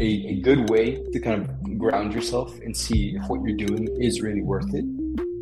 a, 0.00 0.28
a 0.28 0.34
good 0.40 0.70
way 0.70 1.02
to 1.12 1.20
kind 1.20 1.42
of 1.42 1.78
ground 1.78 2.14
yourself 2.14 2.58
and 2.60 2.74
see 2.74 3.14
if 3.16 3.28
what 3.28 3.42
you're 3.42 3.56
doing 3.56 3.86
is 4.00 4.22
really 4.22 4.42
worth 4.42 4.72
it 4.74 4.84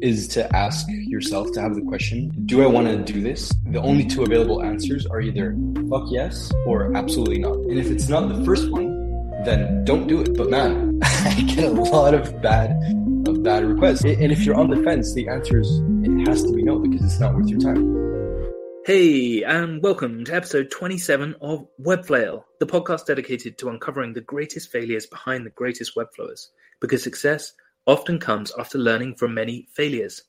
is 0.03 0.29
to 0.29 0.55
ask 0.55 0.87
yourself 0.89 1.51
to 1.53 1.61
have 1.61 1.75
the 1.75 1.83
question 1.83 2.31
do 2.47 2.63
i 2.63 2.67
want 2.67 2.87
to 2.87 3.13
do 3.13 3.21
this? 3.21 3.53
The 3.67 3.81
only 3.81 4.05
two 4.05 4.23
available 4.23 4.63
answers 4.63 5.07
are 5.07 5.21
either 5.21 5.57
fuck 5.91 6.05
yes 6.11 6.53
or 6.67 6.97
absolutely 6.97 7.39
not. 7.39 7.57
And 7.57 7.79
if 7.79 7.91
it's 7.91 8.09
not 8.09 8.29
the 8.29 8.45
first 8.45 8.71
one 8.71 8.97
then 9.45 9.85
don't 9.85 10.07
do 10.09 10.21
it. 10.21 10.37
But 10.37 10.51
man 10.51 10.99
i 11.03 11.35
get 11.43 11.65
a 11.65 11.71
lot 11.71 12.15
of 12.15 12.41
bad 12.43 12.71
of 13.27 13.43
bad 13.43 13.65
requests. 13.65 14.05
And 14.05 14.33
if 14.33 14.45
you're 14.45 14.57
on 14.57 14.71
the 14.71 14.83
fence 14.83 15.15
the 15.15 15.29
answer 15.29 15.61
is 15.61 15.69
it 16.03 16.29
has 16.29 16.43
to 16.43 16.53
be 16.53 16.63
no 16.63 16.79
because 16.79 17.05
it's 17.05 17.21
not 17.21 17.35
worth 17.35 17.49
your 17.49 17.61
time 17.61 17.98
Hey, 18.89 19.43
and 19.45 19.83
welcome 19.83 20.25
to 20.25 20.35
episode 20.35 20.71
27 20.71 21.35
of 21.43 21.69
Webflail, 21.79 22.45
the 22.59 22.65
podcast 22.65 23.05
dedicated 23.05 23.59
to 23.59 23.69
uncovering 23.69 24.15
the 24.15 24.23
greatest 24.23 24.73
failures 24.73 25.05
behind 25.05 25.45
the 25.45 25.51
greatest 25.51 25.95
webflowers. 25.95 26.49
Because 26.81 27.03
success 27.03 27.53
often 27.87 28.19
comes 28.19 28.51
after 28.59 28.79
learning 28.79 29.17
from 29.17 29.35
many 29.35 29.69
failures. 29.75 30.23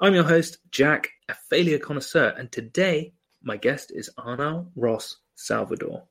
I'm 0.00 0.14
your 0.14 0.22
host, 0.22 0.58
Jack, 0.70 1.08
a 1.28 1.34
failure 1.50 1.80
connoisseur, 1.80 2.32
and 2.38 2.52
today 2.52 3.14
my 3.42 3.56
guest 3.56 3.90
is 3.92 4.08
Arnau 4.16 4.68
Ros 4.76 5.16
Salvador. 5.34 6.04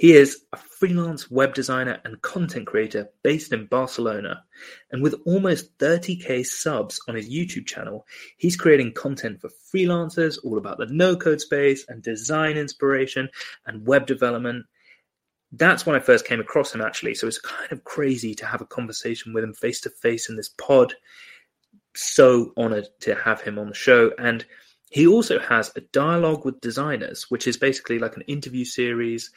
He 0.00 0.14
is 0.14 0.44
a 0.54 0.56
freelance 0.56 1.30
web 1.30 1.52
designer 1.52 2.00
and 2.06 2.22
content 2.22 2.66
creator 2.66 3.10
based 3.22 3.52
in 3.52 3.66
Barcelona. 3.66 4.42
And 4.90 5.02
with 5.02 5.14
almost 5.26 5.76
30k 5.76 6.46
subs 6.46 6.98
on 7.06 7.16
his 7.16 7.28
YouTube 7.28 7.66
channel, 7.66 8.06
he's 8.38 8.56
creating 8.56 8.94
content 8.94 9.42
for 9.42 9.50
freelancers 9.50 10.38
all 10.42 10.56
about 10.56 10.78
the 10.78 10.86
no 10.86 11.16
code 11.16 11.42
space 11.42 11.84
and 11.86 12.02
design 12.02 12.56
inspiration 12.56 13.28
and 13.66 13.86
web 13.86 14.06
development. 14.06 14.64
That's 15.52 15.84
when 15.84 15.96
I 15.96 16.00
first 16.00 16.24
came 16.24 16.40
across 16.40 16.74
him, 16.74 16.80
actually. 16.80 17.14
So 17.14 17.26
it's 17.26 17.38
kind 17.38 17.70
of 17.70 17.84
crazy 17.84 18.34
to 18.36 18.46
have 18.46 18.62
a 18.62 18.66
conversation 18.66 19.34
with 19.34 19.44
him 19.44 19.52
face 19.52 19.82
to 19.82 19.90
face 19.90 20.30
in 20.30 20.36
this 20.36 20.48
pod. 20.48 20.94
So 21.94 22.54
honored 22.56 22.88
to 23.00 23.16
have 23.16 23.42
him 23.42 23.58
on 23.58 23.68
the 23.68 23.74
show. 23.74 24.12
And 24.16 24.46
he 24.90 25.06
also 25.06 25.38
has 25.38 25.70
a 25.76 25.82
dialogue 25.92 26.46
with 26.46 26.62
designers, 26.62 27.26
which 27.28 27.46
is 27.46 27.58
basically 27.58 27.98
like 27.98 28.16
an 28.16 28.22
interview 28.22 28.64
series 28.64 29.30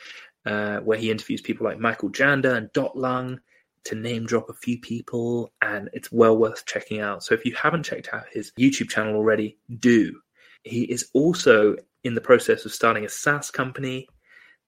uh, 0.46 0.78
where 0.80 0.98
he 0.98 1.12
interviews 1.12 1.42
people 1.42 1.66
like 1.66 1.80
Michael 1.80 2.10
Janda 2.10 2.56
and 2.56 2.72
Dot 2.74 2.98
Lung 2.98 3.40
to 3.86 3.96
name 3.96 4.26
drop 4.26 4.50
a 4.50 4.54
few 4.54 4.80
people, 4.80 5.52
and 5.62 5.90
it's 5.94 6.12
well 6.12 6.38
worth 6.38 6.66
checking 6.66 7.00
out. 7.00 7.24
So 7.24 7.34
if 7.34 7.46
you 7.46 7.54
haven't 7.56 7.84
checked 7.84 8.14
out 8.14 8.26
his 8.32 8.52
YouTube 8.58 8.90
channel 8.90 9.16
already, 9.16 9.58
do. 9.80 10.20
He 10.64 10.84
is 10.84 11.10
also 11.14 11.76
in 12.04 12.16
the 12.16 12.22
process 12.22 12.66
of 12.66 12.74
starting 12.74 13.06
a 13.06 13.10
SaaS 13.10 13.52
company, 13.52 14.08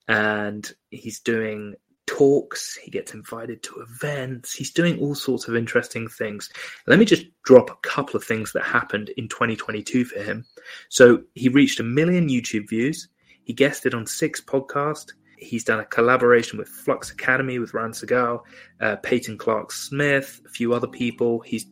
and 0.08 0.70
he's 0.92 1.20
doing 1.20 1.76
talks. 2.06 2.76
He 2.76 2.92
gets 2.92 3.14
invited 3.14 3.64
to 3.64 3.82
events. 3.82 4.54
He's 4.54 4.72
doing 4.72 5.00
all 5.00 5.16
sorts 5.16 5.48
of 5.48 5.56
interesting 5.56 6.08
things. 6.08 6.50
Let 6.88 7.00
me 7.00 7.06
just 7.06 7.26
drop 7.44 7.70
a 7.70 7.88
couple 7.88 8.16
of 8.18 8.24
things 8.24 8.52
that 8.54 8.64
happened 8.64 9.10
in 9.18 9.28
2022 9.28 10.06
for 10.06 10.22
him. 10.22 10.46
So 10.90 11.24
he 11.34 11.50
reached 11.50 11.80
a 11.80 11.84
million 11.84 12.28
YouTube 12.30 12.70
views. 12.70 13.08
He 13.44 13.54
guested 13.54 13.94
on 13.94 14.06
six 14.06 14.42
podcasts. 14.42 15.14
He's 15.38 15.64
done 15.64 15.80
a 15.80 15.86
collaboration 15.86 16.58
with 16.58 16.68
Flux 16.68 17.12
Academy 17.12 17.60
with 17.60 17.74
Ran 17.74 17.92
Segall, 17.92 18.42
uh, 18.82 18.96
Payton 18.98 19.38
Clark 19.38 19.72
Smith, 19.72 20.42
a 20.46 20.50
few 20.50 20.74
other 20.74 20.88
people. 20.88 21.42
He's 21.42 21.66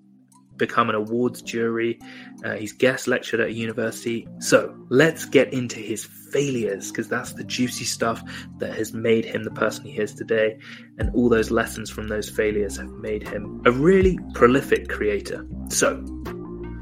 become 0.58 0.90
an 0.90 0.96
awards 0.96 1.42
jury. 1.42 2.00
Uh, 2.44 2.54
he's 2.54 2.74
guest 2.74 3.08
lectured 3.08 3.40
at 3.40 3.48
a 3.48 3.54
university. 3.54 4.28
So 4.40 4.76
let's 4.90 5.26
get 5.26 5.54
into 5.54 5.80
his 5.80 6.06
failures 6.06 6.92
because 6.92 7.08
that's 7.08 7.34
the 7.34 7.44
juicy 7.44 7.86
stuff 7.86 8.24
that 8.60 8.76
has 8.76 8.94
made 8.94 9.26
him 9.26 9.44
the 9.44 9.52
person 9.52 9.86
he 9.86 9.98
is 9.98 10.14
today. 10.14 10.58
And 11.00 11.10
all 11.16 11.30
those 11.30 11.52
lessons 11.52 11.90
from 11.90 12.08
those 12.08 12.30
failures 12.30 12.78
have 12.78 12.92
made 12.92 13.28
him 13.28 13.62
a 13.66 13.72
really 13.72 14.20
prolific 14.34 14.90
creator. 14.90 15.46
So 15.70 16.04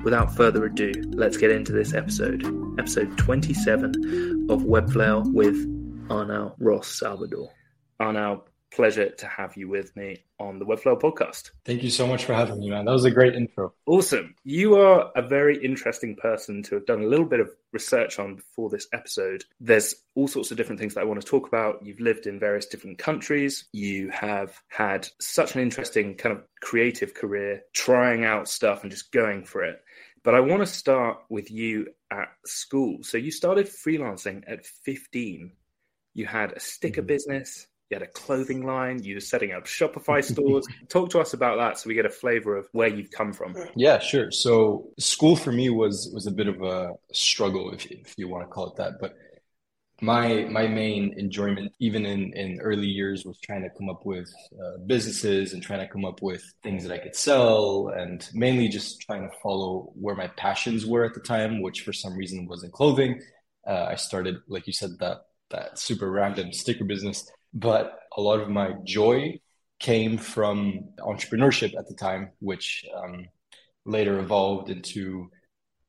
without 0.03 0.35
further 0.35 0.65
ado, 0.65 0.91
let's 1.11 1.37
get 1.37 1.51
into 1.51 1.71
this 1.71 1.93
episode. 1.93 2.43
Episode 2.79 3.17
27 3.17 4.47
of 4.49 4.63
Webflail 4.63 5.31
with 5.33 5.67
Arnau 6.11 6.53
Ros 6.59 6.87
Salvador. 6.99 7.49
Arnau, 7.99 8.41
pleasure 8.71 9.09
to 9.09 9.27
have 9.27 9.55
you 9.55 9.69
with 9.69 9.95
me 9.95 10.23
on 10.39 10.59
the 10.59 10.65
Webflow 10.65 10.99
podcast. 10.99 11.51
Thank 11.65 11.83
you 11.83 11.89
so 11.89 12.05
much 12.05 12.25
for 12.25 12.33
having 12.33 12.59
me, 12.59 12.69
man. 12.69 12.85
That 12.85 12.91
was 12.91 13.05
a 13.05 13.11
great 13.11 13.35
intro. 13.35 13.73
Awesome. 13.85 14.35
You 14.43 14.75
are 14.75 15.11
a 15.15 15.21
very 15.21 15.63
interesting 15.63 16.15
person 16.15 16.63
to 16.63 16.75
have 16.75 16.85
done 16.85 17.01
a 17.01 17.07
little 17.07 17.25
bit 17.25 17.39
of 17.39 17.49
research 17.71 18.19
on 18.19 18.35
before 18.35 18.69
this 18.69 18.87
episode. 18.93 19.45
There's 19.61 19.95
all 20.15 20.27
sorts 20.27 20.51
of 20.51 20.57
different 20.57 20.79
things 20.79 20.95
that 20.95 21.01
I 21.01 21.05
want 21.05 21.21
to 21.21 21.27
talk 21.27 21.47
about. 21.47 21.85
You've 21.85 21.99
lived 22.01 22.27
in 22.27 22.39
various 22.39 22.65
different 22.65 22.97
countries. 22.97 23.65
You 23.71 24.09
have 24.09 24.59
had 24.67 25.07
such 25.19 25.55
an 25.55 25.61
interesting 25.61 26.15
kind 26.15 26.35
of 26.35 26.43
creative 26.61 27.13
career, 27.13 27.61
trying 27.73 28.25
out 28.25 28.49
stuff 28.49 28.81
and 28.81 28.91
just 28.91 29.11
going 29.11 29.45
for 29.45 29.63
it. 29.63 29.81
But 30.23 30.35
I 30.35 30.39
want 30.39 30.61
to 30.61 30.67
start 30.67 31.17
with 31.29 31.49
you 31.49 31.87
at 32.11 32.29
school. 32.45 32.99
So 33.01 33.17
you 33.17 33.31
started 33.31 33.67
freelancing 33.67 34.43
at 34.47 34.65
15 34.65 35.51
you 36.13 36.25
had 36.25 36.53
a 36.53 36.59
sticker 36.59 37.01
mm-hmm. 37.01 37.07
business, 37.07 37.67
you 37.89 37.95
had 37.95 38.03
a 38.03 38.11
clothing 38.11 38.65
line, 38.65 39.03
you 39.03 39.15
were 39.15 39.21
setting 39.21 39.51
up 39.51 39.65
Shopify 39.65 40.23
stores. 40.31 40.65
Talk 40.89 41.09
to 41.11 41.19
us 41.19 41.33
about 41.33 41.57
that 41.57 41.77
so 41.77 41.89
we 41.89 41.93
get 41.93 42.05
a 42.05 42.09
flavor 42.09 42.55
of 42.55 42.67
where 42.71 42.87
you've 42.87 43.11
come 43.11 43.33
from. 43.33 43.55
Yeah, 43.75 43.99
sure. 43.99 44.31
So 44.31 44.89
school 44.97 45.35
for 45.35 45.51
me 45.51 45.69
was 45.69 46.09
was 46.13 46.27
a 46.27 46.31
bit 46.31 46.47
of 46.47 46.61
a 46.61 46.93
struggle, 47.11 47.71
if, 47.71 47.85
if 47.87 48.13
you 48.17 48.27
want 48.27 48.45
to 48.45 48.49
call 48.49 48.69
it 48.69 48.77
that. 48.77 48.93
But 48.99 49.15
my 50.01 50.45
my 50.45 50.67
main 50.67 51.13
enjoyment, 51.17 51.73
even 51.79 52.05
in 52.05 52.33
in 52.33 52.59
early 52.61 52.87
years, 52.87 53.23
was 53.23 53.39
trying 53.39 53.61
to 53.63 53.69
come 53.69 53.89
up 53.89 54.05
with 54.05 54.33
uh, 54.53 54.77
businesses 54.87 55.53
and 55.53 55.61
trying 55.61 55.79
to 55.79 55.87
come 55.87 56.05
up 56.05 56.21
with 56.21 56.43
things 56.63 56.83
that 56.83 56.93
I 56.93 56.97
could 56.97 57.15
sell, 57.15 57.89
and 57.89 58.27
mainly 58.33 58.67
just 58.67 59.01
trying 59.01 59.29
to 59.29 59.35
follow 59.43 59.91
where 59.95 60.15
my 60.15 60.27
passions 60.27 60.85
were 60.85 61.05
at 61.05 61.13
the 61.13 61.19
time, 61.19 61.61
which 61.61 61.81
for 61.81 61.93
some 61.93 62.15
reason 62.17 62.47
was 62.47 62.63
in 62.63 62.71
clothing. 62.71 63.21
Uh, 63.67 63.85
I 63.89 63.95
started, 63.95 64.37
like 64.47 64.65
you 64.65 64.73
said, 64.73 64.91
that 64.99 65.17
that 65.51 65.79
super 65.79 66.09
random 66.09 66.51
sticker 66.53 66.85
business. 66.85 67.29
But 67.53 67.97
a 68.15 68.21
lot 68.21 68.39
of 68.39 68.49
my 68.49 68.73
joy 68.83 69.39
came 69.79 70.17
from 70.17 70.89
entrepreneurship 70.99 71.77
at 71.77 71.87
the 71.87 71.95
time, 71.95 72.31
which 72.39 72.85
um, 72.95 73.25
later 73.85 74.19
evolved 74.19 74.69
into 74.69 75.29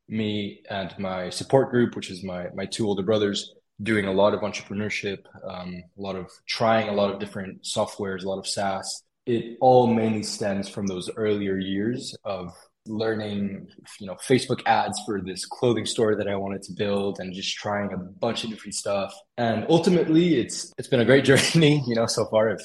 me 0.08 0.62
and 0.68 0.96
my 0.98 1.30
support 1.30 1.70
group, 1.70 1.94
which 1.94 2.10
is 2.10 2.24
my 2.24 2.48
my 2.54 2.66
two 2.66 2.86
older 2.86 3.02
brothers, 3.02 3.54
doing 3.82 4.06
a 4.06 4.12
lot 4.12 4.34
of 4.34 4.40
entrepreneurship, 4.40 5.18
um, 5.48 5.82
a 5.98 6.00
lot 6.00 6.16
of 6.16 6.30
trying 6.46 6.88
a 6.88 6.92
lot 6.92 7.12
of 7.12 7.20
different 7.20 7.62
softwares, 7.62 8.24
a 8.24 8.28
lot 8.28 8.38
of 8.38 8.46
SaaS. 8.46 9.04
It 9.26 9.56
all 9.60 9.86
mainly 9.86 10.22
stems 10.22 10.68
from 10.68 10.86
those 10.86 11.08
earlier 11.16 11.56
years 11.56 12.14
of 12.24 12.52
learning 12.86 13.68
you 14.00 14.06
know 14.06 14.16
facebook 14.28 14.60
ads 14.66 15.00
for 15.06 15.20
this 15.20 15.46
clothing 15.46 15.86
store 15.86 16.16
that 16.16 16.26
i 16.26 16.34
wanted 16.34 16.62
to 16.62 16.72
build 16.72 17.20
and 17.20 17.32
just 17.32 17.54
trying 17.56 17.92
a 17.92 17.96
bunch 17.96 18.42
of 18.42 18.50
different 18.50 18.74
stuff. 18.74 19.14
And 19.38 19.64
ultimately 19.68 20.40
it's 20.40 20.72
it's 20.78 20.88
been 20.88 21.00
a 21.00 21.04
great 21.04 21.24
journey 21.30 21.82
you 21.86 21.94
know 21.94 22.06
so 22.06 22.26
far. 22.26 22.50
If, 22.50 22.60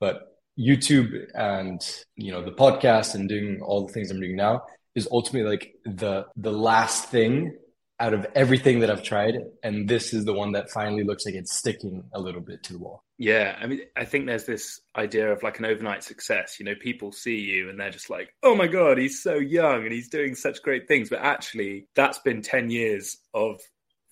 but 0.00 0.36
youtube 0.58 1.10
and 1.34 1.80
you 2.16 2.30
know 2.30 2.44
the 2.44 2.50
podcast 2.52 3.14
and 3.14 3.26
doing 3.26 3.60
all 3.62 3.86
the 3.86 3.92
things 3.94 4.10
i'm 4.10 4.20
doing 4.20 4.36
now 4.36 4.60
is 4.94 5.08
ultimately 5.10 5.48
like 5.48 5.74
the 5.86 6.26
the 6.36 6.52
last 6.52 7.08
thing 7.08 7.56
out 8.02 8.14
of 8.14 8.26
everything 8.34 8.80
that 8.80 8.90
I've 8.90 9.04
tried, 9.04 9.36
and 9.62 9.88
this 9.88 10.12
is 10.12 10.24
the 10.24 10.32
one 10.32 10.52
that 10.52 10.68
finally 10.70 11.04
looks 11.04 11.24
like 11.24 11.36
it's 11.36 11.56
sticking 11.56 12.02
a 12.12 12.20
little 12.20 12.40
bit 12.40 12.64
to 12.64 12.72
the 12.72 12.80
wall. 12.80 13.04
Yeah, 13.22 13.56
I 13.60 13.68
mean, 13.68 13.82
I 13.96 14.04
think 14.04 14.26
there's 14.26 14.46
this 14.46 14.80
idea 14.96 15.30
of 15.30 15.44
like 15.44 15.60
an 15.60 15.64
overnight 15.64 16.02
success. 16.02 16.58
You 16.58 16.66
know, 16.66 16.74
people 16.74 17.12
see 17.12 17.36
you 17.36 17.70
and 17.70 17.78
they're 17.78 17.88
just 17.88 18.10
like, 18.10 18.34
"Oh 18.42 18.56
my 18.56 18.66
god, 18.66 18.98
he's 18.98 19.22
so 19.22 19.36
young 19.36 19.84
and 19.84 19.92
he's 19.92 20.08
doing 20.08 20.34
such 20.34 20.60
great 20.60 20.88
things," 20.88 21.08
but 21.08 21.20
actually, 21.20 21.86
that's 21.94 22.18
been 22.18 22.42
ten 22.42 22.68
years 22.68 23.18
of 23.32 23.60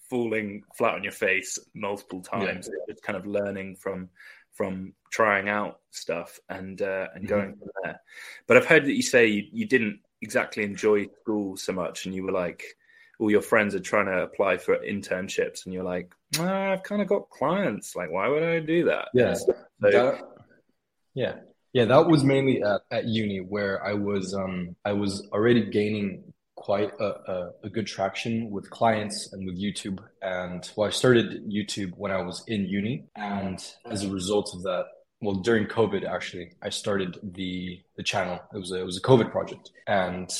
falling 0.08 0.62
flat 0.76 0.94
on 0.94 1.02
your 1.02 1.12
face 1.12 1.58
multiple 1.74 2.20
times, 2.20 2.68
yeah. 2.70 2.94
just 2.94 3.02
kind 3.02 3.16
of 3.16 3.26
learning 3.26 3.74
from 3.74 4.10
from 4.52 4.92
trying 5.10 5.48
out 5.48 5.80
stuff 5.90 6.38
and 6.48 6.80
uh, 6.80 7.08
and 7.12 7.24
mm-hmm. 7.24 7.34
going 7.34 7.50
mm-hmm. 7.54 7.58
from 7.62 7.70
there. 7.82 8.00
But 8.46 8.58
I've 8.58 8.66
heard 8.66 8.84
that 8.84 8.94
you 8.94 9.02
say 9.02 9.26
you, 9.26 9.42
you 9.50 9.66
didn't 9.66 9.98
exactly 10.22 10.62
enjoy 10.62 11.08
school 11.22 11.56
so 11.56 11.72
much, 11.72 12.06
and 12.06 12.14
you 12.14 12.22
were 12.22 12.30
like 12.30 12.62
all 13.20 13.30
your 13.30 13.42
friends 13.42 13.74
are 13.74 13.80
trying 13.80 14.06
to 14.06 14.22
apply 14.22 14.56
for 14.56 14.76
internships 14.78 15.64
and 15.64 15.74
you're 15.74 15.84
like 15.84 16.12
oh, 16.38 16.44
i've 16.44 16.82
kind 16.82 17.02
of 17.02 17.08
got 17.08 17.28
clients. 17.30 17.94
Like 17.94 18.10
why 18.10 18.28
would 18.28 18.42
i 18.42 18.58
do 18.60 18.84
that? 18.86 19.08
Yeah. 19.14 19.34
So, 19.34 19.54
that, 19.80 20.22
yeah. 21.14 21.34
Yeah 21.72 21.84
that 21.84 22.06
was 22.06 22.24
mainly 22.24 22.62
at, 22.62 22.80
at 22.90 23.04
uni 23.04 23.38
where 23.38 23.84
i 23.84 23.92
was 23.92 24.34
um 24.34 24.74
i 24.84 24.92
was 24.92 25.28
already 25.32 25.70
gaining 25.70 26.32
quite 26.56 26.90
a, 27.00 27.04
a, 27.04 27.50
a, 27.64 27.70
good 27.70 27.86
traction 27.86 28.50
with 28.50 28.68
clients 28.68 29.32
and 29.32 29.46
with 29.46 29.58
youtube. 29.58 29.98
And 30.20 30.68
well 30.76 30.88
i 30.88 30.90
started 30.90 31.48
youtube 31.48 31.92
when 31.96 32.12
i 32.12 32.20
was 32.22 32.42
in 32.48 32.66
uni. 32.66 33.04
And 33.16 33.58
as 33.86 34.04
a 34.04 34.10
result 34.10 34.50
of 34.54 34.62
that 34.62 34.86
well 35.20 35.36
during 35.36 35.66
covid 35.66 36.08
actually 36.08 36.52
i 36.62 36.70
started 36.70 37.18
the 37.22 37.80
the 37.96 38.02
channel. 38.02 38.40
It 38.54 38.58
was 38.58 38.72
a, 38.72 38.80
it 38.80 38.84
was 38.84 38.96
a 38.96 39.02
covid 39.02 39.30
project. 39.30 39.70
And 39.86 40.30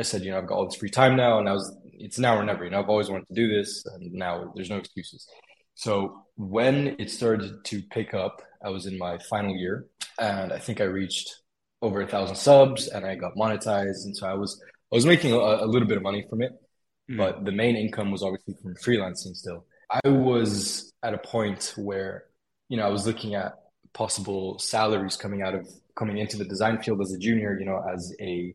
I 0.00 0.02
said, 0.02 0.24
you 0.24 0.30
know, 0.30 0.38
I've 0.38 0.46
got 0.46 0.54
all 0.54 0.66
this 0.66 0.76
free 0.76 0.88
time 0.88 1.14
now, 1.14 1.38
and 1.38 1.46
I 1.46 1.52
was 1.52 1.76
it's 2.00 2.18
now 2.18 2.36
or 2.36 2.44
never. 2.44 2.64
You 2.64 2.70
know, 2.70 2.80
I've 2.80 2.88
always 2.88 3.10
wanted 3.10 3.28
to 3.28 3.34
do 3.34 3.48
this, 3.48 3.84
and 3.86 4.12
now 4.12 4.52
there's 4.54 4.70
no 4.70 4.78
excuses. 4.78 5.26
So 5.74 6.22
when 6.36 6.96
it 6.98 7.10
started 7.10 7.64
to 7.64 7.82
pick 7.90 8.14
up, 8.14 8.42
I 8.64 8.70
was 8.70 8.86
in 8.86 8.98
my 8.98 9.18
final 9.30 9.56
year. 9.56 9.86
and 10.18 10.52
I 10.52 10.58
think 10.58 10.80
I 10.80 10.84
reached 10.84 11.34
over 11.82 12.02
a 12.02 12.06
thousand 12.06 12.36
subs, 12.36 12.88
and 12.88 13.06
I 13.06 13.14
got 13.14 13.34
monetized, 13.36 14.04
and 14.04 14.16
so 14.16 14.26
I 14.26 14.34
was 14.34 14.60
I 14.92 14.96
was 14.96 15.06
making 15.06 15.32
a, 15.32 15.38
a 15.38 15.66
little 15.66 15.88
bit 15.88 15.96
of 15.96 16.02
money 16.02 16.26
from 16.28 16.42
it, 16.42 16.52
mm. 17.10 17.16
but 17.16 17.44
the 17.44 17.52
main 17.52 17.76
income 17.76 18.10
was 18.10 18.22
obviously 18.22 18.54
from 18.62 18.74
freelancing. 18.74 19.34
Still, 19.34 19.64
I 20.04 20.08
was 20.08 20.92
at 21.02 21.14
a 21.14 21.18
point 21.18 21.74
where 21.76 22.24
you 22.68 22.76
know 22.76 22.84
I 22.84 22.90
was 22.90 23.06
looking 23.06 23.34
at 23.34 23.54
possible 23.92 24.58
salaries 24.58 25.16
coming 25.16 25.42
out 25.42 25.54
of 25.54 25.66
coming 25.96 26.18
into 26.18 26.36
the 26.36 26.44
design 26.44 26.80
field 26.82 27.00
as 27.00 27.12
a 27.12 27.18
junior, 27.18 27.58
you 27.58 27.66
know, 27.66 27.82
as 27.92 28.14
a 28.20 28.54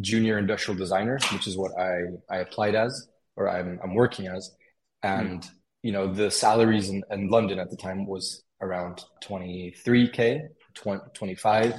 junior 0.00 0.38
industrial 0.38 0.78
designer, 0.78 1.18
which 1.32 1.46
is 1.46 1.56
what 1.56 1.72
I, 1.78 2.00
I 2.30 2.38
applied 2.38 2.74
as 2.74 3.08
or 3.36 3.48
I'm, 3.48 3.78
I'm 3.82 3.94
working 3.94 4.26
as. 4.26 4.50
And, 5.02 5.42
mm. 5.42 5.50
you 5.82 5.92
know, 5.92 6.12
the 6.12 6.30
salaries 6.30 6.88
in, 6.88 7.02
in 7.10 7.28
London 7.28 7.58
at 7.58 7.70
the 7.70 7.76
time 7.76 8.06
was 8.06 8.42
around 8.60 9.04
23K, 9.24 10.48
20, 10.74 11.02
25 11.12 11.74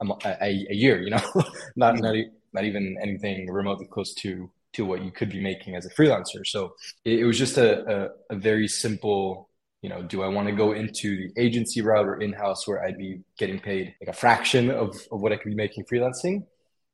a, 0.00 0.06
a, 0.24 0.66
a, 0.70 0.74
year, 0.74 1.02
you 1.02 1.10
know, 1.10 1.22
not, 1.76 1.98
not, 1.98 2.16
not 2.52 2.64
even 2.64 2.96
anything 3.02 3.50
remotely 3.50 3.86
close 3.86 4.14
to, 4.14 4.50
to 4.72 4.84
what 4.84 5.04
you 5.04 5.10
could 5.10 5.30
be 5.30 5.40
making 5.40 5.74
as 5.74 5.84
a 5.84 5.90
freelancer. 5.90 6.46
So 6.46 6.74
it, 7.04 7.20
it 7.20 7.24
was 7.24 7.38
just 7.38 7.58
a, 7.58 8.08
a, 8.30 8.34
a 8.34 8.38
very 8.38 8.68
simple 8.68 9.50
you 9.82 9.88
know, 9.88 10.02
do 10.02 10.22
I 10.22 10.28
want 10.28 10.46
to 10.46 10.54
go 10.54 10.72
into 10.72 11.16
the 11.16 11.40
agency 11.40 11.80
route 11.80 12.06
or 12.06 12.20
in-house 12.20 12.68
where 12.68 12.84
I'd 12.84 12.98
be 12.98 13.20
getting 13.38 13.58
paid 13.58 13.94
like 14.00 14.14
a 14.14 14.18
fraction 14.18 14.70
of, 14.70 14.94
of 15.10 15.22
what 15.22 15.32
I 15.32 15.36
could 15.36 15.48
be 15.48 15.54
making 15.54 15.84
freelancing? 15.84 16.44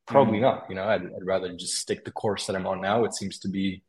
Probably 0.06 0.38
mm. 0.38 0.42
not. 0.42 0.66
You 0.68 0.76
know, 0.76 0.84
I'd, 0.84 1.04
I'd 1.04 1.24
rather 1.24 1.52
just 1.54 1.74
stick 1.74 2.04
the 2.04 2.12
course 2.12 2.46
that 2.46 2.56
I'm 2.56 2.66
on 2.66 2.80
now. 2.80 3.04
It 3.04 3.14
seems 3.14 3.38
to 3.40 3.48
be 3.48 3.82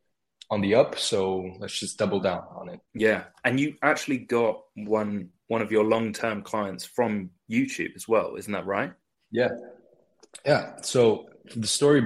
on 0.50 0.60
the 0.60 0.74
up, 0.74 0.98
so 0.98 1.50
let's 1.58 1.78
just 1.78 1.98
double 1.98 2.20
down 2.20 2.44
on 2.56 2.70
it. 2.70 2.80
Yeah, 2.94 3.24
and 3.44 3.60
you 3.60 3.76
actually 3.82 4.18
got 4.18 4.60
one 4.74 5.30
one 5.48 5.62
of 5.62 5.70
your 5.70 5.84
long 5.84 6.12
term 6.12 6.42
clients 6.42 6.84
from 6.84 7.30
YouTube 7.50 7.94
as 7.96 8.06
well, 8.08 8.36
isn't 8.36 8.52
that 8.52 8.66
right? 8.66 8.92
Yeah, 9.30 9.50
yeah. 10.44 10.80
So 10.82 11.28
the 11.54 11.66
story 11.66 12.02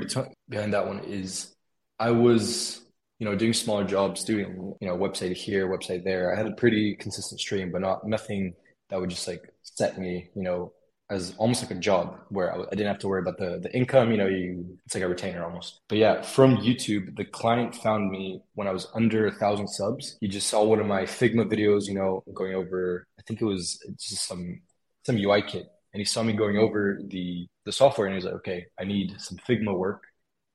behind 0.49 0.75
that 0.75 0.87
one 0.87 1.01
is 1.01 1.55
I 1.99 2.11
was 2.11 2.83
you 3.23 3.29
know, 3.29 3.37
doing 3.37 3.53
smaller 3.53 3.85
jobs, 3.85 4.25
doing, 4.25 4.75
you 4.81 4.89
know, 4.89 4.97
website 4.97 5.37
here, 5.37 5.69
website 5.69 6.03
there. 6.03 6.35
I 6.35 6.37
had 6.37 6.49
a 6.49 6.57
pretty 6.57 6.97
consistent 6.97 7.41
stream, 7.41 7.71
but 7.71 7.81
not 7.81 8.05
nothing 8.05 8.53
that 8.91 8.99
would 9.01 9.11
just 9.11 9.29
like 9.29 9.49
set 9.63 9.97
me, 9.97 10.29
you 10.35 10.43
know, 10.43 10.73
as 11.13 11.35
almost 11.37 11.63
like 11.63 11.71
a 11.71 11.81
job 11.81 12.19
where 12.31 12.55
I, 12.55 12.71
didn't 12.71 12.87
have 12.87 12.99
to 13.01 13.09
worry 13.09 13.21
about 13.21 13.37
the, 13.37 13.59
the 13.63 13.75
income, 13.77 14.11
you 14.11 14.17
know, 14.17 14.27
you, 14.27 14.79
it's 14.87 14.95
like 14.95 15.05
a 15.05 15.09
retainer 15.09 15.45
almost. 15.45 15.81
But 15.89 15.99
yeah, 15.99 16.23
from 16.23 16.57
YouTube, 16.57 17.17
the 17.17 17.25
client 17.25 17.75
found 17.75 18.11
me 18.11 18.41
when 18.55 18.67
I 18.67 18.73
was 18.73 18.89
under 18.95 19.27
a 19.27 19.33
thousand 19.33 19.69
subs. 19.69 20.17
He 20.21 20.29
just 20.29 20.49
saw 20.49 20.65
one 20.65 20.81
of 20.81 20.87
my 20.87 21.03
Figma 21.03 21.45
videos, 21.45 21.87
you 21.87 21.95
know, 21.95 22.25
going 22.33 22.55
over, 22.55 23.07
I 23.19 23.23
think 23.23 23.43
it 23.43 23.45
was 23.45 23.79
just 23.99 24.27
some, 24.27 24.63
some 25.05 25.19
UI 25.19 25.43
kit. 25.43 25.67
And 25.93 26.01
he 26.01 26.05
saw 26.07 26.23
me 26.23 26.33
going 26.33 26.57
over 26.57 26.99
the, 27.07 27.47
the 27.67 27.73
software 27.73 28.07
and 28.07 28.15
he 28.15 28.17
was 28.17 28.25
like, 28.25 28.35
okay, 28.35 28.67
I 28.81 28.85
need 28.85 29.21
some 29.21 29.37
Figma 29.39 29.77
work. 29.77 30.05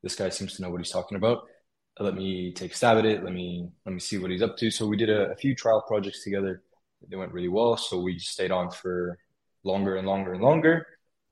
This 0.01 0.15
guy 0.15 0.29
seems 0.29 0.55
to 0.55 0.63
know 0.63 0.71
what 0.71 0.79
he's 0.79 0.91
talking 0.91 1.17
about 1.17 1.43
let 1.99 2.13
me 2.13 2.53
take 2.53 2.73
a 2.73 2.75
stab 2.75 2.97
at 2.97 3.05
it. 3.05 3.23
Let 3.23 3.33
me 3.33 3.67
let 3.85 3.91
me 3.91 3.99
see 3.99 4.17
what 4.17 4.31
he's 4.31 4.41
up 4.41 4.57
to. 4.57 4.69
So 4.69 4.85
we 4.85 4.97
did 4.97 5.09
a, 5.09 5.31
a 5.31 5.35
few 5.35 5.55
trial 5.55 5.83
projects 5.87 6.23
together. 6.23 6.61
They 7.09 7.15
went 7.15 7.33
really 7.33 7.47
well. 7.47 7.77
So 7.77 7.99
we 7.99 8.19
stayed 8.19 8.51
on 8.51 8.71
for 8.71 9.17
longer 9.67 9.97
and 9.97 10.07
longer 10.07 10.33
and 10.33 10.41
longer. 10.41 10.87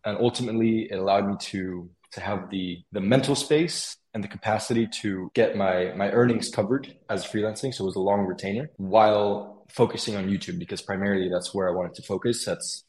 And 0.05 0.17
ultimately 0.19 0.87
it 0.91 0.97
allowed 0.99 1.27
me 1.27 1.35
to 1.51 1.89
to 2.11 2.21
have 2.21 2.49
the 2.49 2.83
the 2.91 3.01
mental 3.01 3.35
space 3.35 3.97
and 4.13 4.23
the 4.23 4.27
capacity 4.27 4.87
to 5.01 5.29
get 5.33 5.57
my 5.57 5.93
my 5.95 6.11
earnings 6.11 6.49
covered 6.49 6.95
as 7.09 7.25
freelancing. 7.25 7.73
So 7.73 7.83
it 7.83 7.87
was 7.91 7.95
a 7.95 8.07
long 8.11 8.21
retainer 8.25 8.69
while 8.77 9.65
focusing 9.69 10.15
on 10.15 10.27
YouTube 10.27 10.59
because 10.59 10.81
primarily 10.81 11.29
that's 11.29 11.53
where 11.53 11.67
I 11.69 11.73
wanted 11.73 11.95
to 11.95 12.03
focus. 12.03 12.45
That's 12.45 12.85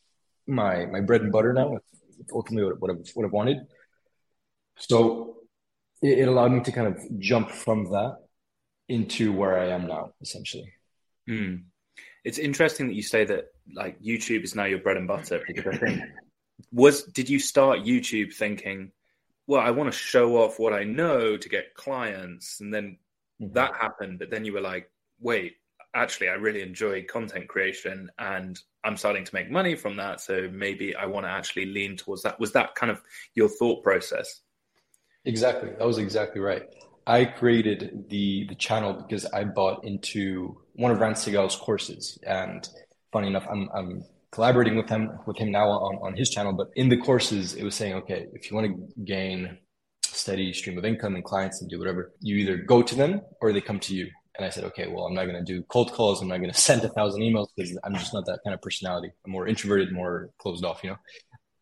my 0.47 0.87
my 0.87 1.01
bread 1.01 1.23
and 1.23 1.33
butter 1.33 1.53
now. 1.53 1.79
It's 2.21 2.33
ultimately 2.33 2.71
what, 2.71 2.81
what 2.81 2.91
I've, 2.91 3.11
what 3.15 3.27
I've 3.27 3.33
wanted. 3.33 3.59
So 4.79 5.37
it, 6.03 6.19
it 6.21 6.29
allowed 6.29 6.53
me 6.53 6.61
to 6.61 6.73
kind 6.73 6.89
of 6.89 6.99
jump 7.19 7.51
from 7.51 7.85
that 7.91 8.17
into 8.89 9.33
where 9.33 9.59
I 9.59 9.69
am 9.69 9.87
now, 9.87 10.13
essentially. 10.21 10.73
Mm. 11.29 11.65
It's 12.27 12.39
interesting 12.39 12.89
that 12.89 12.95
you 12.95 13.05
say 13.05 13.25
that 13.25 13.53
like 13.73 14.03
YouTube 14.03 14.43
is 14.43 14.57
now 14.57 14.65
your 14.65 14.81
bread 14.81 14.97
and 14.97 15.07
butter 15.07 15.41
because 15.47 15.65
I 15.73 15.79
think 15.79 16.03
was 16.73 17.05
did 17.05 17.31
you 17.31 17.39
start 17.39 17.81
YouTube 17.81 18.35
thinking, 18.35 18.91
well, 19.47 19.61
I 19.61 19.71
want 19.71 19.93
to 19.93 19.97
show 19.97 20.37
off 20.43 20.59
what 20.59 20.73
I 20.73 20.83
know 20.83 21.37
to 21.37 21.49
get 21.49 21.75
clients, 21.75 22.61
and 22.61 22.75
then 22.75 22.99
mm-hmm. 23.41 23.53
that 23.55 23.77
happened, 23.77 24.19
but 24.19 24.31
then 24.31 24.45
you 24.45 24.53
were 24.53 24.61
like, 24.61 24.91
wait, 25.21 25.53
actually, 25.95 26.29
I 26.29 26.33
really 26.33 26.63
enjoy 26.63 27.05
content 27.05 27.47
creation, 27.47 28.11
and 28.19 28.59
I'm 28.83 28.97
starting 28.97 29.23
to 29.23 29.33
make 29.33 29.49
money 29.49 29.77
from 29.77 29.95
that, 29.99 30.21
so 30.21 30.49
maybe 30.53 30.97
I 30.97 31.07
want 31.07 31.27
to 31.27 31.31
actually 31.31 31.67
lean 31.67 31.97
towards 31.97 32.23
that. 32.25 32.41
Was 32.41 32.51
that 32.55 32.75
kind 32.75 32.91
of 32.91 33.01
your 33.37 33.49
thought 33.49 33.85
process? 33.85 34.41
Exactly. 35.25 35.71
That 35.79 35.87
was 35.87 35.99
exactly 35.99 36.41
right. 36.41 36.65
I 37.07 37.25
created 37.25 38.07
the 38.09 38.47
the 38.49 38.57
channel 38.57 38.95
because 38.95 39.27
I 39.27 39.45
bought 39.45 39.85
into 39.85 40.61
one 40.77 40.93
of 40.93 41.01
Ran 41.01 41.15
Segall's 41.15 41.57
courses, 41.57 42.19
and 42.27 42.69
funny 43.13 43.29
enough, 43.29 43.47
I'm 43.51 43.69
I'm 43.75 44.05
collaborating 44.31 44.77
with 44.77 44.89
him 44.89 45.19
with 45.27 45.39
him 45.39 45.51
now 45.51 45.69
on 45.69 45.97
on 46.03 46.17
his 46.17 46.31
channel. 46.31 46.53
But 46.53 46.71
in 46.77 46.89
the 46.89 46.97
courses, 46.97 47.55
it 47.55 47.65
was 47.65 47.75
saying, 47.75 47.95
okay, 47.95 48.27
if 48.33 48.51
you 48.51 48.57
want 48.57 48.67
to 48.69 49.05
gain 49.05 49.59
steady 50.03 50.53
stream 50.53 50.79
of 50.79 50.85
income 50.85 51.15
and 51.15 51.25
clients 51.25 51.61
and 51.61 51.71
do 51.71 51.79
whatever, 51.79 52.13
you 52.21 52.37
either 52.37 52.57
go 52.57 52.83
to 52.83 52.95
them 52.95 53.21
or 53.41 53.53
they 53.53 53.61
come 53.61 53.81
to 53.81 53.95
you. 53.95 54.09
And 54.37 54.45
I 54.45 54.51
said, 54.51 54.65
okay, 54.65 54.87
well, 54.87 55.05
I'm 55.05 55.15
not 55.15 55.25
going 55.25 55.43
to 55.43 55.53
do 55.53 55.63
cold 55.65 55.93
calls. 55.93 56.21
I'm 56.21 56.29
not 56.29 56.39
going 56.39 56.53
to 56.53 56.59
send 56.59 56.85
a 56.85 56.89
thousand 56.89 57.23
emails 57.23 57.49
because 57.55 57.79
I'm 57.85 57.95
just 57.95 58.13
not 58.13 58.27
that 58.27 58.41
kind 58.45 58.55
of 58.55 58.61
personality. 58.61 59.11
I'm 59.25 59.33
more 59.33 59.47
introverted, 59.47 59.93
more 59.93 60.31
closed 60.39 60.65
off, 60.65 60.81
you 60.83 60.91
know. 60.91 60.99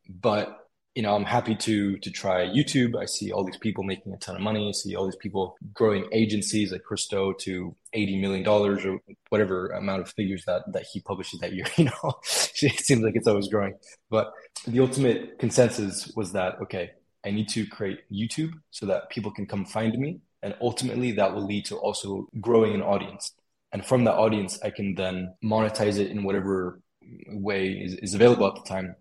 But 0.09 0.64
you 0.95 1.03
know, 1.03 1.15
I'm 1.15 1.25
happy 1.25 1.57
to 1.57 1.99
to 1.99 2.11
try 2.11 2.47
YouTube. 2.47 2.97
I 2.97 3.07
see 3.07 3.33
all 3.33 3.45
these 3.45 3.57
people 3.57 3.83
making 3.83 4.13
a 4.13 4.17
ton 4.19 4.37
of 4.37 4.43
money. 4.43 4.69
I 4.69 4.73
see 4.73 4.95
all 4.95 5.05
these 5.05 5.17
people 5.17 5.57
growing 5.73 6.07
agencies 6.13 6.71
like 6.71 6.85
Chris 6.85 7.07
Do 7.09 7.35
to 7.41 7.75
eighty 7.93 8.17
million 8.21 8.45
dollars 8.45 8.85
or 8.85 9.01
whatever 9.29 9.69
amount 9.71 10.03
of 10.03 10.11
figures 10.11 10.45
that 10.45 10.63
that 10.73 10.87
he 10.93 11.01
publishes 11.01 11.41
that 11.41 11.53
year. 11.53 11.67
You 11.77 11.87
know, 11.87 12.13
it 12.63 12.81
seems 12.81 13.03
like 13.03 13.17
it's 13.17 13.27
always 13.27 13.49
growing. 13.49 13.75
But 14.09 14.33
the 14.67 14.81
ultimate 14.81 15.39
consensus 15.41 16.13
was 16.15 16.33
that 16.33 16.61
okay, 16.63 16.93
I 17.27 17.33
need 17.33 17.49
to 17.51 17.67
create 17.67 18.01
YouTube 18.13 18.53
so 18.71 18.87
that 18.87 19.11
people 19.11 19.33
can 19.33 19.47
come 19.47 19.65
find 19.65 19.99
me, 19.99 20.21
and 20.43 20.55
ultimately 20.61 21.11
that 21.13 21.35
will 21.35 21.45
lead 21.45 21.65
to 21.67 21.77
also 21.77 22.29
growing 22.41 22.75
an 22.75 22.83
audience. 22.83 23.33
And 23.73 23.85
from 23.85 24.05
that 24.05 24.15
audience, 24.15 24.61
I 24.63 24.71
can 24.71 24.95
then 24.95 25.35
monetize 25.43 25.99
it 25.99 26.13
in 26.13 26.23
whatever 26.23 26.81
way 27.27 27.71
is, 27.71 27.95
is 27.97 28.15
available 28.15 28.47
at 28.47 28.55
the 28.55 28.63
time 28.63 28.95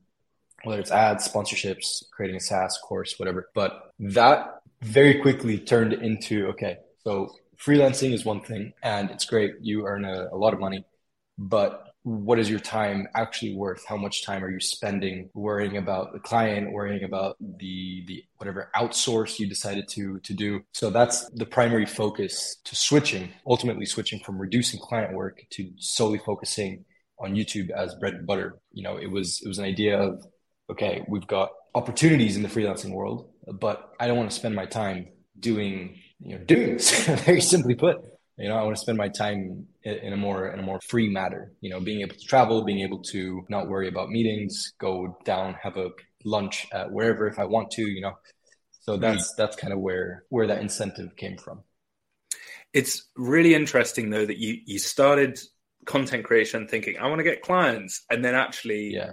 whether 0.64 0.80
it's 0.80 0.92
ads, 0.92 1.28
sponsorships, 1.28 2.04
creating 2.12 2.38
a 2.38 2.40
SaaS 2.40 2.78
course, 2.78 3.16
whatever. 3.18 3.50
But 3.54 3.92
that 4.00 4.62
very 4.82 5.22
quickly 5.22 5.60
turned 5.60 5.94
into 5.94 6.48
okay, 6.48 6.78
so 7.04 7.30
freelancing 7.58 8.14
is 8.14 8.26
one 8.26 8.42
thing 8.42 8.74
and 8.82 9.10
it's 9.12 9.26
great. 9.26 9.54
You 9.62 9.86
earn 9.86 10.06
a, 10.06 10.30
a 10.32 10.38
lot 10.38 10.54
of 10.54 10.60
money, 10.60 10.86
but 11.38 11.94
what 12.04 12.38
is 12.38 12.50
your 12.50 12.60
time 12.60 13.08
actually 13.16 13.56
worth? 13.56 13.86
How 13.88 13.96
much 13.96 14.26
time 14.26 14.44
are 14.44 14.50
you 14.50 14.60
spending 14.60 15.30
worrying 15.34 15.78
about 15.78 16.12
the 16.12 16.20
client, 16.20 16.74
worrying 16.74 17.04
about 17.04 17.38
the 17.40 18.04
the 18.06 18.24
whatever 18.38 18.70
outsource 18.76 19.40
you 19.40 19.48
decided 19.48 19.88
to 19.90 20.20
to 20.20 20.34
do? 20.34 20.62
So 20.74 20.90
that's 20.90 21.30
the 21.30 21.46
primary 21.46 21.86
focus 21.86 22.58
to 22.66 22.76
switching, 22.76 23.30
ultimately 23.48 23.86
switching 23.86 24.20
from 24.20 24.38
reducing 24.38 24.82
client 24.82 25.14
work 25.14 25.46
to 25.52 25.72
solely 25.78 26.20
focusing 26.20 26.84
on 27.20 27.36
YouTube 27.36 27.70
as 27.70 27.96
bread 27.96 28.16
and 28.16 28.28
butter. 28.28 28.60
You 28.74 28.84
know, 28.84 28.98
it 28.98 29.10
was 29.10 29.42
it 29.42 29.48
was 29.48 29.60
an 29.60 29.66
idea 29.66 29.98
of 29.98 30.26
okay, 30.70 31.04
we've 31.08 31.28
got 31.28 31.52
opportunities 31.76 32.36
in 32.36 32.44
the 32.44 32.50
freelancing 32.50 32.92
world, 32.92 33.30
but 33.48 33.92
I 34.00 34.08
don't 34.08 34.18
want 34.18 34.30
to 34.30 34.36
spend 34.36 34.56
my 34.56 34.66
time 34.66 35.08
doing, 35.40 36.00
you 36.20 36.38
know, 36.38 36.44
doing 36.44 36.74
this. 36.74 37.06
Very 37.26 37.42
simply 37.42 37.76
put, 37.76 37.98
you 38.38 38.50
know, 38.50 38.56
I 38.56 38.64
want 38.64 38.76
to 38.76 38.82
spend 38.82 38.98
my 38.98 39.10
time 39.10 39.68
in 39.84 40.14
a 40.14 40.18
more 40.18 40.48
in 40.48 40.60
a 40.60 40.64
more 40.64 40.80
free 40.88 41.10
matter. 41.10 41.52
You 41.62 41.70
know, 41.70 41.80
being 41.80 42.02
able 42.02 42.16
to 42.16 42.26
travel, 42.26 42.64
being 42.64 42.80
able 42.80 43.02
to 43.12 43.46
not 43.50 43.68
worry 43.68 43.88
about 43.88 44.10
meetings, 44.10 44.74
go 44.80 45.18
down, 45.26 45.56
have 45.62 45.78
a 45.78 45.90
lunch 46.24 46.68
at 46.72 46.92
wherever 46.92 47.28
if 47.28 47.38
I 47.38 47.46
want 47.46 47.72
to. 47.72 47.84
You 47.84 48.02
know, 48.02 48.14
so 48.82 48.98
that's 48.98 49.34
mm. 49.34 49.38
that's 49.38 49.56
kind 49.56 49.74
of 49.74 49.80
where 49.80 50.24
where 50.30 50.48
that 50.48 50.62
incentive 50.62 51.16
came 51.16 51.38
from. 51.38 51.64
It's 52.74 53.08
really 53.16 53.54
interesting 53.54 54.10
though 54.10 54.26
that 54.26 54.38
you 54.38 54.58
you 54.66 54.80
started 54.80 55.40
content 55.86 56.24
creation 56.24 56.68
thinking 56.68 56.98
I 56.98 57.08
want 57.08 57.20
to 57.20 57.24
get 57.24 57.42
clients, 57.42 58.04
and 58.10 58.24
then 58.26 58.36
actually 58.36 58.94
yeah 58.94 59.12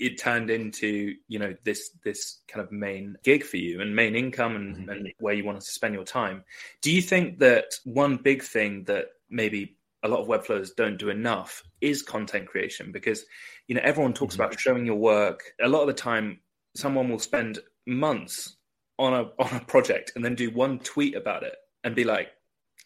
it 0.00 0.18
turned 0.18 0.50
into 0.50 1.14
you 1.28 1.38
know 1.38 1.54
this 1.62 1.90
this 2.02 2.40
kind 2.48 2.64
of 2.64 2.72
main 2.72 3.16
gig 3.22 3.44
for 3.44 3.58
you 3.58 3.80
and 3.80 3.94
main 3.94 4.16
income 4.16 4.56
and, 4.56 4.76
mm-hmm. 4.76 4.88
and 4.88 5.12
where 5.20 5.34
you 5.34 5.44
wanted 5.44 5.60
to 5.60 5.70
spend 5.70 5.94
your 5.94 6.04
time 6.04 6.42
do 6.82 6.90
you 6.90 7.02
think 7.02 7.38
that 7.38 7.74
one 7.84 8.16
big 8.16 8.42
thing 8.42 8.82
that 8.84 9.04
maybe 9.28 9.76
a 10.02 10.08
lot 10.08 10.20
of 10.20 10.26
webflowers 10.26 10.74
don't 10.74 10.98
do 10.98 11.10
enough 11.10 11.62
is 11.82 12.02
content 12.02 12.48
creation 12.48 12.90
because 12.90 13.24
you 13.68 13.74
know 13.74 13.82
everyone 13.84 14.14
talks 14.14 14.34
mm-hmm. 14.34 14.42
about 14.42 14.58
showing 14.58 14.86
your 14.86 14.96
work 14.96 15.52
a 15.62 15.68
lot 15.68 15.82
of 15.82 15.86
the 15.86 15.92
time 15.92 16.40
someone 16.74 17.08
will 17.08 17.18
spend 17.18 17.58
months 17.86 18.56
on 18.98 19.12
a 19.12 19.22
on 19.38 19.54
a 19.54 19.64
project 19.66 20.12
and 20.16 20.24
then 20.24 20.34
do 20.34 20.50
one 20.50 20.78
tweet 20.78 21.14
about 21.14 21.42
it 21.42 21.54
and 21.84 21.94
be 21.94 22.04
like 22.04 22.28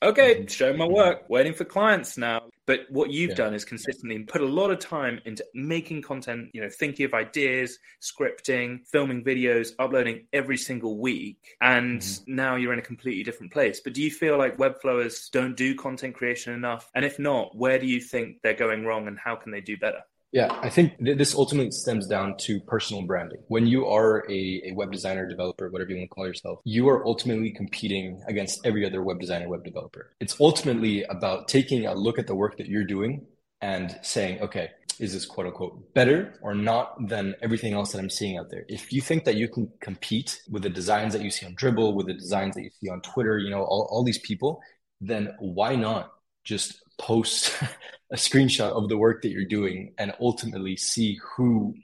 okay 0.03 0.35
mm-hmm. 0.35 0.47
show 0.49 0.75
my 0.75 0.87
work 0.87 1.31
waiting 1.31 1.55
for 1.55 1.65
clients 1.65 2.19
now 2.19 2.43
But 2.67 2.81
what 2.89 3.11
you've 3.11 3.31
yeah. 3.31 3.37
done 3.37 3.55
is 3.55 3.65
consistently 3.65 4.19
put 4.21 4.41
a 4.41 4.47
lot 4.47 4.71
of 4.71 4.79
time 4.79 5.21
into 5.25 5.45
making 5.55 6.03
content, 6.03 6.51
you 6.53 6.61
know, 6.61 6.69
thinking 6.69 7.05
of 7.05 7.15
ideas, 7.15 7.79
scripting, 8.01 8.87
filming 8.87 9.23
videos, 9.23 9.73
uploading 9.79 10.27
every 10.33 10.57
single 10.57 10.99
week. 10.99 11.39
And 11.61 12.01
mm-hmm. 12.01 12.35
now 12.35 12.57
you're 12.57 12.73
in 12.73 12.79
a 12.79 12.83
completely 12.83 13.23
different 13.23 13.53
place. 13.53 13.81
But 13.81 13.93
do 13.93 14.03
you 14.03 14.11
feel 14.11 14.39
like 14.39 14.57
Webflowers 14.57 15.31
don't 15.31 15.57
do 15.57 15.75
content 15.75 16.15
creation 16.15 16.55
enough? 16.55 16.91
And 16.95 17.05
if 17.05 17.19
not, 17.19 17.55
where 17.57 17.79
do 17.79 17.87
you 17.87 18.01
think 18.01 18.39
they're 18.43 18.55
going 18.55 18.85
wrong 18.85 19.09
and 19.09 19.19
how 19.19 19.37
can 19.37 19.53
they 19.53 19.61
do 19.61 19.77
better? 19.77 20.01
Yeah, 20.35 20.49
I 20.63 20.69
think 20.69 20.99
th- 20.99 21.17
this 21.17 21.33
ultimately 21.33 21.71
stems 21.71 22.09
down 22.09 22.37
to 22.39 22.59
personal 22.63 23.03
branding. 23.03 23.39
When 23.47 23.69
you 23.69 23.87
are 23.87 24.29
a, 24.29 24.63
a 24.67 24.73
web 24.73 24.91
designer, 24.91 25.29
developer, 25.29 25.71
whatever 25.71 25.93
you 25.93 25.99
want 25.99 26.11
to 26.11 26.15
call 26.15 26.27
yourself, 26.27 26.59
you 26.65 26.89
are 26.89 27.07
ultimately 27.07 27.53
competing 27.53 28.21
against 28.27 28.67
every 28.67 28.85
other 28.85 29.01
web 29.01 29.21
designer, 29.21 29.49
web 29.49 29.63
developer. 29.65 30.11
It's 30.19 30.41
ultimately 30.41 31.05
about 31.05 31.47
taking 31.47 31.87
a 31.87 31.95
look 31.95 32.19
at 32.19 32.27
the 32.27 32.35
work 32.35 32.57
that 32.57 32.67
you're 32.67 32.85
doing 32.85 33.25
and 33.61 33.97
saying, 34.03 34.41
okay, 34.41 34.71
is 34.99 35.13
this 35.13 35.25
quote 35.25 35.47
unquote 35.47 35.95
better 35.95 36.37
or 36.43 36.53
not 36.53 37.09
than 37.09 37.37
everything 37.41 37.73
else 37.73 37.93
that 37.93 38.01
I'm 38.01 38.11
seeing 38.11 38.37
out 38.37 38.51
there? 38.51 38.65
If 38.69 38.93
you 38.93 39.03
think 39.03 39.23
that 39.27 39.37
you 39.37 39.47
can 39.47 39.71
compete 39.81 40.41
with 40.51 40.65
the 40.65 40.69
designs 40.69 41.13
that 41.13 41.23
you 41.23 41.31
see 41.31 41.47
on 41.47 41.55
Dribbble, 41.55 41.95
with 41.95 42.09
the 42.09 42.15
designs 42.15 42.57
that 42.57 42.63
you 42.65 42.71
see 42.81 42.91
on 42.91 43.03
Twitter, 43.03 43.39
you 43.39 43.51
know, 43.51 43.63
all, 43.63 43.87
all 43.89 44.03
these 44.03 44.19
people, 44.19 44.61
then 45.01 45.33
why 45.39 45.77
not 45.77 46.11
just 46.43 46.84
post 46.99 47.53
a 48.13 48.17
screenshot 48.17 48.71
of 48.71 48.89
the 48.89 48.97
work 48.97 49.23
that 49.23 49.31
you're 49.31 49.45
doing 49.45 49.95
and 49.99 50.13
ultimately 50.21 50.77
see 50.77 51.19
who 51.37 51.75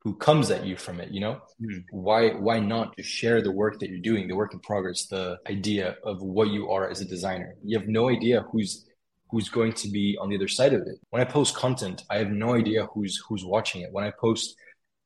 who 0.00 0.14
comes 0.14 0.52
at 0.52 0.64
you 0.64 0.76
from 0.76 1.00
it 1.00 1.10
you 1.10 1.20
know? 1.20 1.40
Mm. 1.60 1.84
why 1.90 2.30
why 2.30 2.60
not 2.60 2.96
just 2.96 3.10
share 3.10 3.42
the 3.42 3.50
work 3.50 3.80
that 3.80 3.90
you're 3.90 3.98
doing 3.98 4.28
the 4.28 4.36
work 4.36 4.52
in 4.52 4.60
progress 4.60 5.06
the 5.06 5.38
idea 5.48 5.96
of 6.04 6.22
what 6.22 6.48
you 6.48 6.70
are 6.70 6.88
as 6.88 7.00
a 7.00 7.04
designer? 7.04 7.54
You 7.64 7.78
have 7.78 7.88
no 7.88 8.08
idea 8.08 8.44
who's 8.50 8.86
who's 9.30 9.48
going 9.48 9.72
to 9.72 9.88
be 9.88 10.16
on 10.20 10.28
the 10.28 10.36
other 10.36 10.48
side 10.48 10.72
of 10.72 10.82
it. 10.82 10.98
When 11.10 11.22
i 11.22 11.24
post 11.24 11.56
content 11.56 12.04
i 12.10 12.18
have 12.18 12.30
no 12.30 12.54
idea 12.54 12.86
who's 12.92 13.20
who's 13.28 13.44
watching 13.44 13.82
it. 13.82 13.88
When 13.92 14.04
i 14.04 14.12
post 14.20 14.54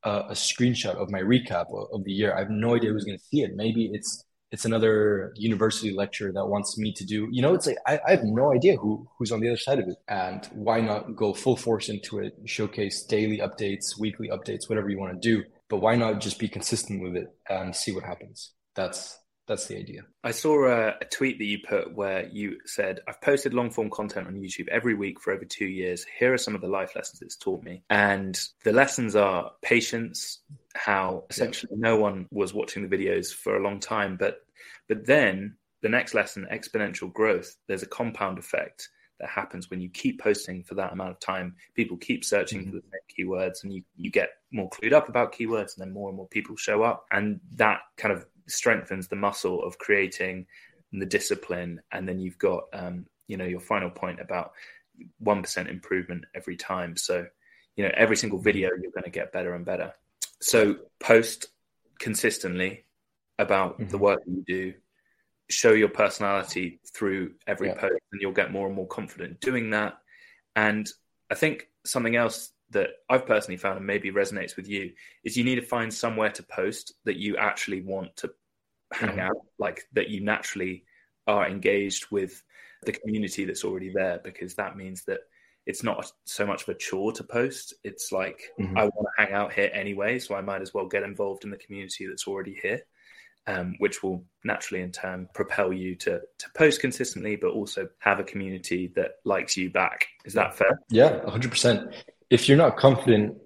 uh, 0.03 0.25
a 0.29 0.33
screenshot 0.33 0.95
of 0.97 1.11
my 1.11 1.21
recap 1.21 1.67
of, 1.75 1.89
of 1.93 2.05
the 2.05 2.13
year 2.13 2.35
i 2.35 2.39
have 2.39 2.51
no 2.51 2.75
idea 2.75 2.91
who's 2.91 3.05
going 3.05 3.19
to 3.19 3.25
see 3.25 3.43
it. 3.43 3.55
Maybe 3.55 3.91
it's 3.93 4.25
it's 4.52 4.64
another 4.64 5.33
university 5.37 5.92
lecturer 5.92 6.33
that 6.33 6.47
wants 6.47 6.76
me 6.76 6.92
to 6.92 7.04
do 7.04 7.28
you 7.30 7.40
know 7.42 7.54
it's 7.54 7.66
like 7.66 7.78
I, 7.87 8.00
I, 8.07 8.11
have 8.11 8.25
no 8.25 8.52
idea 8.52 8.76
who 8.76 9.07
who's 9.16 9.33
on 9.33 9.40
the 9.40 9.49
other 9.49 9.57
side 9.57 9.78
of 9.78 9.88
it. 9.88 9.97
And 10.09 10.45
why 10.52 10.80
not 10.80 11.14
go 11.16 11.33
full 11.33 11.57
force 11.57 11.88
into 11.88 12.19
it 12.19 12.35
showcase 12.47 13.04
daily 13.04 13.38
updates 13.38 13.99
weekly 13.99 14.28
updates 14.28 14.69
whatever 14.69 14.88
you 14.88 14.99
want 14.99 15.12
to 15.14 15.28
do 15.28 15.45
but 15.71 15.78
why 15.78 15.95
not 15.95 16.21
just 16.21 16.38
be 16.38 16.49
consistent 16.49 17.00
with 17.00 17.16
it 17.16 17.28
and 17.49 17.75
see 17.75 17.92
what 17.92 18.04
happens? 18.04 18.52
That's 18.75 19.16
that's 19.47 19.66
the 19.66 19.78
idea. 19.78 20.02
I 20.23 20.33
saw 20.33 20.66
a, 20.66 20.88
a 21.00 21.04
tweet 21.07 21.38
that 21.38 21.45
you 21.45 21.59
put 21.66 21.95
where 21.95 22.28
you 22.28 22.59
said 22.66 23.00
i've 23.09 23.21
posted 23.21 23.54
long 23.54 23.71
form 23.71 23.88
content 23.90 24.26
on 24.26 24.35
youtube 24.35 24.69
every 24.69 24.95
week 24.95 25.21
for 25.21 25.33
over 25.33 25.45
two 25.45 25.66
years. 25.66 26.04
Here 26.19 26.35
are 26.35 26.38
some 26.38 26.54
of 26.54 26.61
the 26.61 26.69
life 26.69 26.95
lessons 26.95 27.23
it's 27.23 27.37
taught 27.37 27.62
me. 27.62 27.83
And 27.88 28.38
the 28.64 28.73
lessons 28.73 29.16
are 29.16 29.52
patience 29.62 30.40
how 30.75 31.25
essentially 31.31 31.73
no 31.77 31.97
one 31.97 32.27
was 32.31 32.55
watching 32.55 32.89
the 32.89 32.97
videos 32.97 33.33
for 33.33 33.57
a 33.57 33.62
long 33.62 33.81
time. 33.81 34.17
But 34.17 34.41
but 34.89 35.07
then 35.07 35.57
the 35.83 35.89
next 35.89 36.15
lesson, 36.15 36.47
exponential 36.53 37.12
growth, 37.12 37.57
there's 37.67 37.83
a 37.83 37.87
compound 37.87 38.39
effect 38.39 38.89
that 39.19 39.29
happens 39.29 39.69
when 39.69 39.81
you 39.81 39.89
keep 39.89 40.21
posting 40.21 40.62
for 40.62 40.75
that 40.75 40.93
amount 40.93 41.11
of 41.11 41.21
time. 41.21 41.55
People 41.75 41.97
keep 41.97 42.25
searching 42.25 42.61
mm-hmm. 42.61 42.71
for 42.71 42.77
the 42.77 42.83
same 42.83 43.27
keywords 43.29 43.65
and 43.65 43.73
you, 43.73 43.83
you 43.97 44.11
get 44.11 44.31
more 44.50 44.71
clued 44.71 44.93
up 44.93 45.09
about 45.09 45.35
keywords 45.35 45.77
and 45.77 45.87
then 45.87 45.93
more 45.93 46.09
and 46.09 46.17
more 46.17 46.29
people 46.29 46.57
show 46.57 46.83
up. 46.83 47.05
And 47.11 47.41
that 47.57 47.81
kind 47.97 48.12
of 48.12 48.27
strengthens 48.47 49.09
the 49.09 49.17
muscle 49.17 49.62
of 49.62 49.79
creating 49.79 50.47
the 50.93 51.07
discipline. 51.07 51.81
And 51.93 52.09
then 52.09 52.19
you've 52.19 52.39
got 52.39 52.65
um, 52.73 53.07
you 53.31 53.37
know, 53.37 53.45
your 53.45 53.61
final 53.61 53.91
point 53.91 54.21
about 54.21 54.53
one 55.19 55.41
percent 55.41 55.69
improvement 55.69 56.25
every 56.35 56.57
time. 56.57 56.97
So, 56.97 57.27
you 57.77 57.85
know, 57.85 57.93
every 57.95 58.17
single 58.17 58.41
video 58.41 58.71
you're 58.71 58.91
going 58.91 59.05
to 59.05 59.11
get 59.11 59.33
better 59.33 59.55
and 59.55 59.65
better. 59.65 59.95
So 60.41 60.77
post 60.99 61.47
consistently 61.99 62.85
about 63.39 63.79
mm-hmm. 63.79 63.91
the 63.91 63.99
work 63.99 64.21
you 64.27 64.45
do. 64.47 64.75
Show 65.49 65.73
your 65.73 65.89
personality 65.89 66.81
through 66.95 67.33
every 67.47 67.69
yeah. 67.69 67.75
post, 67.75 68.01
and 68.13 68.21
you'll 68.21 68.33
get 68.33 68.53
more 68.53 68.67
and 68.67 68.77
more 68.77 68.87
confident 68.87 69.41
doing 69.41 69.71
that. 69.71 69.99
And 70.55 70.89
I 71.31 71.35
think 71.35 71.69
something 71.85 72.15
else 72.15 72.53
that 72.71 72.91
I've 73.09 73.27
personally 73.27 73.57
found 73.57 73.79
and 73.79 73.87
maybe 73.87 74.13
resonates 74.13 74.57
with 74.57 74.69
you 74.69 74.93
is 75.25 75.37
you 75.37 75.43
need 75.43 75.57
to 75.57 75.63
find 75.63 75.93
somewhere 75.93 76.31
to 76.31 76.43
post 76.45 76.95
that 77.05 77.17
you 77.17 77.37
actually 77.37 77.81
want 77.83 78.17
to 78.19 78.31
hang 78.93 79.11
mm-hmm. 79.11 79.21
out, 79.21 79.47
like 79.59 79.83
that 79.93 80.09
you 80.09 80.21
naturally 80.21 80.85
are 81.27 81.49
engaged 81.49 82.07
with 82.13 82.43
the 82.85 82.93
community 82.93 83.45
that's 83.45 83.65
already 83.65 83.93
there, 83.93 84.21
because 84.23 84.55
that 84.55 84.77
means 84.77 85.03
that 85.05 85.21
it's 85.67 85.83
not 85.83 86.11
so 86.25 86.47
much 86.47 86.62
of 86.62 86.69
a 86.71 86.75
chore 86.75 87.12
to 87.12 87.25
post. 87.25 87.75
It's 87.85 88.12
like 88.12 88.50
mm-hmm. 88.59 88.76
I 88.76 88.85
want 88.85 89.07
to 89.07 89.25
hang 89.25 89.33
out 89.33 89.52
here 89.52 89.71
anyway, 89.73 90.19
so 90.19 90.35
I 90.35 90.40
might 90.40 90.62
as 90.62 90.75
well 90.75 90.87
get 90.87 91.02
involved 91.02 91.45
in 91.45 91.50
the 91.50 91.57
community 91.57 92.07
that's 92.07 92.26
already 92.26 92.59
here, 92.61 92.81
um, 93.47 93.75
which 93.79 94.02
will 94.02 94.25
naturally 94.45 94.83
in 94.83 94.93
turn 94.93 95.29
propel 95.35 95.73
you 95.73 95.97
to 95.97 96.21
to 96.38 96.47
post 96.55 96.81
consistently, 96.81 97.37
but 97.37 97.50
also 97.50 97.88
have 97.99 98.21
a 98.21 98.25
community 98.25 98.93
that 98.97 99.12
likes 99.25 99.57
you 99.57 99.71
back. 99.71 100.09
Is 100.25 100.35
that 100.35 100.57
fair? 100.57 100.81
Yeah, 100.88 101.29
hundred 101.29 101.50
percent. 101.50 101.95
If 102.31 102.49
you're 102.49 102.59
not 102.59 102.76
confident 102.76 103.37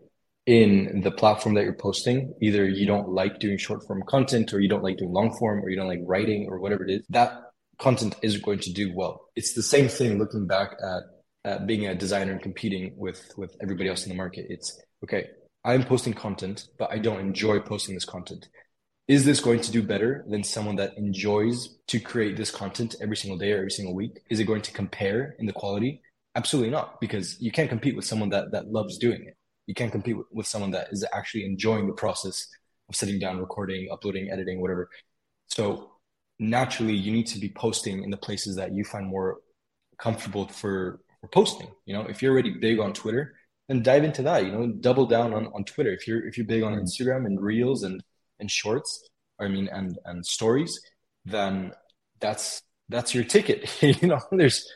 in 0.46 1.00
the 1.02 1.10
platform 1.10 1.54
that 1.54 1.64
you're 1.64 1.72
posting, 1.72 2.34
either 2.42 2.68
you 2.68 2.86
don't 2.86 3.08
like 3.08 3.40
doing 3.40 3.56
short 3.56 3.86
form 3.86 4.02
content, 4.06 4.52
or 4.52 4.60
you 4.60 4.68
don't 4.68 4.82
like 4.82 4.98
doing 4.98 5.12
long 5.12 5.36
form, 5.38 5.64
or 5.64 5.70
you 5.70 5.76
don't 5.76 5.88
like 5.88 6.02
writing, 6.04 6.48
or 6.50 6.60
whatever 6.60 6.84
it 6.84 6.90
is, 6.90 7.06
that 7.08 7.40
content 7.78 8.14
isn't 8.22 8.44
going 8.44 8.60
to 8.60 8.72
do 8.72 8.92
well. 8.94 9.28
It's 9.34 9.54
the 9.54 9.62
same 9.62 9.88
thing 9.88 10.18
looking 10.18 10.46
back 10.46 10.72
at 10.72 11.02
uh, 11.44 11.58
being 11.58 11.86
a 11.86 11.94
designer 11.94 12.32
and 12.32 12.42
competing 12.42 12.94
with 12.96 13.32
with 13.36 13.56
everybody 13.62 13.88
else 13.88 14.04
in 14.04 14.08
the 14.08 14.16
market. 14.16 14.46
It's 14.48 14.80
okay. 15.02 15.28
I'm 15.64 15.84
posting 15.84 16.12
content, 16.12 16.68
but 16.78 16.90
I 16.90 16.98
don't 16.98 17.20
enjoy 17.20 17.60
posting 17.60 17.94
this 17.94 18.04
content. 18.04 18.48
Is 19.06 19.24
this 19.24 19.40
going 19.40 19.60
to 19.60 19.70
do 19.70 19.82
better 19.82 20.24
than 20.28 20.42
someone 20.42 20.76
that 20.76 20.96
enjoys 20.96 21.76
to 21.88 22.00
create 22.00 22.36
this 22.36 22.50
content 22.50 22.96
every 23.02 23.16
single 23.16 23.38
day 23.38 23.52
or 23.52 23.58
every 23.58 23.70
single 23.70 23.94
week? 23.94 24.20
Is 24.30 24.40
it 24.40 24.44
going 24.44 24.62
to 24.62 24.72
compare 24.72 25.36
in 25.38 25.46
the 25.46 25.52
quality? 25.52 26.00
Absolutely 26.34 26.70
not, 26.70 27.00
because 27.00 27.40
you 27.40 27.52
can't 27.52 27.68
compete 27.68 27.96
with 27.96 28.04
someone 28.04 28.30
that 28.30 28.50
that 28.52 28.72
loves 28.72 28.98
doing 28.98 29.22
it. 29.26 29.36
You 29.66 29.74
can't 29.74 29.92
compete 29.92 30.16
with, 30.16 30.26
with 30.32 30.46
someone 30.46 30.70
that 30.72 30.88
is 30.90 31.04
actually 31.12 31.44
enjoying 31.44 31.86
the 31.86 31.92
process 31.92 32.48
of 32.88 32.96
sitting 32.96 33.18
down, 33.18 33.38
recording, 33.38 33.88
uploading, 33.92 34.30
editing, 34.30 34.60
whatever. 34.60 34.88
So 35.46 35.90
naturally, 36.38 36.94
you 36.94 37.12
need 37.12 37.26
to 37.28 37.38
be 37.38 37.50
posting 37.50 38.02
in 38.02 38.10
the 38.10 38.16
places 38.16 38.56
that 38.56 38.74
you 38.74 38.84
find 38.84 39.06
more 39.06 39.38
comfortable 39.98 40.48
for 40.48 41.00
or 41.24 41.28
posting. 41.28 41.68
You 41.86 41.94
know, 41.94 42.02
if 42.02 42.22
you're 42.22 42.32
already 42.32 42.50
big 42.50 42.78
on 42.78 42.92
Twitter, 42.92 43.34
then 43.68 43.82
dive 43.82 44.04
into 44.04 44.22
that. 44.22 44.44
You 44.44 44.52
know, 44.52 44.66
double 44.68 45.06
down 45.06 45.32
on, 45.32 45.46
on 45.48 45.64
Twitter. 45.64 45.90
If 45.90 46.06
you're 46.06 46.26
if 46.26 46.36
you're 46.36 46.46
big 46.46 46.62
on 46.62 46.74
mm-hmm. 46.74 46.84
Instagram 46.84 47.26
and 47.26 47.40
Reels 47.40 47.82
and 47.82 48.02
and 48.38 48.50
Shorts, 48.50 49.08
I 49.40 49.48
mean, 49.48 49.68
and 49.72 49.98
and 50.04 50.24
Stories, 50.24 50.78
then 51.24 51.72
that's 52.20 52.62
that's 52.88 53.14
your 53.14 53.24
ticket. 53.24 53.70
you 53.82 54.08
know, 54.08 54.20
there's 54.30 54.70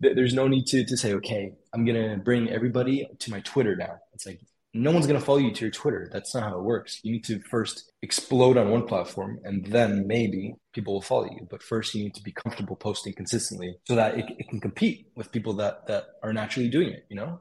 there's 0.00 0.34
no 0.34 0.46
need 0.46 0.66
to 0.66 0.84
to 0.84 0.96
say, 0.96 1.14
okay, 1.14 1.52
I'm 1.72 1.84
gonna 1.84 2.18
bring 2.18 2.50
everybody 2.50 3.08
to 3.20 3.30
my 3.30 3.40
Twitter 3.40 3.74
now. 3.74 3.98
It's 4.12 4.26
like 4.26 4.40
no 4.76 4.90
one's 4.90 5.06
going 5.06 5.18
to 5.18 5.24
follow 5.24 5.38
you 5.38 5.52
to 5.52 5.60
your 5.60 5.70
Twitter. 5.70 6.08
That's 6.12 6.34
not 6.34 6.42
how 6.42 6.58
it 6.58 6.64
works. 6.64 6.98
You 7.04 7.12
need 7.12 7.24
to 7.26 7.40
first 7.48 7.92
explode 8.02 8.58
on 8.58 8.70
one 8.70 8.86
platform 8.86 9.38
and 9.44 9.64
then 9.66 10.04
maybe 10.08 10.56
people 10.72 10.94
will 10.94 11.00
follow 11.00 11.26
you. 11.26 11.46
But 11.48 11.62
first, 11.62 11.94
you 11.94 12.02
need 12.02 12.14
to 12.14 12.22
be 12.22 12.32
comfortable 12.32 12.74
posting 12.74 13.14
consistently 13.14 13.76
so 13.84 13.94
that 13.94 14.18
it, 14.18 14.24
it 14.36 14.48
can 14.48 14.60
compete 14.60 15.06
with 15.14 15.30
people 15.30 15.52
that, 15.54 15.86
that 15.86 16.06
are 16.24 16.32
naturally 16.32 16.68
doing 16.68 16.88
it, 16.88 17.06
you 17.08 17.16
know? 17.16 17.38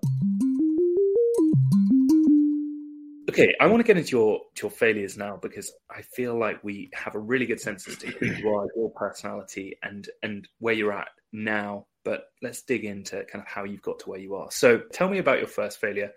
Okay, 3.30 3.56
I 3.60 3.66
want 3.66 3.80
to 3.80 3.84
get 3.84 3.98
into 3.98 4.12
your 4.12 4.42
to 4.56 4.68
your 4.68 4.72
failures 4.72 5.18
now 5.18 5.40
because 5.42 5.74
I 5.90 6.04
feel 6.16 6.38
like 6.38 6.63
we 6.63 6.92
have 6.94 7.16
a 7.16 7.20
really 7.20 7.48
good 7.48 7.60
sense 7.60 7.88
as 7.88 7.98
to 7.98 8.08
who 8.12 8.28
you 8.28 8.50
are, 8.50 8.68
your 8.75 8.92
personality, 8.92 9.75
and 9.82 10.08
and 10.22 10.48
where 10.60 10.75
you're 10.75 10.94
at 10.94 11.08
now. 11.32 11.88
But 12.04 12.25
let's 12.44 12.62
dig 12.62 12.86
into 12.86 13.24
kind 13.32 13.42
of 13.42 13.48
how 13.48 13.63
you've 13.63 13.82
got 13.82 13.98
to 14.00 14.10
where 14.10 14.20
you 14.20 14.36
are. 14.36 14.52
So, 14.52 14.82
tell 14.92 15.10
me 15.10 15.18
about 15.18 15.40
your 15.40 15.48
first 15.48 15.82
failure 15.82 16.12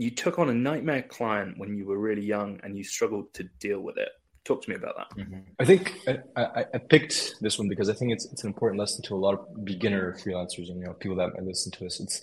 you 0.00 0.10
took 0.10 0.38
on 0.38 0.48
a 0.48 0.54
nightmare 0.54 1.02
client 1.02 1.58
when 1.58 1.76
you 1.76 1.84
were 1.84 1.98
really 1.98 2.24
young 2.24 2.58
and 2.62 2.74
you 2.74 2.82
struggled 2.82 3.34
to 3.34 3.44
deal 3.60 3.80
with 3.80 3.98
it. 3.98 4.08
Talk 4.44 4.62
to 4.62 4.70
me 4.70 4.76
about 4.76 4.96
that. 4.96 5.18
Mm-hmm. 5.18 5.40
I 5.58 5.64
think 5.66 5.94
I, 6.08 6.42
I, 6.42 6.64
I, 6.74 6.78
picked 6.78 7.34
this 7.42 7.58
one 7.58 7.68
because 7.68 7.90
I 7.90 7.92
think 7.92 8.10
it's 8.10 8.24
it's 8.32 8.42
an 8.42 8.48
important 8.48 8.80
lesson 8.80 9.02
to 9.04 9.14
a 9.14 9.20
lot 9.20 9.34
of 9.34 9.40
beginner 9.62 10.14
freelancers 10.14 10.70
and 10.70 10.80
you 10.80 10.86
know 10.86 10.94
people 10.94 11.18
that 11.18 11.30
listen 11.42 11.70
to 11.72 11.84
this. 11.84 12.00
It's 12.00 12.22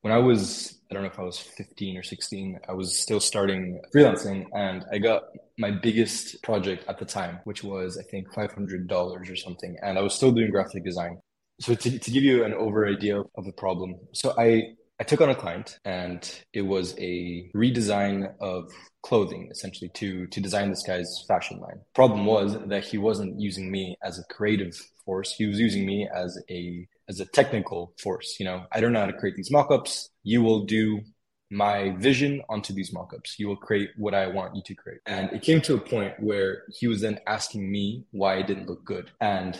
when 0.00 0.12
I 0.12 0.18
was 0.18 0.80
I 0.90 0.94
don't 0.94 1.04
know 1.04 1.10
if 1.10 1.18
I 1.20 1.22
was 1.22 1.38
15 1.38 1.96
or 1.96 2.02
16, 2.02 2.58
I 2.68 2.72
was 2.72 2.98
still 2.98 3.20
starting 3.20 3.80
freelancing 3.94 4.46
and 4.52 4.84
I 4.92 4.98
got 4.98 5.22
my 5.58 5.70
biggest 5.70 6.42
project 6.42 6.84
at 6.88 6.98
the 6.98 7.04
time, 7.04 7.38
which 7.44 7.62
was 7.62 7.98
I 7.98 8.02
think 8.10 8.32
$500 8.32 8.90
or 8.90 9.36
something, 9.36 9.76
and 9.80 9.96
I 9.96 10.02
was 10.02 10.12
still 10.12 10.32
doing 10.32 10.50
graphic 10.50 10.84
design. 10.84 11.20
So 11.60 11.76
to, 11.76 11.98
to 12.00 12.10
give 12.10 12.24
you 12.24 12.42
an 12.42 12.52
over 12.52 12.88
idea 12.88 13.20
of 13.20 13.44
the 13.44 13.52
problem, 13.52 13.94
so 14.12 14.34
I 14.36 14.74
I 15.02 15.04
took 15.04 15.20
on 15.20 15.30
a 15.30 15.34
client 15.34 15.80
and 15.84 16.22
it 16.52 16.62
was 16.62 16.94
a 16.96 17.50
redesign 17.56 18.32
of 18.40 18.70
clothing 19.02 19.48
essentially 19.50 19.90
to 19.94 20.28
to 20.28 20.40
design 20.40 20.70
this 20.70 20.84
guy's 20.86 21.24
fashion 21.26 21.58
line. 21.58 21.80
Problem 21.92 22.24
was 22.24 22.56
that 22.66 22.84
he 22.84 22.98
wasn't 22.98 23.40
using 23.40 23.72
me 23.72 23.96
as 24.04 24.20
a 24.20 24.22
creative 24.32 24.76
force. 25.04 25.34
He 25.36 25.46
was 25.46 25.58
using 25.58 25.84
me 25.86 26.08
as 26.14 26.38
a 26.48 26.86
as 27.08 27.18
a 27.18 27.26
technical 27.26 27.94
force. 28.00 28.36
You 28.38 28.46
know, 28.46 28.66
I 28.70 28.78
don't 28.78 28.92
know 28.92 29.00
how 29.00 29.06
to 29.06 29.12
create 29.12 29.34
these 29.34 29.50
mockups. 29.50 30.10
You 30.22 30.40
will 30.40 30.66
do 30.66 31.00
my 31.50 31.96
vision 31.98 32.40
onto 32.48 32.72
these 32.72 32.94
mockups. 32.94 33.40
You 33.40 33.48
will 33.48 33.56
create 33.56 33.90
what 33.96 34.14
I 34.14 34.28
want 34.28 34.54
you 34.54 34.62
to 34.66 34.74
create. 34.76 35.00
And 35.06 35.32
it 35.32 35.42
came 35.42 35.60
to 35.62 35.74
a 35.74 35.80
point 35.80 36.14
where 36.20 36.62
he 36.68 36.86
was 36.86 37.00
then 37.00 37.18
asking 37.26 37.68
me 37.72 38.04
why 38.12 38.36
it 38.36 38.46
didn't 38.46 38.68
look 38.68 38.84
good. 38.84 39.10
And 39.20 39.58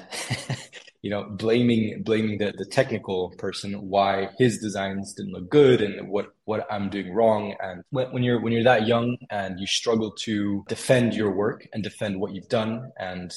you 1.02 1.11
know, 1.11 1.25
blaming 1.25 2.02
blaming 2.04 2.38
the, 2.38 2.52
the 2.56 2.64
technical 2.64 3.30
person 3.37 3.75
why 3.75 4.28
his 4.38 4.59
designs 4.59 5.14
didn't 5.14 5.32
look 5.32 5.50
good 5.50 5.82
and 5.82 6.09
what 6.09 6.28
what 6.44 6.64
I'm 6.71 6.90
doing 6.90 7.12
wrong. 7.12 7.54
And 7.61 7.82
when, 7.90 8.12
when 8.12 8.23
you're 8.23 8.40
when 8.40 8.52
you're 8.52 8.62
that 8.64 8.87
young 8.87 9.16
and 9.28 9.59
you 9.59 9.66
struggle 9.66 10.12
to 10.21 10.64
defend 10.68 11.14
your 11.14 11.32
work 11.32 11.66
and 11.73 11.82
defend 11.82 12.21
what 12.21 12.32
you've 12.32 12.49
done 12.49 12.92
and 12.99 13.32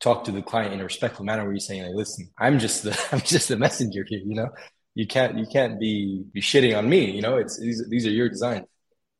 talk 0.00 0.22
to 0.24 0.30
the 0.30 0.42
client 0.42 0.72
in 0.72 0.80
a 0.80 0.84
respectful 0.84 1.24
manner 1.24 1.42
where 1.42 1.52
you're 1.52 1.58
saying 1.58 1.82
like 1.82 1.92
listen 1.92 2.30
i'm 2.38 2.60
just 2.60 2.84
the 2.84 3.08
i'm 3.12 3.20
just 3.20 3.48
the 3.48 3.56
messenger 3.56 4.04
here 4.08 4.20
you 4.24 4.36
know? 4.36 4.48
You 4.94 5.08
can't 5.08 5.36
you 5.36 5.46
can't 5.52 5.78
be 5.80 6.24
be 6.32 6.40
shitting 6.40 6.76
on 6.78 6.88
me 6.88 7.10
you 7.10 7.20
know? 7.20 7.36
It's 7.36 7.58
these, 7.58 7.84
these 7.88 8.06
are 8.06 8.10
your 8.10 8.28
designs. 8.28 8.66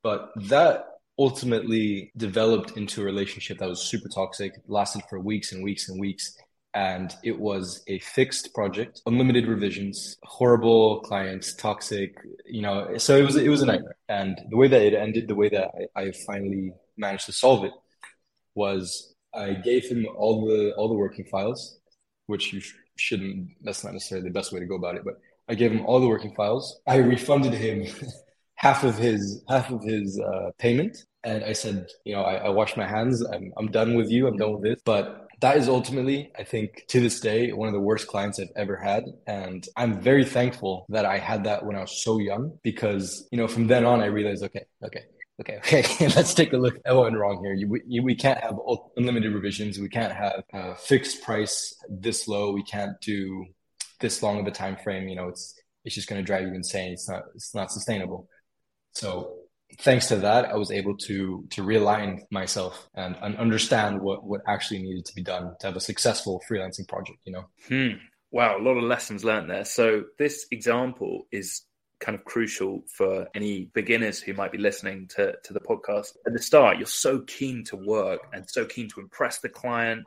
But 0.05 0.31
that 0.37 0.85
ultimately 1.19 2.13
developed 2.17 2.77
into 2.77 3.03
a 3.03 3.05
relationship 3.05 3.59
that 3.59 3.69
was 3.69 3.83
super 3.83 4.09
toxic 4.09 4.53
lasted 4.69 5.03
for 5.11 5.19
weeks 5.19 5.51
and 5.51 5.65
weeks 5.65 5.89
and 5.89 5.99
weeks 6.01 6.37
and 6.87 7.09
it 7.31 7.37
was 7.49 7.65
a 7.95 7.99
fixed 8.17 8.47
project 8.55 9.01
unlimited 9.07 9.45
revisions 9.55 9.97
horrible 10.23 11.01
clients 11.01 11.55
toxic 11.55 12.11
you 12.47 12.63
know 12.63 12.77
so 12.97 13.17
it 13.17 13.25
was 13.29 13.37
it 13.37 13.49
was 13.49 13.63
a 13.63 13.67
nightmare 13.67 13.97
and 14.09 14.35
the 14.51 14.57
way 14.57 14.69
that 14.69 14.83
it 14.89 14.95
ended 14.95 15.25
the 15.29 15.39
way 15.43 15.49
that 15.49 15.69
I, 15.97 16.03
I 16.03 16.13
finally 16.27 16.73
managed 16.97 17.27
to 17.27 17.33
solve 17.33 17.65
it 17.65 17.73
was 18.55 19.15
I 19.35 19.53
gave 19.55 19.89
him 19.89 20.07
all 20.17 20.47
the 20.47 20.73
all 20.77 20.89
the 20.89 20.95
working 20.95 21.25
files, 21.25 21.79
which 22.27 22.53
you 22.53 22.61
sh- 22.61 22.75
shouldn't. 22.97 23.51
That's 23.63 23.85
not 23.85 23.93
necessarily 23.93 24.29
the 24.29 24.33
best 24.33 24.53
way 24.53 24.61
to 24.61 24.67
go 24.67 24.77
about 24.77 24.97
it, 24.97 25.03
but 25.05 25.15
I 25.49 25.55
gave 25.55 25.73
him 25.73 25.85
all 25.87 26.01
the 26.01 26.09
working 26.09 26.35
files. 26.35 26.81
I 26.87 26.97
refunded 26.97 27.55
him 27.55 27.87
half 28.55 28.85
of 28.85 28.97
his 28.99 29.43
half 29.49 29.71
of 29.71 29.83
his 29.83 30.21
uh, 30.21 30.51
payment, 30.59 30.97
and 31.25 31.45
I 31.45 31.53
said, 31.53 31.87
you 32.05 32.15
know, 32.15 32.23
I, 32.23 32.35
I 32.47 32.49
wash 32.49 32.77
my 32.77 32.87
hands. 32.87 33.23
I'm 33.23 33.53
I'm 33.57 33.71
done 33.71 33.95
with 33.95 34.11
you. 34.11 34.27
I'm 34.27 34.37
done 34.37 34.55
with 34.55 34.63
this. 34.63 34.81
But 34.85 35.28
that 35.41 35.57
is 35.57 35.69
ultimately, 35.69 36.33
I 36.37 36.43
think, 36.43 36.85
to 36.89 37.01
this 37.01 37.21
day, 37.21 37.53
one 37.53 37.69
of 37.69 37.75
the 37.75 37.81
worst 37.81 38.09
clients 38.09 38.41
I've 38.41 38.49
ever 38.57 38.77
had. 38.77 39.05
And 39.27 39.67
I'm 39.77 40.01
very 40.01 40.25
thankful 40.25 40.87
that 40.89 41.05
I 41.05 41.19
had 41.19 41.45
that 41.45 41.65
when 41.65 41.77
I 41.77 41.81
was 41.81 42.03
so 42.03 42.19
young 42.19 42.59
because, 42.63 43.29
you 43.31 43.39
know, 43.39 43.47
from 43.47 43.69
then 43.69 43.85
on, 43.85 44.01
I 44.01 44.07
realized, 44.07 44.43
okay, 44.45 44.65
okay, 44.85 45.05
okay, 45.41 45.59
okay, 45.59 46.09
let's 46.09 46.35
take 46.35 46.53
a 46.53 46.57
look 46.57 46.77
at 46.85 46.95
what 46.95 47.05
went 47.05 47.17
wrong 47.17 47.43
here. 47.45 47.55
You, 47.55 47.81
you, 47.87 48.03
we 48.03 48.17
can't 48.17 48.41
have 48.41 48.59
unlimited 48.97 49.33
revisions. 49.33 49.79
We 49.79 49.89
can't 49.89 50.13
have 50.13 50.43
a 50.53 50.75
fixed 50.75 51.23
price 51.23 51.75
this 51.89 52.27
low. 52.27 52.53
We 52.53 52.65
can't 52.65 53.01
do 53.01 53.47
this 54.01 54.23
long 54.23 54.41
of 54.41 54.47
a 54.47 54.51
time 54.51 54.77
frame. 54.77 55.09
You 55.09 55.17
know, 55.17 55.29
it's 55.29 55.55
it's 55.85 55.95
just 55.95 56.09
going 56.09 56.21
to 56.21 56.27
drive 56.27 56.43
you 56.43 56.55
insane. 56.55 56.93
It's 56.93 57.09
not 57.09 57.23
it's 57.35 57.55
not 57.55 57.71
sustainable. 57.71 58.29
So 58.93 59.38
thanks 59.81 60.07
to 60.09 60.17
that, 60.17 60.47
I 60.47 60.57
was 60.57 60.71
able 60.71 60.97
to 60.99 61.47
to 61.51 61.63
realign 61.63 62.21
myself 62.31 62.89
and, 62.95 63.17
and 63.23 63.37
understand 63.37 64.01
what 64.01 64.25
what 64.25 64.41
actually 64.47 64.83
needed 64.83 65.05
to 65.07 65.15
be 65.15 65.23
done 65.23 65.55
to 65.61 65.67
have 65.67 65.77
a 65.77 65.81
successful 65.81 66.43
freelancing 66.51 66.89
project. 66.89 67.19
You 67.25 67.33
know. 67.33 67.45
Hmm. 67.69 67.99
Wow, 68.31 68.59
a 68.59 68.63
lot 68.63 68.77
of 68.77 68.85
lessons 68.85 69.25
learned 69.25 69.51
there. 69.51 69.65
So 69.65 70.05
this 70.19 70.47
example 70.51 71.27
is 71.33 71.63
kind 72.01 72.17
of 72.17 72.25
crucial 72.25 72.83
for 72.87 73.27
any 73.35 73.65
beginners 73.75 74.21
who 74.21 74.33
might 74.33 74.53
be 74.53 74.59
listening 74.59 75.09
to, 75.09 75.35
to 75.43 75.53
the 75.53 75.61
podcast. 75.61 76.17
At 76.27 76.33
the 76.33 76.43
start, 76.43 76.79
you're 76.79 76.87
so 76.87 77.21
keen 77.21 77.65
to 77.65 77.77
work 77.77 78.21
and 78.33 78.49
so 78.49 78.65
keen 78.65 78.89
to 78.91 79.01
impress 79.01 79.41
the 79.41 79.49
client, 79.49 80.05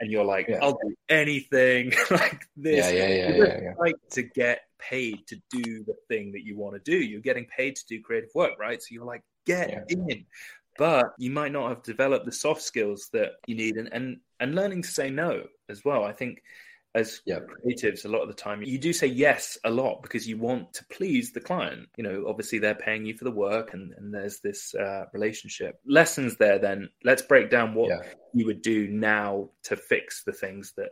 and 0.00 0.10
you're 0.10 0.24
like, 0.24 0.48
yeah. 0.48 0.58
I'll 0.62 0.78
do 0.82 0.94
anything 1.08 1.92
like 2.10 2.46
this. 2.56 2.90
Yeah, 2.92 3.06
yeah, 3.06 3.08
yeah, 3.08 3.36
yeah, 3.36 3.60
yeah. 3.62 3.74
Like 3.78 3.96
to 4.12 4.22
get 4.22 4.62
paid 4.78 5.26
to 5.28 5.36
do 5.50 5.84
the 5.84 5.96
thing 6.08 6.32
that 6.32 6.44
you 6.44 6.56
want 6.56 6.74
to 6.74 6.90
do. 6.90 6.96
You're 6.96 7.20
getting 7.20 7.46
paid 7.46 7.76
to 7.76 7.86
do 7.86 8.00
creative 8.00 8.30
work, 8.34 8.52
right? 8.58 8.82
So 8.82 8.88
you're 8.90 9.04
like, 9.04 9.22
get 9.46 9.70
yeah. 9.70 9.84
in. 9.88 10.26
But 10.76 11.14
you 11.18 11.30
might 11.30 11.52
not 11.52 11.68
have 11.68 11.82
developed 11.82 12.26
the 12.26 12.32
soft 12.32 12.62
skills 12.62 13.08
that 13.12 13.32
you 13.46 13.54
need 13.54 13.76
and, 13.76 13.88
and 13.92 14.16
and 14.40 14.56
learning 14.56 14.82
to 14.82 14.88
say 14.88 15.08
no 15.08 15.44
as 15.68 15.84
well. 15.84 16.02
I 16.02 16.12
think 16.12 16.42
as 16.94 17.20
yeah. 17.26 17.40
creatives 17.40 18.04
a 18.04 18.08
lot 18.08 18.22
of 18.22 18.28
the 18.28 18.34
time 18.34 18.62
you 18.62 18.78
do 18.78 18.92
say 18.92 19.06
yes 19.06 19.58
a 19.64 19.70
lot 19.70 20.02
because 20.02 20.28
you 20.28 20.38
want 20.38 20.72
to 20.74 20.84
please 20.86 21.32
the 21.32 21.40
client. 21.40 21.88
You 21.96 22.04
know 22.04 22.24
obviously 22.28 22.58
they're 22.58 22.74
paying 22.74 23.04
you 23.04 23.16
for 23.16 23.24
the 23.24 23.30
work 23.30 23.74
and, 23.74 23.92
and 23.96 24.14
there's 24.14 24.40
this 24.40 24.74
uh, 24.74 25.06
relationship. 25.12 25.80
Lessons 25.86 26.36
there 26.36 26.58
then. 26.58 26.90
Let's 27.02 27.22
break 27.22 27.50
down 27.50 27.74
what 27.74 27.88
yeah. 27.88 28.02
you 28.32 28.46
would 28.46 28.62
do 28.62 28.88
now 28.88 29.50
to 29.64 29.76
fix 29.76 30.22
the 30.24 30.32
things 30.32 30.72
that 30.76 30.90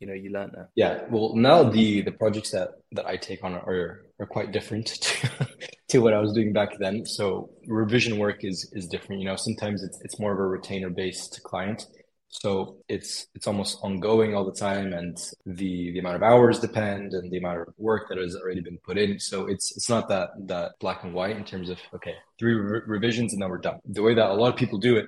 you 0.00 0.06
know 0.06 0.14
you 0.14 0.30
learned 0.30 0.52
there. 0.54 0.70
Yeah. 0.74 1.02
Well 1.10 1.36
now 1.36 1.64
the 1.64 2.00
the 2.00 2.12
projects 2.12 2.50
that 2.50 2.70
that 2.92 3.06
i 3.06 3.16
take 3.16 3.44
on 3.44 3.54
are 3.54 4.06
are 4.18 4.26
quite 4.26 4.52
different 4.52 4.86
to, 4.86 5.48
to 5.88 5.98
what 5.98 6.14
i 6.14 6.18
was 6.18 6.32
doing 6.32 6.52
back 6.52 6.78
then. 6.78 7.04
So 7.04 7.50
revision 7.66 8.18
work 8.18 8.42
is 8.42 8.70
is 8.72 8.86
different. 8.88 9.20
You 9.20 9.28
know 9.28 9.36
sometimes 9.36 9.82
it's, 9.82 10.00
it's 10.02 10.18
more 10.18 10.32
of 10.32 10.38
a 10.38 10.46
retainer 10.46 10.88
based 10.88 11.42
client 11.44 11.86
so 12.32 12.78
it's 12.88 13.26
it's 13.34 13.46
almost 13.46 13.78
ongoing 13.82 14.34
all 14.34 14.44
the 14.44 14.58
time, 14.58 14.94
and 14.94 15.16
the 15.44 15.92
the 15.92 15.98
amount 15.98 16.16
of 16.16 16.22
hours 16.22 16.58
depend, 16.58 17.12
and 17.12 17.30
the 17.30 17.36
amount 17.36 17.60
of 17.60 17.74
work 17.76 18.08
that 18.08 18.16
has 18.16 18.34
already 18.34 18.62
been 18.62 18.78
put 18.78 18.96
in. 18.96 19.20
So 19.20 19.46
it's 19.46 19.76
it's 19.76 19.90
not 19.90 20.08
that 20.08 20.30
that 20.46 20.72
black 20.80 21.04
and 21.04 21.12
white 21.12 21.36
in 21.36 21.44
terms 21.44 21.68
of 21.68 21.78
okay, 21.94 22.14
three 22.38 22.54
re- 22.54 22.80
revisions 22.86 23.34
and 23.34 23.42
then 23.42 23.50
we're 23.50 23.58
done. 23.58 23.80
The 23.84 24.02
way 24.02 24.14
that 24.14 24.30
a 24.30 24.34
lot 24.34 24.48
of 24.48 24.56
people 24.56 24.78
do 24.78 24.96
it 24.96 25.06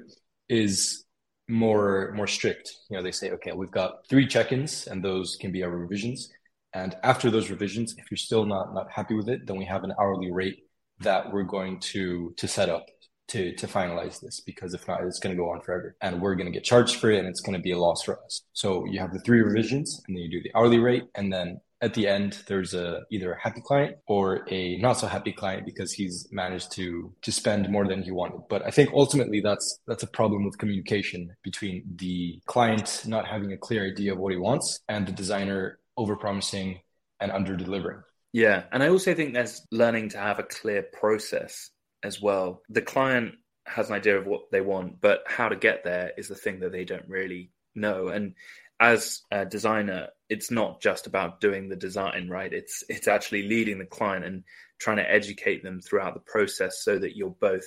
is 0.51 1.05
more 1.49 2.13
more 2.15 2.27
strict. 2.27 2.71
You 2.91 2.99
know, 2.99 3.03
they 3.03 3.11
say 3.13 3.31
okay, 3.33 3.53
we've 3.53 3.71
got 3.71 4.07
three 4.07 4.27
check-ins, 4.27 4.87
and 4.87 5.03
those 5.03 5.37
can 5.41 5.51
be 5.51 5.63
our 5.63 5.71
revisions. 5.71 6.31
And 6.75 6.95
after 7.03 7.31
those 7.31 7.49
revisions, 7.51 7.95
if 7.97 8.11
you're 8.11 8.19
still 8.19 8.45
not 8.45 8.75
not 8.75 8.91
happy 8.91 9.15
with 9.15 9.31
it, 9.31 9.47
then 9.47 9.57
we 9.57 9.65
have 9.65 9.83
an 9.85 9.95
hourly 9.99 10.31
rate 10.31 10.59
that 11.01 11.33
we're 11.33 11.45
going 11.45 11.81
to 11.81 12.35
to 12.37 12.47
set 12.47 12.69
up 12.69 12.87
to 13.29 13.55
to 13.57 13.67
finalize 13.67 14.21
this 14.21 14.41
because 14.41 14.75
if 14.75 14.87
not 14.87 15.03
it's 15.03 15.19
going 15.19 15.35
to 15.35 15.41
go 15.41 15.51
on 15.51 15.61
forever 15.61 15.97
and 16.01 16.21
we're 16.21 16.35
going 16.35 16.47
to 16.47 16.53
get 16.53 16.65
charged 16.65 16.97
for 16.97 17.11
it 17.11 17.19
and 17.19 17.29
it's 17.29 17.41
going 17.41 17.57
to 17.57 17.63
be 17.63 17.73
a 17.73 17.79
loss 17.79 18.03
for 18.03 18.23
us. 18.25 18.43
So 18.53 18.85
you 18.87 19.01
have 19.01 19.13
the 19.13 19.21
three 19.21 19.41
revisions 19.41 20.03
and 20.07 20.17
then 20.17 20.23
you 20.23 20.31
do 20.31 20.43
the 20.43 20.57
hourly 20.57 20.79
rate 20.79 21.05
and 21.15 21.33
then 21.33 21.61
at 21.81 21.95
the 21.95 22.07
end 22.07 22.43
there's 22.47 22.73
a 22.75 23.03
either 23.11 23.33
a 23.33 23.41
happy 23.41 23.61
client 23.61 23.97
or 24.07 24.47
a 24.51 24.77
not 24.79 24.95
so 24.95 25.07
happy 25.07 25.33
client 25.33 25.67
because 25.67 25.93
he's 25.93 26.27
managed 26.31 26.73
to 26.73 27.13
to 27.23 27.33
spend 27.33 27.69
more 27.69 27.87
than 27.87 28.03
he 28.03 28.11
wanted. 28.11 28.41
But 28.49 28.65
i 28.67 28.71
think 28.71 28.91
ultimately 28.93 29.41
that's 29.41 29.81
that's 29.87 30.03
a 30.03 30.09
problem 30.09 30.45
with 30.45 30.59
communication 30.59 31.35
between 31.43 31.83
the 31.97 32.41
client 32.47 33.05
not 33.07 33.27
having 33.27 33.53
a 33.53 33.59
clear 33.59 33.87
idea 33.87 34.13
of 34.13 34.19
what 34.19 34.33
he 34.33 34.39
wants 34.39 34.81
and 34.89 35.07
the 35.07 35.13
designer 35.13 35.79
overpromising 35.99 36.81
and 37.21 37.31
under 37.31 37.57
delivering 37.57 38.03
yeah 38.33 38.65
and 38.73 38.83
i 38.83 38.89
also 38.89 39.15
think 39.15 39.33
there's 39.33 39.65
learning 39.71 40.09
to 40.09 40.19
have 40.19 40.41
a 40.41 40.43
clear 40.43 40.83
process 40.83 41.71
as 42.05 42.21
well. 42.21 42.63
The 42.69 42.83
client 42.83 43.35
has 43.67 43.89
an 43.89 43.97
idea 43.97 44.19
of 44.19 44.27
what 44.27 44.51
they 44.53 44.61
want, 44.61 45.01
but 45.01 45.25
how 45.27 45.49
to 45.49 45.57
get 45.57 45.83
there 45.85 46.13
is 46.17 46.29
the 46.29 46.35
thing 46.35 46.61
that 46.61 46.71
they 46.71 46.85
don't 46.85 47.09
really 47.09 47.51
know. 47.75 48.09
And 48.09 48.35
as 48.79 49.23
a 49.31 49.45
designer, 49.47 50.09
it's 50.29 50.51
not 50.51 50.81
just 50.81 51.07
about 51.07 51.41
doing 51.41 51.69
the 51.69 51.77
design, 51.77 52.29
right? 52.29 52.53
It's 52.53 52.85
it's 52.89 53.09
actually 53.09 53.49
leading 53.49 53.79
the 53.79 53.87
client 53.87 54.25
and 54.25 54.45
trying 54.79 54.99
to 54.99 55.11
educate 55.11 55.63
them 55.63 55.81
throughout 55.81 56.15
the 56.15 56.21
process 56.21 56.85
so 56.85 56.99
that 56.99 57.17
you're 57.17 57.37
both 57.41 57.65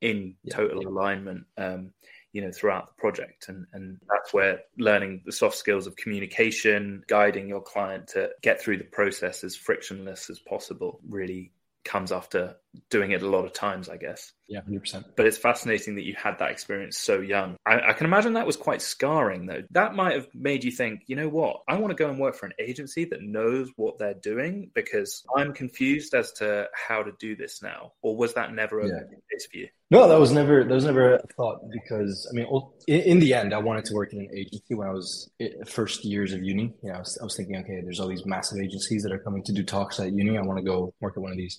in 0.00 0.34
total 0.50 0.82
yeah. 0.82 0.88
alignment. 0.88 1.44
Um, 1.56 1.92
you 2.32 2.42
know 2.42 2.52
throughout 2.52 2.88
the 2.88 3.00
project 3.00 3.48
and 3.48 3.66
and 3.72 3.98
that's 4.08 4.34
where 4.34 4.60
learning 4.78 5.22
the 5.24 5.32
soft 5.32 5.56
skills 5.56 5.86
of 5.86 5.96
communication 5.96 7.02
guiding 7.08 7.48
your 7.48 7.62
client 7.62 8.06
to 8.06 8.28
get 8.42 8.60
through 8.60 8.76
the 8.76 8.84
process 8.84 9.44
as 9.44 9.56
frictionless 9.56 10.28
as 10.28 10.38
possible 10.40 11.00
really 11.08 11.52
comes 11.88 12.12
after 12.12 12.54
doing 12.90 13.12
it 13.12 13.22
a 13.22 13.28
lot 13.28 13.44
of 13.44 13.52
times, 13.52 13.88
I 13.88 13.96
guess. 13.96 14.32
Yeah, 14.46 14.60
100%. 14.60 15.04
But 15.16 15.26
it's 15.26 15.38
fascinating 15.38 15.96
that 15.96 16.04
you 16.04 16.14
had 16.16 16.38
that 16.38 16.50
experience 16.50 16.98
so 16.98 17.20
young. 17.20 17.56
I, 17.66 17.90
I, 17.90 17.92
can 17.92 18.06
imagine 18.06 18.34
that 18.34 18.46
was 18.46 18.56
quite 18.56 18.82
scarring, 18.82 19.46
though. 19.46 19.62
That 19.70 19.94
might 19.94 20.14
have 20.14 20.28
made 20.34 20.64
you 20.64 20.70
think, 20.70 21.02
you 21.06 21.16
know 21.16 21.28
what? 21.28 21.62
I 21.66 21.76
want 21.76 21.96
to 21.96 22.02
go 22.02 22.10
and 22.10 22.18
work 22.18 22.34
for 22.34 22.46
an 22.46 22.52
agency 22.58 23.04
that 23.06 23.22
knows 23.22 23.70
what 23.76 23.98
they're 23.98 24.14
doing 24.14 24.70
because 24.74 25.24
I'm 25.36 25.52
confused 25.52 26.14
as 26.14 26.32
to 26.34 26.68
how 26.74 27.02
to 27.02 27.12
do 27.18 27.36
this 27.36 27.62
now. 27.62 27.92
Or 28.02 28.16
was 28.16 28.34
that 28.34 28.52
never 28.52 28.80
a 28.80 28.86
yeah. 28.86 29.00
case 29.30 29.46
for 29.50 29.58
you? 29.58 29.68
No, 29.90 30.06
that 30.06 30.20
was 30.20 30.32
never 30.32 30.64
that 30.64 30.74
was 30.74 30.84
never 30.84 31.14
a 31.14 31.26
thought 31.34 31.62
because 31.72 32.28
I 32.30 32.36
mean, 32.36 32.46
in, 32.86 33.00
in, 33.00 33.18
the 33.20 33.32
end, 33.32 33.54
I 33.54 33.58
wanted 33.58 33.86
to 33.86 33.94
work 33.94 34.12
in 34.12 34.20
an 34.20 34.28
agency 34.34 34.74
when 34.74 34.86
I 34.86 34.92
was 34.92 35.30
eh, 35.40 35.48
first 35.66 36.04
years 36.04 36.34
of 36.34 36.42
uni. 36.42 36.74
You 36.82 36.90
know, 36.90 36.96
I 36.96 36.98
was, 36.98 37.18
I 37.18 37.24
was 37.24 37.34
thinking, 37.34 37.56
okay, 37.56 37.80
there's 37.82 37.98
all 37.98 38.08
these 38.08 38.26
massive 38.26 38.58
agencies 38.58 39.02
that 39.02 39.12
are 39.12 39.18
coming 39.18 39.42
to 39.44 39.52
do 39.52 39.62
talks 39.62 39.98
at 39.98 40.12
uni. 40.12 40.36
I 40.36 40.42
want 40.42 40.58
to 40.58 40.62
go 40.64 40.92
work 41.00 41.14
at 41.16 41.22
one 41.22 41.32
of 41.32 41.38
these. 41.38 41.58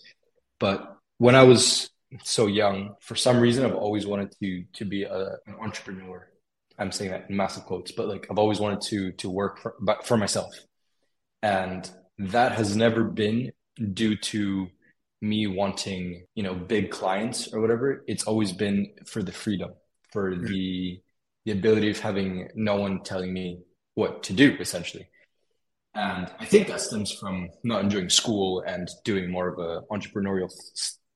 But 0.59 0.97
when 1.17 1.35
I 1.35 1.43
was 1.43 1.89
so 2.23 2.47
young, 2.47 2.95
for 3.01 3.15
some 3.15 3.39
reason, 3.39 3.65
I've 3.65 3.75
always 3.75 4.05
wanted 4.05 4.33
to 4.41 4.63
to 4.73 4.85
be 4.85 5.03
a, 5.03 5.37
an 5.47 5.55
entrepreneur. 5.59 6.27
I'm 6.77 6.91
saying 6.91 7.11
that 7.11 7.29
in 7.29 7.35
massive 7.35 7.63
quotes, 7.63 7.91
but 7.91 8.07
like 8.07 8.27
I've 8.29 8.39
always 8.39 8.59
wanted 8.59 8.81
to 8.89 9.11
to 9.13 9.29
work 9.29 9.59
for, 9.59 9.75
but 9.79 10.05
for 10.05 10.17
myself, 10.17 10.53
and 11.41 11.89
that 12.17 12.53
has 12.53 12.75
never 12.75 13.03
been 13.03 13.51
due 13.93 14.15
to 14.17 14.67
me 15.21 15.47
wanting 15.47 16.25
you 16.35 16.43
know 16.43 16.55
big 16.55 16.91
clients 16.91 17.53
or 17.53 17.61
whatever. 17.61 18.03
It's 18.07 18.23
always 18.23 18.51
been 18.53 18.93
for 19.05 19.21
the 19.21 19.31
freedom, 19.31 19.71
for 20.11 20.31
mm-hmm. 20.31 20.45
the 20.45 21.01
the 21.45 21.51
ability 21.51 21.89
of 21.89 21.99
having 21.99 22.49
no 22.55 22.77
one 22.77 23.03
telling 23.03 23.33
me 23.33 23.59
what 23.95 24.23
to 24.23 24.33
do, 24.33 24.55
essentially. 24.59 25.07
And 25.95 26.31
I 26.39 26.45
think 26.45 26.67
that 26.67 26.81
stems 26.81 27.11
from 27.11 27.49
not 27.63 27.83
enjoying 27.83 28.09
school 28.09 28.61
and 28.65 28.87
doing 29.03 29.29
more 29.29 29.49
of 29.49 29.59
a 29.59 29.81
entrepreneurial 29.91 30.49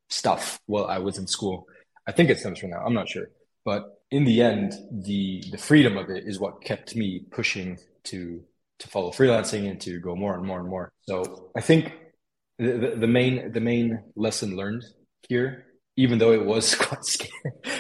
stuff 0.09 0.59
while 0.65 0.85
I 0.85 0.97
was 0.97 1.17
in 1.17 1.27
school. 1.27 1.67
I 2.07 2.11
think 2.11 2.29
it 2.29 2.39
stems 2.39 2.59
from 2.59 2.71
that. 2.71 2.81
I'm 2.85 2.93
not 2.93 3.07
sure. 3.07 3.27
But 3.65 3.83
in 4.11 4.25
the 4.25 4.41
end, 4.41 4.73
the 4.91 5.43
the 5.51 5.57
freedom 5.57 5.97
of 5.97 6.09
it 6.09 6.25
is 6.25 6.39
what 6.39 6.61
kept 6.61 6.95
me 6.95 7.25
pushing 7.31 7.77
to 8.05 8.43
to 8.79 8.87
follow 8.87 9.11
freelancing 9.11 9.69
and 9.69 9.79
to 9.81 9.99
go 9.99 10.15
more 10.15 10.33
and 10.35 10.45
more 10.45 10.59
and 10.59 10.69
more. 10.69 10.91
So 11.07 11.51
I 11.55 11.61
think 11.61 11.93
the, 12.59 12.73
the, 12.73 12.95
the 12.97 13.07
main 13.07 13.51
the 13.51 13.61
main 13.61 14.03
lesson 14.15 14.57
learned 14.57 14.83
here, 15.29 15.65
even 15.95 16.17
though 16.17 16.33
it 16.33 16.45
was 16.45 16.75
quite 16.87 17.05
scary, 17.05 17.31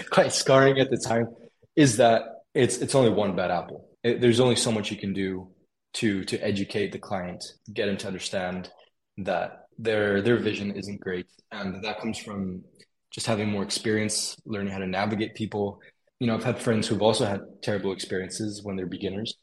quite 0.09 0.31
scarring 0.31 0.79
at 0.79 0.89
the 0.89 0.97
time, 0.97 1.27
is 1.75 1.97
that 1.97 2.21
it's 2.53 2.77
it's 2.77 2.95
only 2.95 3.09
one 3.09 3.35
bad 3.35 3.51
apple. 3.51 3.89
It, 4.03 4.21
there's 4.21 4.39
only 4.39 4.55
so 4.55 4.71
much 4.71 4.91
you 4.91 4.97
can 4.97 5.13
do 5.13 5.49
to 5.93 6.23
to 6.25 6.37
educate 6.39 6.91
the 6.91 6.99
client, 6.99 7.43
get 7.71 7.85
them 7.85 7.97
to 7.97 8.07
understand 8.07 8.69
that 9.17 9.67
their 9.77 10.21
their 10.21 10.37
vision 10.37 10.71
isn't 10.71 11.01
great, 11.01 11.27
and 11.51 11.83
that 11.83 11.99
comes 11.99 12.17
from 12.17 12.63
just 13.11 13.27
having 13.27 13.49
more 13.49 13.63
experience, 13.63 14.35
learning 14.45 14.73
how 14.73 14.79
to 14.79 14.87
navigate 14.87 15.35
people. 15.35 15.79
You 16.19 16.27
know, 16.27 16.35
I've 16.35 16.43
had 16.43 16.59
friends 16.59 16.87
who've 16.87 17.01
also 17.01 17.25
had 17.25 17.41
terrible 17.61 17.91
experiences 17.91 18.63
when 18.63 18.75
they're 18.75 18.85
beginners, 18.85 19.35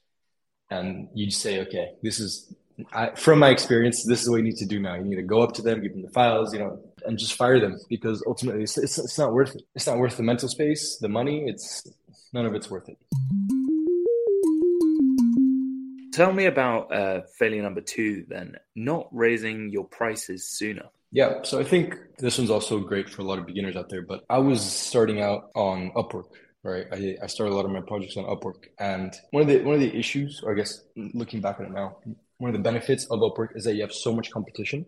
and 0.71 1.09
you 1.15 1.31
say, 1.31 1.61
okay, 1.61 1.93
this 2.03 2.21
is 2.21 2.55
I, 2.93 3.11
from 3.15 3.39
my 3.39 3.51
experience, 3.51 4.05
this 4.05 4.23
is 4.23 4.31
what 4.31 4.37
you 4.37 4.43
need 4.43 4.57
to 4.57 4.67
do 4.67 4.81
now. 4.81 4.95
You 4.95 5.05
need 5.05 5.17
to 5.17 5.23
go 5.23 5.41
up 5.43 5.53
to 5.55 5.63
them, 5.63 5.83
give 5.83 5.93
them 5.93 6.03
the 6.03 6.11
files, 6.11 6.53
you 6.53 6.61
know, 6.61 6.81
and 7.05 7.19
just 7.19 7.35
fire 7.35 7.61
them 7.61 7.79
because 7.89 8.23
ultimately 8.27 8.63
it's, 8.63 8.79
it's, 8.79 8.99
it's 8.99 9.19
not 9.19 9.33
worth 9.33 9.55
it. 9.55 9.63
It's 9.75 9.87
not 9.87 9.99
worth 9.99 10.17
the 10.17 10.23
mental 10.23 10.49
space, 10.49 10.99
the 11.01 11.09
money. 11.09 11.45
It's 11.47 11.87
none 12.33 12.47
of 12.47 12.55
it's 12.55 12.71
worth 12.71 12.89
it. 12.89 12.99
Tell 16.13 16.33
me 16.33 16.47
about 16.47 16.93
uh, 16.93 17.23
failure 17.39 17.63
number 17.63 17.81
two, 17.81 18.25
then, 18.29 18.57
not 18.75 19.09
raising 19.13 19.71
your 19.71 19.85
prices 19.85 20.49
sooner. 20.49 20.87
Yeah, 21.13 21.43
so 21.43 21.59
I 21.59 21.65
think 21.65 21.97
this 22.19 22.39
one's 22.39 22.51
also 22.51 22.79
great 22.81 23.09
for 23.09 23.23
a 23.23 23.25
lot 23.25 23.39
of 23.39 23.47
beginners 23.47 23.77
out 23.77 23.89
there. 23.89 24.03
But 24.03 24.25
I 24.31 24.39
was 24.39 24.61
starting 24.63 25.21
out 25.21 25.51
on 25.55 25.91
Upwork, 25.97 26.31
right? 26.63 26.87
I, 26.93 27.17
I 27.23 27.27
started 27.27 27.53
a 27.53 27.57
lot 27.57 27.65
of 27.65 27.73
my 27.73 27.81
projects 27.81 28.17
on 28.17 28.25
Upwork, 28.25 28.69
and 28.79 29.13
one 29.31 29.43
of 29.43 29.49
the 29.49 29.63
one 29.63 29.75
of 29.75 29.81
the 29.81 29.97
issues, 29.97 30.41
or 30.45 30.53
I 30.53 30.55
guess 30.55 30.83
looking 30.97 31.41
back 31.41 31.59
on 31.59 31.67
it 31.67 31.73
now, 31.73 31.97
one 32.39 32.51
of 32.51 32.57
the 32.57 32.63
benefits 32.63 33.07
of 33.07 33.21
Upwork 33.21 33.57
is 33.57 33.65
that 33.65 33.75
you 33.75 33.83
have 33.83 33.93
so 33.93 34.15
much 34.15 34.31
competition 34.31 34.87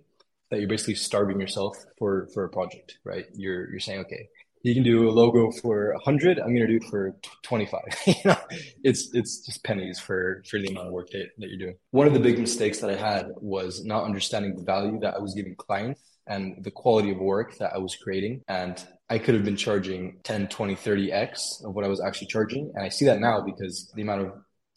that 0.50 0.60
you're 0.60 0.68
basically 0.68 0.94
starving 0.94 1.40
yourself 1.40 1.76
for 1.98 2.28
for 2.32 2.44
a 2.44 2.48
project, 2.48 2.98
right? 3.04 3.26
You're 3.34 3.70
you're 3.70 3.80
saying, 3.80 4.00
okay, 4.00 4.28
you 4.62 4.74
can 4.74 4.82
do 4.82 5.08
a 5.08 5.12
logo 5.12 5.50
for 5.50 5.92
100 5.94 6.38
i'm 6.38 6.54
going 6.54 6.66
to 6.66 6.66
do 6.66 6.76
it 6.76 6.84
for 6.84 7.14
25 7.42 7.80
you 8.06 8.14
know 8.24 8.36
it's 8.82 9.10
it's 9.14 9.44
just 9.44 9.62
pennies 9.64 9.98
for 9.98 10.42
for 10.48 10.58
the 10.58 10.68
amount 10.68 10.88
of 10.88 10.92
work 10.92 11.10
that, 11.10 11.28
that 11.38 11.48
you're 11.48 11.58
doing. 11.58 11.76
One 11.90 12.06
of 12.06 12.14
the 12.14 12.20
big 12.20 12.38
mistakes 12.38 12.78
that 12.80 12.90
i 12.90 12.96
had 12.96 13.26
was 13.36 13.84
not 13.84 14.04
understanding 14.04 14.56
the 14.56 14.62
value 14.62 14.98
that 15.00 15.14
i 15.14 15.18
was 15.18 15.34
giving 15.34 15.54
clients 15.56 16.00
and 16.26 16.62
the 16.62 16.70
quality 16.70 17.10
of 17.10 17.18
work 17.18 17.56
that 17.58 17.72
i 17.74 17.78
was 17.78 17.96
creating. 17.96 18.42
And 18.48 18.82
i 19.10 19.18
could 19.18 19.34
have 19.34 19.44
been 19.44 19.56
charging 19.56 20.18
10 20.24 20.48
20 20.48 20.74
30x 20.76 21.64
of 21.64 21.74
what 21.74 21.84
i 21.84 21.88
was 21.88 22.00
actually 22.00 22.28
charging. 22.28 22.72
And 22.74 22.84
i 22.84 22.88
see 22.88 23.06
that 23.06 23.20
now 23.20 23.40
because 23.40 23.90
the 23.94 24.02
amount 24.02 24.22
of 24.22 24.32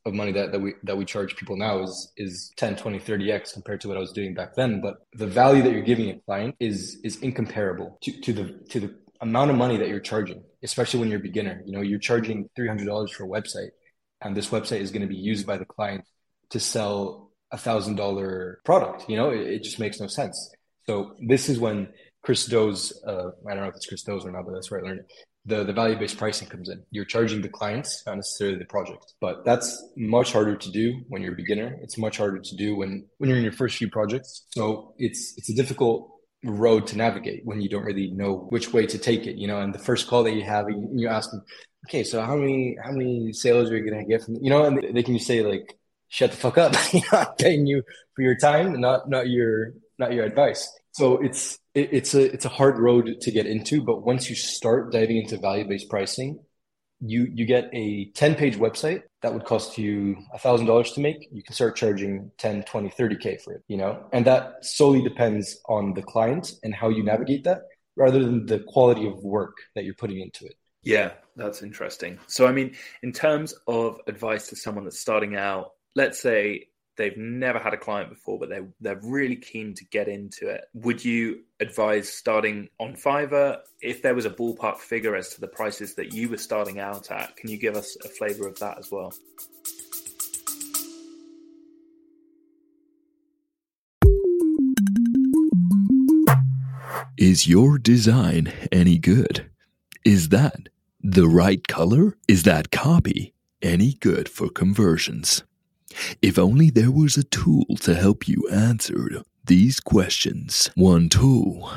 of 0.07 0.13
money 0.13 0.31
that, 0.31 0.51
that 0.51 0.59
we 0.59 0.73
that 0.83 0.97
we 0.97 1.03
charge 1.03 1.35
people 1.35 1.57
now 1.57 1.81
is 1.81 2.11
is 2.17 2.51
10 2.57 2.75
20 2.75 2.99
30x 2.99 3.53
compared 3.53 3.81
to 3.81 3.87
what 3.87 3.97
i 3.97 3.99
was 3.99 4.11
doing 4.11 4.33
back 4.33 4.55
then. 4.55 4.81
But 4.81 4.97
the 5.13 5.27
value 5.27 5.63
that 5.63 5.71
you're 5.71 5.81
giving 5.81 6.09
a 6.09 6.19
client 6.19 6.55
is 6.59 6.99
is 7.03 7.17
incomparable 7.21 7.97
to, 8.03 8.11
to 8.21 8.33
the 8.33 8.45
to 8.69 8.79
the 8.79 8.95
amount 9.21 9.51
of 9.51 9.57
money 9.57 9.77
that 9.77 9.87
you're 9.87 9.99
charging, 9.99 10.43
especially 10.63 10.99
when 10.99 11.09
you're 11.09 11.19
a 11.19 11.23
beginner. 11.23 11.61
You 11.65 11.73
know, 11.73 11.81
you're 11.81 11.99
charging 11.99 12.49
$300 12.57 13.11
for 13.11 13.23
a 13.23 13.27
website, 13.27 13.69
and 14.21 14.35
this 14.35 14.49
website 14.49 14.79
is 14.79 14.91
going 14.91 15.01
to 15.01 15.07
be 15.07 15.15
used 15.15 15.45
by 15.45 15.57
the 15.57 15.65
client 15.65 16.05
to 16.51 16.59
sell 16.59 17.31
a 17.51 17.57
thousand 17.57 17.95
dollar 17.95 18.59
product. 18.65 19.09
You 19.09 19.17
know, 19.17 19.29
it, 19.29 19.41
it, 19.41 19.63
just 19.63 19.79
makes 19.79 19.99
no 19.99 20.07
sense. 20.07 20.51
So 20.87 21.15
this 21.27 21.49
is 21.49 21.59
when 21.59 21.89
Chris 22.23 22.45
Do's, 22.45 23.01
uh, 23.07 23.29
I 23.47 23.53
don't 23.53 23.63
know 23.63 23.69
if 23.69 23.75
it's 23.75 23.85
Chris 23.85 24.03
Do's 24.03 24.25
or 24.25 24.31
not, 24.31 24.45
but 24.45 24.53
that's 24.53 24.69
where 24.69 24.81
I 24.81 24.83
learned 24.83 25.01
it. 25.01 25.11
The, 25.47 25.63
the 25.63 25.73
value 25.73 25.97
based 25.97 26.17
pricing 26.17 26.47
comes 26.47 26.69
in. 26.69 26.83
You're 26.89 27.05
charging 27.05 27.41
the 27.41 27.49
clients, 27.49 28.01
not 28.07 28.15
necessarily 28.15 28.57
the 28.57 28.65
project. 28.65 29.13
But 29.21 29.45
that's 29.45 29.83
much 29.95 30.33
harder 30.33 30.55
to 30.55 30.71
do 30.71 31.01
when 31.07 31.21
you're 31.21 31.33
a 31.33 31.35
beginner. 31.35 31.77
It's 31.83 31.99
much 31.99 32.17
harder 32.17 32.39
to 32.39 32.55
do 32.55 32.75
when, 32.75 33.05
when 33.19 33.29
you're 33.29 33.37
in 33.37 33.43
your 33.43 33.53
first 33.53 33.77
few 33.77 33.89
projects. 33.89 34.47
So 34.55 34.95
it's 34.97 35.35
it's 35.37 35.49
a 35.49 35.53
difficult 35.53 36.14
road 36.45 36.87
to 36.87 36.97
navigate 36.97 37.41
when 37.45 37.61
you 37.61 37.69
don't 37.69 37.83
really 37.83 38.11
know 38.11 38.47
which 38.49 38.73
way 38.73 38.85
to 38.85 38.97
take 38.97 39.27
it 39.27 39.37
you 39.37 39.47
know? 39.47 39.59
And 39.59 39.73
the 39.73 39.79
first 39.79 40.07
call 40.07 40.23
that 40.23 40.33
you 40.33 40.43
have 40.43 40.67
you 40.69 41.07
ask 41.07 41.31
them 41.31 41.43
okay 41.87 42.03
so 42.03 42.21
how 42.21 42.35
many 42.35 42.77
how 42.83 42.91
many 42.91 43.33
sales 43.33 43.69
are 43.69 43.77
you 43.77 43.89
gonna 43.89 44.05
get 44.05 44.23
from 44.23 44.35
you 44.41 44.49
know 44.49 44.65
and 44.65 44.95
they 44.95 45.03
can 45.03 45.15
just 45.15 45.27
say 45.27 45.41
like 45.41 45.77
shut 46.07 46.31
the 46.31 46.37
fuck 46.37 46.57
up. 46.57 46.73
You 46.93 47.01
i'm 47.11 47.27
paying 47.37 47.65
you 47.65 47.83
for 48.15 48.21
your 48.21 48.35
time 48.35 48.79
not 48.79 49.09
not 49.09 49.27
your 49.27 49.73
not 49.97 50.13
your 50.13 50.25
advice. 50.25 50.69
So 50.91 51.17
it's 51.21 51.57
it, 51.73 51.89
it's 51.91 52.13
a 52.13 52.33
it's 52.33 52.45
a 52.45 52.49
hard 52.49 52.77
road 52.77 53.21
to 53.21 53.31
get 53.31 53.45
into 53.45 53.81
but 53.81 54.05
once 54.05 54.29
you 54.29 54.35
start 54.35 54.91
diving 54.91 55.17
into 55.17 55.37
value 55.37 55.67
based 55.67 55.89
pricing 55.89 56.39
you 57.01 57.27
you 57.33 57.45
get 57.45 57.69
a 57.73 58.11
10 58.15 58.35
page 58.35 58.57
website 58.57 59.01
that 59.25 59.33
would 59.33 59.43
cost 59.43 59.75
you 59.75 60.15
a 60.35 60.37
thousand 60.37 60.67
dollars 60.67 60.91
to 60.91 61.01
make 61.01 61.27
you 61.31 61.41
can 61.41 61.55
start 61.55 61.75
charging 61.75 62.29
10 62.37 62.61
20 62.61 62.89
30k 62.89 63.41
for 63.41 63.53
it 63.53 63.63
you 63.67 63.75
know? 63.75 64.05
And 64.13 64.23
that 64.27 64.63
solely 64.63 65.01
depends 65.01 65.59
on 65.67 65.95
the 65.95 66.03
client 66.03 66.53
and 66.61 66.75
how 66.75 66.89
you 66.89 67.01
navigate 67.03 67.43
that 67.45 67.63
rather 67.95 68.19
than 68.23 68.45
the 68.45 68.59
quality 68.67 69.07
of 69.07 69.17
work 69.23 69.57
that 69.73 69.83
you're 69.83 69.95
putting 69.95 70.19
into 70.19 70.45
it. 70.45 70.53
Yeah 70.83 71.13
that's 71.35 71.63
interesting. 71.63 72.19
So 72.27 72.45
i 72.45 72.51
mean 72.51 72.75
in 73.01 73.11
terms 73.11 73.55
of 73.67 73.99
advice 74.05 74.47
to 74.49 74.55
someone 74.55 74.83
that's 74.83 74.99
starting 74.99 75.35
out 75.35 75.71
let's 75.95 76.21
say 76.21 76.67
they've 76.97 77.17
never 77.17 77.59
had 77.59 77.73
a 77.73 77.77
client 77.77 78.09
before, 78.09 78.39
but 78.39 78.49
they're 78.49 78.67
they're 78.81 78.99
really 79.03 79.35
keen 79.35 79.73
to 79.75 79.85
get 79.85 80.07
into 80.07 80.49
it. 80.49 80.65
Would 80.73 81.03
you 81.03 81.41
advise 81.59 82.09
starting 82.09 82.69
on 82.79 82.93
Fiverr? 82.93 83.59
If 83.81 84.01
there 84.01 84.15
was 84.15 84.25
a 84.25 84.29
ballpark 84.29 84.77
figure 84.77 85.15
as 85.15 85.29
to 85.35 85.41
the 85.41 85.47
prices 85.47 85.95
that 85.95 86.13
you 86.13 86.29
were 86.29 86.37
starting 86.37 86.79
out 86.79 87.11
at, 87.11 87.35
can 87.35 87.49
you 87.49 87.57
give 87.57 87.75
us 87.75 87.97
a 88.03 88.09
flavor 88.09 88.47
of 88.47 88.59
that 88.59 88.77
as 88.77 88.91
well? 88.91 89.13
Is 97.17 97.47
your 97.47 97.77
design 97.77 98.51
any 98.71 98.97
good? 98.97 99.49
Is 100.03 100.29
that 100.29 100.67
the 101.01 101.27
right 101.27 101.65
color? 101.67 102.17
Is 102.27 102.43
that 102.43 102.71
copy 102.71 103.33
any 103.61 103.93
good 103.93 104.27
for 104.27 104.49
conversions? 104.49 105.43
If 106.21 106.37
only 106.37 106.69
there 106.69 106.91
was 106.91 107.17
a 107.17 107.23
tool 107.23 107.65
to 107.81 107.95
help 107.95 108.27
you 108.27 108.47
answer 108.49 109.23
these 109.45 109.79
questions. 109.79 110.69
One 110.75 111.09
tool 111.09 111.71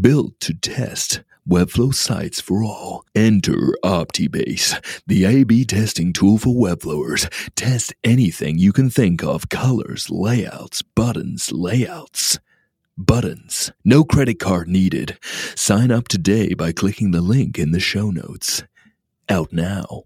built 0.00 0.40
to 0.40 0.54
test 0.54 1.22
Webflow 1.48 1.94
sites 1.94 2.40
for 2.40 2.64
all. 2.64 3.04
Enter 3.14 3.74
OptiBase, 3.84 5.02
the 5.06 5.24
A-B 5.24 5.66
testing 5.66 6.12
tool 6.12 6.38
for 6.38 6.54
Webflowers. 6.54 7.28
Test 7.54 7.94
anything 8.02 8.58
you 8.58 8.72
can 8.72 8.88
think 8.88 9.22
of 9.22 9.50
colors, 9.50 10.08
layouts, 10.08 10.80
buttons, 10.80 11.52
layouts. 11.52 12.38
Buttons. 12.96 13.72
No 13.84 14.04
credit 14.04 14.38
card 14.38 14.68
needed. 14.68 15.18
Sign 15.54 15.90
up 15.90 16.08
today 16.08 16.54
by 16.54 16.72
clicking 16.72 17.10
the 17.10 17.20
link 17.20 17.58
in 17.58 17.72
the 17.72 17.80
show 17.80 18.10
notes. 18.10 18.62
Out 19.28 19.52
now 19.52 20.04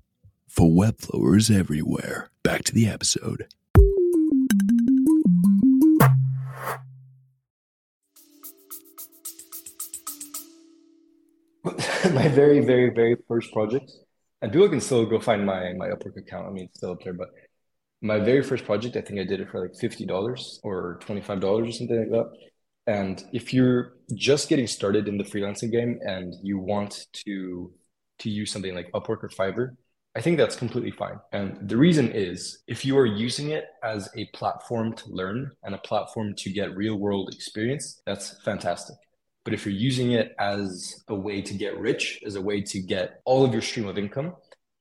for 0.59 0.69
Webflowers 0.69 1.57
everywhere. 1.57 2.31
Back 2.43 2.65
to 2.65 2.75
the 2.75 2.89
episode. 2.89 3.47
my 12.13 12.27
very, 12.27 12.59
very, 12.59 12.91
very 12.91 13.17
first 13.29 13.53
project, 13.53 13.93
and 14.43 14.51
people 14.51 14.69
can 14.69 14.81
still 14.81 15.07
go 15.07 15.21
find 15.21 15.47
my 15.47 15.75
my 15.75 15.91
Upwork 15.91 16.17
account. 16.17 16.49
I 16.49 16.51
mean, 16.51 16.65
it's 16.65 16.79
still 16.79 16.91
up 16.91 17.05
there, 17.05 17.13
but 17.13 17.29
my 18.03 18.19
very 18.19 18.43
first 18.43 18.65
project, 18.65 18.97
I 18.97 19.03
think 19.03 19.21
I 19.21 19.25
did 19.25 19.41
it 19.41 19.51
for 19.51 19.61
like 19.63 19.77
fifty 19.77 20.05
dollars 20.07 20.59
or 20.65 20.99
twenty 21.03 21.21
five 21.21 21.39
dollars 21.39 21.69
or 21.69 21.73
something 21.73 22.01
like 22.01 22.11
that. 22.11 22.33
And 22.89 23.23
if 23.33 23.55
you're 23.55 23.93
just 24.13 24.49
getting 24.49 24.67
started 24.67 25.07
in 25.07 25.19
the 25.19 25.25
freelancing 25.25 25.71
game 25.71 26.01
and 26.03 26.35
you 26.43 26.59
want 26.59 27.07
to 27.25 27.73
to 28.19 28.29
use 28.29 28.51
something 28.51 28.75
like 28.75 28.91
Upwork 28.91 29.23
or 29.23 29.29
Fiverr, 29.29 29.77
I 30.19 30.21
think 30.21 30.37
that's 30.37 30.57
completely 30.57 30.91
fine. 30.91 31.21
And 31.31 31.69
the 31.69 31.77
reason 31.77 32.11
is 32.11 32.65
if 32.67 32.85
you 32.85 32.99
are 32.99 33.07
using 33.07 33.51
it 33.51 33.67
as 33.85 34.09
a 34.17 34.25
platform 34.35 34.93
to 34.95 35.11
learn 35.11 35.53
and 35.63 35.77
a 35.77 35.79
platform 35.79 36.35
to 36.39 36.51
get 36.51 36.77
real 36.77 36.97
world 36.97 37.33
experience, 37.33 38.03
that's 38.05 38.37
fantastic. 38.43 38.97
But 39.45 39.55
if 39.55 39.65
you're 39.65 39.77
using 39.77 40.11
it 40.11 40.35
as 40.41 41.05
a 41.07 41.15
way 41.15 41.41
to 41.43 41.55
get 41.55 41.79
rich, 41.79 42.21
as 42.27 42.35
a 42.35 42.43
way 42.43 42.61
to 42.63 42.81
get 42.81 43.21
all 43.27 43.45
of 43.45 43.53
your 43.53 43.63
stream 43.63 43.87
of 43.87 43.97
income, 43.97 44.35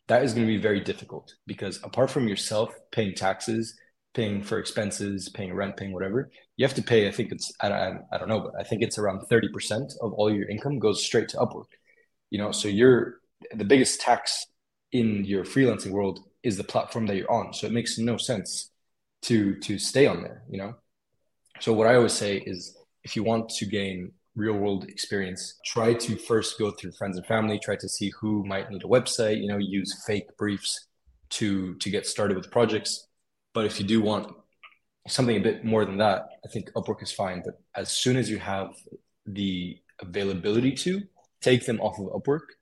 that 0.07 0.23
is 0.23 0.33
going 0.33 0.47
to 0.47 0.51
be 0.51 0.59
very 0.59 0.79
difficult 0.79 1.31
because 1.45 1.79
apart 1.83 2.09
from 2.09 2.27
yourself 2.27 2.73
paying 2.91 3.13
taxes, 3.13 3.77
paying 4.15 4.41
for 4.41 4.57
expenses, 4.57 5.29
paying 5.29 5.53
rent, 5.53 5.77
paying 5.77 5.93
whatever, 5.93 6.31
you 6.55 6.65
have 6.65 6.73
to 6.73 6.81
pay. 6.81 7.07
I 7.07 7.11
think 7.11 7.31
it's 7.31 7.53
I 7.61 7.69
don't, 7.69 8.01
I 8.11 8.17
don't 8.17 8.27
know, 8.27 8.39
but 8.39 8.59
I 8.59 8.63
think 8.63 8.81
it's 8.81 8.97
around 8.97 9.21
thirty 9.29 9.49
percent 9.49 9.93
of 10.01 10.13
all 10.13 10.33
your 10.33 10.49
income 10.49 10.79
goes 10.79 11.05
straight 11.05 11.29
to 11.29 11.37
Upwork. 11.37 11.69
You 12.31 12.39
know, 12.39 12.51
so 12.51 12.67
you're 12.67 13.19
the 13.53 13.65
biggest 13.65 14.01
tax 14.01 14.47
in 14.91 15.25
your 15.25 15.43
freelancing 15.43 15.91
world 15.91 16.19
is 16.43 16.57
the 16.57 16.63
platform 16.63 17.05
that 17.07 17.15
you're 17.15 17.31
on. 17.31 17.53
So 17.53 17.67
it 17.67 17.73
makes 17.73 17.97
no 17.97 18.17
sense 18.17 18.71
to 19.23 19.55
to 19.59 19.77
stay 19.77 20.05
on 20.07 20.21
there, 20.21 20.43
you 20.49 20.57
know. 20.57 20.75
So 21.59 21.73
what 21.73 21.87
I 21.87 21.95
always 21.95 22.13
say 22.13 22.37
is 22.37 22.77
if 23.03 23.15
you 23.15 23.23
want 23.23 23.49
to 23.49 23.65
gain 23.65 24.11
real 24.35 24.53
world 24.53 24.85
experience, 24.87 25.59
try 25.65 25.93
to 25.93 26.15
first 26.15 26.59
go 26.59 26.71
through 26.71 26.91
friends 26.91 27.17
and 27.17 27.25
family, 27.25 27.59
try 27.59 27.75
to 27.75 27.89
see 27.89 28.11
who 28.19 28.45
might 28.45 28.69
need 28.69 28.83
a 28.83 28.87
website, 28.87 29.41
you 29.41 29.47
know, 29.47 29.57
use 29.57 30.03
fake 30.05 30.27
briefs 30.37 30.87
to 31.29 31.75
to 31.75 31.89
get 31.89 32.05
started 32.05 32.37
with 32.37 32.51
projects. 32.51 33.07
But 33.53 33.65
if 33.65 33.79
you 33.79 33.85
do 33.85 34.01
want 34.01 34.33
something 35.07 35.35
a 35.35 35.39
bit 35.39 35.65
more 35.65 35.85
than 35.85 35.97
that, 35.97 36.27
I 36.45 36.49
think 36.49 36.71
Upwork 36.73 37.01
is 37.01 37.11
fine. 37.11 37.41
But 37.43 37.59
as 37.75 37.89
soon 37.91 38.17
as 38.17 38.29
you 38.29 38.37
have 38.39 38.69
the 39.25 39.77
availability 39.99 40.73
to 40.73 41.01
take 41.41 41.65
them 41.65 41.81
off 41.81 41.99
of 41.99 42.05
Upwork, 42.07 42.56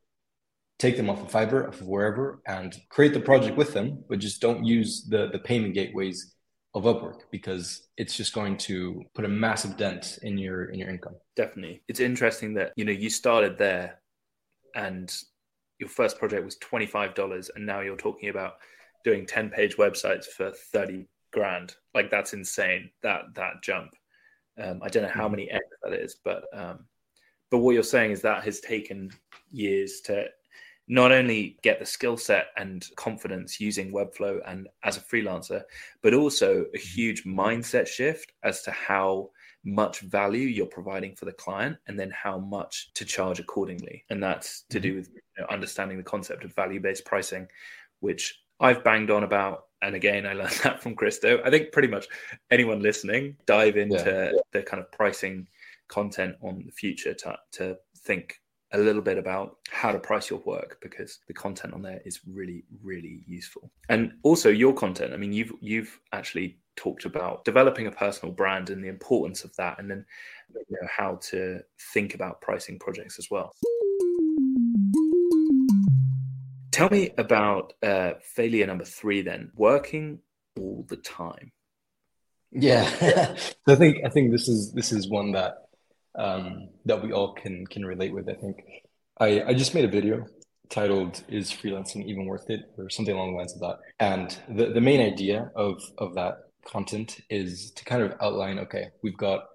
take 0.80 0.98
them 0.98 1.10
off 1.10 1.22
of 1.22 1.32
Fiverr, 1.32 1.68
off 1.68 1.82
of 1.82 1.88
wherever, 1.88 2.42
and 2.48 2.76
create 2.90 3.14
the 3.14 3.20
project 3.20 3.58
with 3.58 3.74
them, 3.74 4.04
but 4.10 4.20
just 4.20 4.42
don't 4.42 4.66
use 4.66 5.06
the 5.10 5.30
the 5.32 5.40
payment 5.40 5.74
gateways 5.74 6.36
of 6.76 6.84
Upwork 6.84 7.22
because 7.32 7.88
it's 7.98 8.18
just 8.18 8.34
going 8.34 8.58
to 8.58 9.02
put 9.16 9.24
a 9.24 9.30
massive 9.30 9.78
dent 9.78 10.20
in 10.22 10.38
your 10.38 10.66
in 10.66 10.78
your 10.78 10.90
income. 10.90 11.16
Definitely. 11.36 11.82
It's 11.88 12.02
interesting 12.02 12.54
that, 12.56 12.74
you 12.76 12.84
know, 12.84 12.92
you 12.92 13.10
started 13.10 13.58
there 13.58 14.02
and 14.76 15.14
your 15.80 15.90
first 15.90 16.20
project 16.20 16.44
was 16.44 16.58
$25 16.58 17.50
and 17.56 17.66
now 17.66 17.80
you're 17.80 17.96
talking 17.96 18.30
about 18.30 18.56
doing 19.06 19.26
10 19.26 19.50
page 19.50 19.78
websites 19.78 20.26
for 20.26 20.52
30 20.52 21.08
grand. 21.32 21.76
Like 21.94 22.12
that's 22.12 22.34
insane. 22.34 22.90
That 23.04 23.34
that 23.36 23.64
jump. 23.64 23.92
Um, 24.62 24.82
I 24.84 24.90
don't 24.90 25.04
know 25.04 25.10
how 25.10 25.24
mm-hmm. 25.26 25.32
many 25.32 25.52
X 25.52 25.64
that 25.84 25.94
is, 25.94 26.18
but 26.26 26.44
um, 26.54 26.86
but 27.52 27.60
what 27.60 27.74
you're 27.74 27.84
saying 27.84 28.12
is 28.12 28.22
that 28.22 28.44
has 28.44 28.60
taken 28.60 29.12
years 29.52 30.02
to 30.06 30.26
not 30.88 31.12
only 31.12 31.58
get 31.64 31.80
the 31.80 31.86
skill 31.86 32.18
set 32.18 32.48
and 32.58 32.88
confidence 32.96 33.60
using 33.60 33.92
Webflow 33.92 34.40
and 34.46 34.68
as 34.84 34.98
a 34.98 35.02
freelancer, 35.02 35.64
but 36.02 36.14
also 36.14 36.52
a 36.52 36.64
mm-hmm. 36.64 36.78
huge 36.78 37.24
mindset 37.24 37.88
shift 37.88 38.34
as 38.44 38.62
to 38.64 38.72
how 38.72 39.30
much 39.64 40.02
value 40.02 40.48
you're 40.48 40.68
providing 40.68 41.16
for 41.16 41.26
the 41.26 41.34
client 41.34 41.76
and 41.88 42.00
then 42.00 42.12
how 42.12 42.38
much 42.38 42.94
to 42.94 43.04
charge 43.04 43.40
accordingly. 43.40 44.06
And 44.12 44.22
that's 44.22 44.64
to 44.70 44.80
do 44.80 44.90
mm-hmm. 44.90 44.98
with 45.00 45.10
you 45.10 45.22
know, 45.40 45.48
understanding 45.50 45.98
the 45.98 46.04
concept 46.04 46.44
of 46.44 46.54
value 46.54 46.80
based 46.80 47.06
pricing, 47.06 47.48
which 48.00 48.40
I've 48.60 48.84
banged 48.84 49.10
on 49.10 49.24
about. 49.24 49.66
And 49.82 49.96
again, 49.96 50.28
I 50.28 50.34
learned 50.34 50.52
that 50.64 50.84
from 50.84 50.96
Chris 50.96 51.18
Do. 51.18 51.42
I 51.44 51.50
think 51.50 51.72
pretty 51.72 51.88
much 51.88 52.08
anyone 52.52 52.82
listening 52.82 53.38
dive 53.48 53.76
into 53.78 54.32
yeah. 54.34 54.40
the 54.52 54.62
kind 54.62 54.82
of 54.82 54.92
pricing 54.92 55.48
content 55.88 56.36
on 56.42 56.64
the 56.66 56.72
Futur 56.72 57.16
to, 57.16 57.38
to 57.54 57.78
think 57.98 58.40
a 58.76 58.78
little 58.78 59.02
bit 59.02 59.18
about 59.18 59.58
how 59.70 59.92
to 59.92 60.00
price 60.00 60.30
your 60.30 60.40
work 60.40 60.78
because 60.82 61.20
the 61.28 61.34
content 61.34 61.74
on 61.74 61.82
there 61.82 62.02
is 62.06 62.20
really 62.28 62.64
really 62.84 63.24
useful. 63.26 63.72
And 63.90 64.14
also 64.24 64.50
your 64.50 64.74
content. 64.74 65.14
I 65.14 65.18
mean 65.18 65.34
you've 65.34 65.54
you've 65.62 66.00
actually 66.12 66.60
talked 66.76 67.06
about 67.06 67.46
developing 67.46 67.88
a 67.88 67.92
personal 67.92 68.34
brand 68.34 68.70
and 68.70 68.84
the 68.84 68.90
importance 68.90 69.46
of 69.46 69.56
that 69.56 69.80
and 69.80 69.90
then 69.90 70.06
you 70.54 70.78
know 70.82 70.88
how 70.90 71.16
to 71.22 71.62
think 71.94 72.14
about 72.16 72.42
pricing 72.42 72.78
projects 72.78 73.18
as 73.18 73.32
well. 73.32 73.54
Tell 76.72 76.90
me 76.90 77.12
about 77.18 77.74
uh, 77.82 78.16
failure 78.22 78.68
number 78.68 78.84
three 78.84 79.22
then. 79.22 79.52
Working 79.56 80.20
all 80.60 80.86
the 80.90 80.98
time. 80.98 81.54
Yeah. 82.52 83.36
I 83.68 83.76
think 83.76 83.98
i 84.06 84.10
think 84.10 84.32
this 84.32 84.48
is 84.48 84.72
this 84.72 84.92
is 84.92 85.10
one 85.10 85.34
that 85.34 85.65
um, 86.18 86.70
that 86.86 87.02
we 87.04 87.12
all 87.12 87.34
can 87.34 87.66
can 87.68 87.86
relate 87.86 88.14
with. 88.14 88.30
I 88.30 88.34
think 88.34 88.64
I 89.20 89.44
I 89.44 89.54
just 89.54 89.74
made 89.74 89.86
a 89.86 89.90
video 89.90 90.26
titled 90.70 91.24
"Is 91.28 91.52
freelancing 91.52 92.06
even 92.06 92.26
worth 92.26 92.50
it?" 92.50 92.62
or 92.78 92.90
something 92.90 93.16
along 93.16 93.32
the 93.32 93.38
lines 93.38 93.54
of 93.54 93.62
that. 93.62 93.80
And 94.00 94.38
the 94.50 94.74
the 94.74 94.82
main 94.82 95.02
idea 95.02 95.52
of 95.56 95.82
of 95.98 96.16
that 96.16 96.38
content 96.66 97.20
is 97.30 97.72
to 97.72 97.86
kind 97.86 98.02
of 98.02 98.14
outline. 98.22 98.60
Okay, 98.60 98.90
we've 99.04 99.18
got 99.18 99.46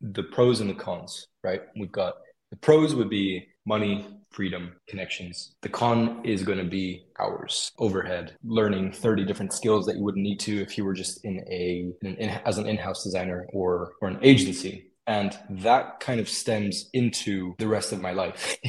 the 0.00 0.24
pros 0.24 0.60
and 0.60 0.70
the 0.70 0.74
cons, 0.74 1.26
right? 1.42 1.62
We've 1.78 1.92
got 1.92 2.14
the 2.50 2.56
pros 2.56 2.94
would 2.94 3.10
be 3.10 3.46
money, 3.66 4.06
freedom, 4.30 4.72
connections. 4.86 5.54
The 5.62 5.68
con 5.68 6.20
is 6.24 6.42
going 6.44 6.58
to 6.58 6.64
be 6.64 7.06
hours, 7.18 7.72
overhead, 7.78 8.36
learning 8.44 8.92
30 8.92 9.24
different 9.24 9.52
skills 9.52 9.86
that 9.86 9.96
you 9.96 10.04
wouldn't 10.04 10.22
need 10.22 10.38
to 10.40 10.60
if 10.62 10.78
you 10.78 10.84
were 10.84 10.94
just 10.94 11.24
in 11.24 11.40
a 11.50 11.90
in, 12.02 12.16
in, 12.16 12.28
as 12.44 12.58
an 12.58 12.66
in-house 12.66 13.02
designer 13.02 13.46
or 13.52 13.92
or 14.00 14.08
an 14.08 14.18
agency 14.22 14.90
and 15.06 15.38
that 15.48 16.00
kind 16.00 16.18
of 16.18 16.28
stems 16.28 16.90
into 16.92 17.54
the 17.58 17.68
rest 17.68 17.92
of 17.92 18.00
my 18.00 18.12
life. 18.12 18.56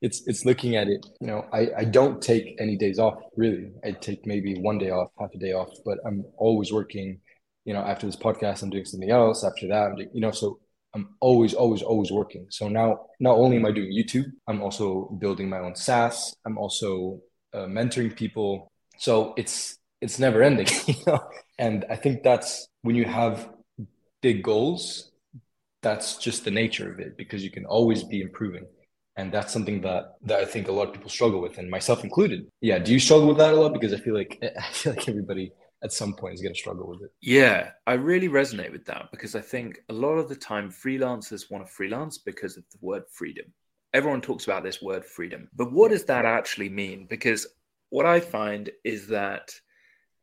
It's 0.00 0.26
it's 0.26 0.44
looking 0.44 0.74
at 0.74 0.88
it 0.88 1.06
you 1.20 1.28
know 1.28 1.46
I, 1.52 1.68
I 1.78 1.84
don't 1.84 2.20
take 2.20 2.56
any 2.58 2.76
days 2.76 2.98
off 2.98 3.22
really. 3.36 3.70
I 3.84 3.92
take 3.92 4.26
maybe 4.26 4.58
one 4.58 4.78
day 4.78 4.90
off 4.90 5.10
half 5.16 5.30
a 5.32 5.38
day 5.38 5.52
off 5.52 5.70
but 5.84 5.98
i'm 6.04 6.24
always 6.38 6.72
working 6.72 7.20
you 7.64 7.72
know 7.72 7.80
after 7.80 8.06
this 8.06 8.16
podcast 8.16 8.62
i'm 8.62 8.70
doing 8.70 8.84
something 8.84 9.10
else 9.10 9.44
after 9.44 9.68
that 9.68 9.90
I'm 9.90 9.94
doing, 9.94 10.10
you 10.12 10.20
know 10.20 10.32
so 10.32 10.58
i'm 10.92 11.10
always 11.20 11.54
always 11.54 11.82
always 11.82 12.10
working. 12.10 12.46
So 12.50 12.68
now 12.68 13.06
not 13.20 13.36
only 13.36 13.58
am 13.58 13.66
i 13.66 13.70
doing 13.70 13.92
youtube 13.92 14.26
i'm 14.48 14.60
also 14.60 15.16
building 15.20 15.48
my 15.48 15.60
own 15.60 15.76
saas. 15.76 16.34
I'm 16.44 16.58
also 16.58 17.20
uh, 17.54 17.66
mentoring 17.66 18.16
people. 18.16 18.72
So 18.98 19.34
it's 19.36 19.78
it's 20.00 20.18
never 20.18 20.42
ending 20.42 20.66
you 20.86 20.96
know. 21.06 21.20
And 21.60 21.84
i 21.88 21.94
think 21.94 22.24
that's 22.24 22.66
when 22.82 22.96
you 22.96 23.04
have 23.04 23.48
big 24.20 24.42
goals 24.42 25.11
that's 25.82 26.16
just 26.16 26.44
the 26.44 26.50
nature 26.50 26.92
of 26.92 27.00
it 27.00 27.16
because 27.16 27.42
you 27.44 27.50
can 27.50 27.66
always 27.66 28.04
be 28.04 28.20
improving 28.20 28.64
and 29.16 29.32
that's 29.32 29.52
something 29.52 29.80
that 29.82 30.14
that 30.22 30.40
I 30.40 30.44
think 30.44 30.68
a 30.68 30.72
lot 30.72 30.88
of 30.88 30.94
people 30.94 31.10
struggle 31.10 31.40
with, 31.40 31.58
and 31.58 31.70
myself 31.70 32.04
included. 32.04 32.46
Yeah, 32.60 32.78
do 32.78 32.92
you 32.92 32.98
struggle 32.98 33.28
with 33.28 33.38
that 33.38 33.52
a 33.52 33.56
lot? 33.56 33.72
Because 33.72 33.92
I 33.92 33.98
feel 33.98 34.14
like 34.14 34.42
I 34.58 34.72
feel 34.72 34.94
like 34.94 35.08
everybody 35.08 35.52
at 35.82 35.92
some 35.92 36.14
point 36.14 36.34
is 36.34 36.42
going 36.42 36.54
to 36.54 36.58
struggle 36.58 36.88
with 36.88 37.02
it. 37.02 37.10
Yeah, 37.20 37.70
I 37.86 37.94
really 37.94 38.28
resonate 38.28 38.72
with 38.72 38.84
that 38.86 39.10
because 39.10 39.34
I 39.34 39.40
think 39.40 39.80
a 39.88 39.92
lot 39.92 40.14
of 40.14 40.28
the 40.28 40.36
time 40.36 40.70
freelancers 40.70 41.50
want 41.50 41.66
to 41.66 41.72
freelance 41.72 42.18
because 42.18 42.56
of 42.56 42.64
the 42.70 42.78
word 42.80 43.02
freedom. 43.10 43.46
Everyone 43.92 44.20
talks 44.20 44.44
about 44.44 44.62
this 44.62 44.80
word 44.80 45.04
freedom, 45.04 45.48
but 45.54 45.72
what 45.72 45.90
does 45.90 46.04
that 46.04 46.24
actually 46.24 46.70
mean? 46.70 47.06
Because 47.10 47.46
what 47.90 48.06
I 48.06 48.20
find 48.20 48.70
is 48.84 49.08
that 49.08 49.52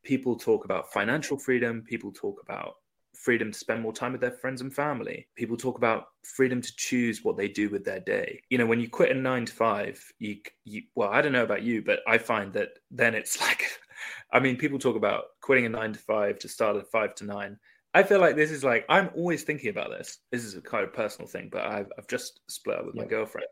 people 0.04 0.36
talk 0.36 0.66
about 0.66 0.92
financial 0.92 1.38
freedom, 1.38 1.84
people 1.88 2.12
talk 2.12 2.42
about 2.44 2.76
freedom 3.20 3.52
to 3.52 3.58
spend 3.58 3.82
more 3.82 3.94
time 3.94 4.14
with 4.14 4.22
their 4.22 4.32
friends 4.32 4.62
and 4.62 4.74
family. 4.74 5.28
People 5.36 5.58
talk 5.58 5.78
about 5.78 6.06
freedom 6.24 6.62
to 6.62 6.76
choose 6.78 7.24
what 7.24 7.38
they 7.38 7.48
do 7.48 7.70
with 7.70 7.84
their 7.84 8.00
day. 8.00 8.42
You 8.50 8.58
know, 8.58 8.66
when 8.66 8.80
you 8.80 8.90
quit 8.90 9.12
a 9.12 9.14
nine 9.14 9.46
to 9.46 9.54
five, 9.54 10.04
you, 10.20 10.38
you 10.64 10.84
well, 10.96 11.10
I 11.10 11.22
don't 11.22 11.34
know 11.34 11.44
about 11.44 11.64
you, 11.64 11.84
but 11.84 12.00
I 12.08 12.18
find 12.18 12.54
that 12.54 12.70
then 12.92 13.16
it's 13.16 13.40
like, 13.42 13.64
I 14.32 14.40
mean, 14.40 14.58
people 14.58 14.80
talk 14.80 14.96
about 14.96 15.26
quitting 15.42 15.66
a 15.66 15.70
nine 15.70 15.94
to 15.94 16.00
five 16.00 16.40
to 16.40 16.48
start 16.48 16.78
at 16.78 16.88
five 16.88 17.16
to 17.16 17.26
nine. 17.26 17.58
I 17.94 18.04
feel 18.04 18.20
like 18.20 18.36
this 18.36 18.52
is 18.52 18.64
like 18.64 18.86
I'm 18.88 19.10
always 19.16 19.44
thinking 19.44 19.70
about 19.70 19.90
this. 19.90 20.20
This 20.32 20.44
is 20.44 20.56
a 20.56 20.62
kind 20.62 20.84
of 20.84 20.94
personal 20.94 21.28
thing, 21.28 21.50
but 21.52 21.64
I've 21.64 21.88
I've 21.98 22.08
just 22.08 22.40
split 22.48 22.78
up 22.78 22.86
with 22.86 22.96
yeah. 22.96 23.02
my 23.02 23.08
girlfriend, 23.08 23.48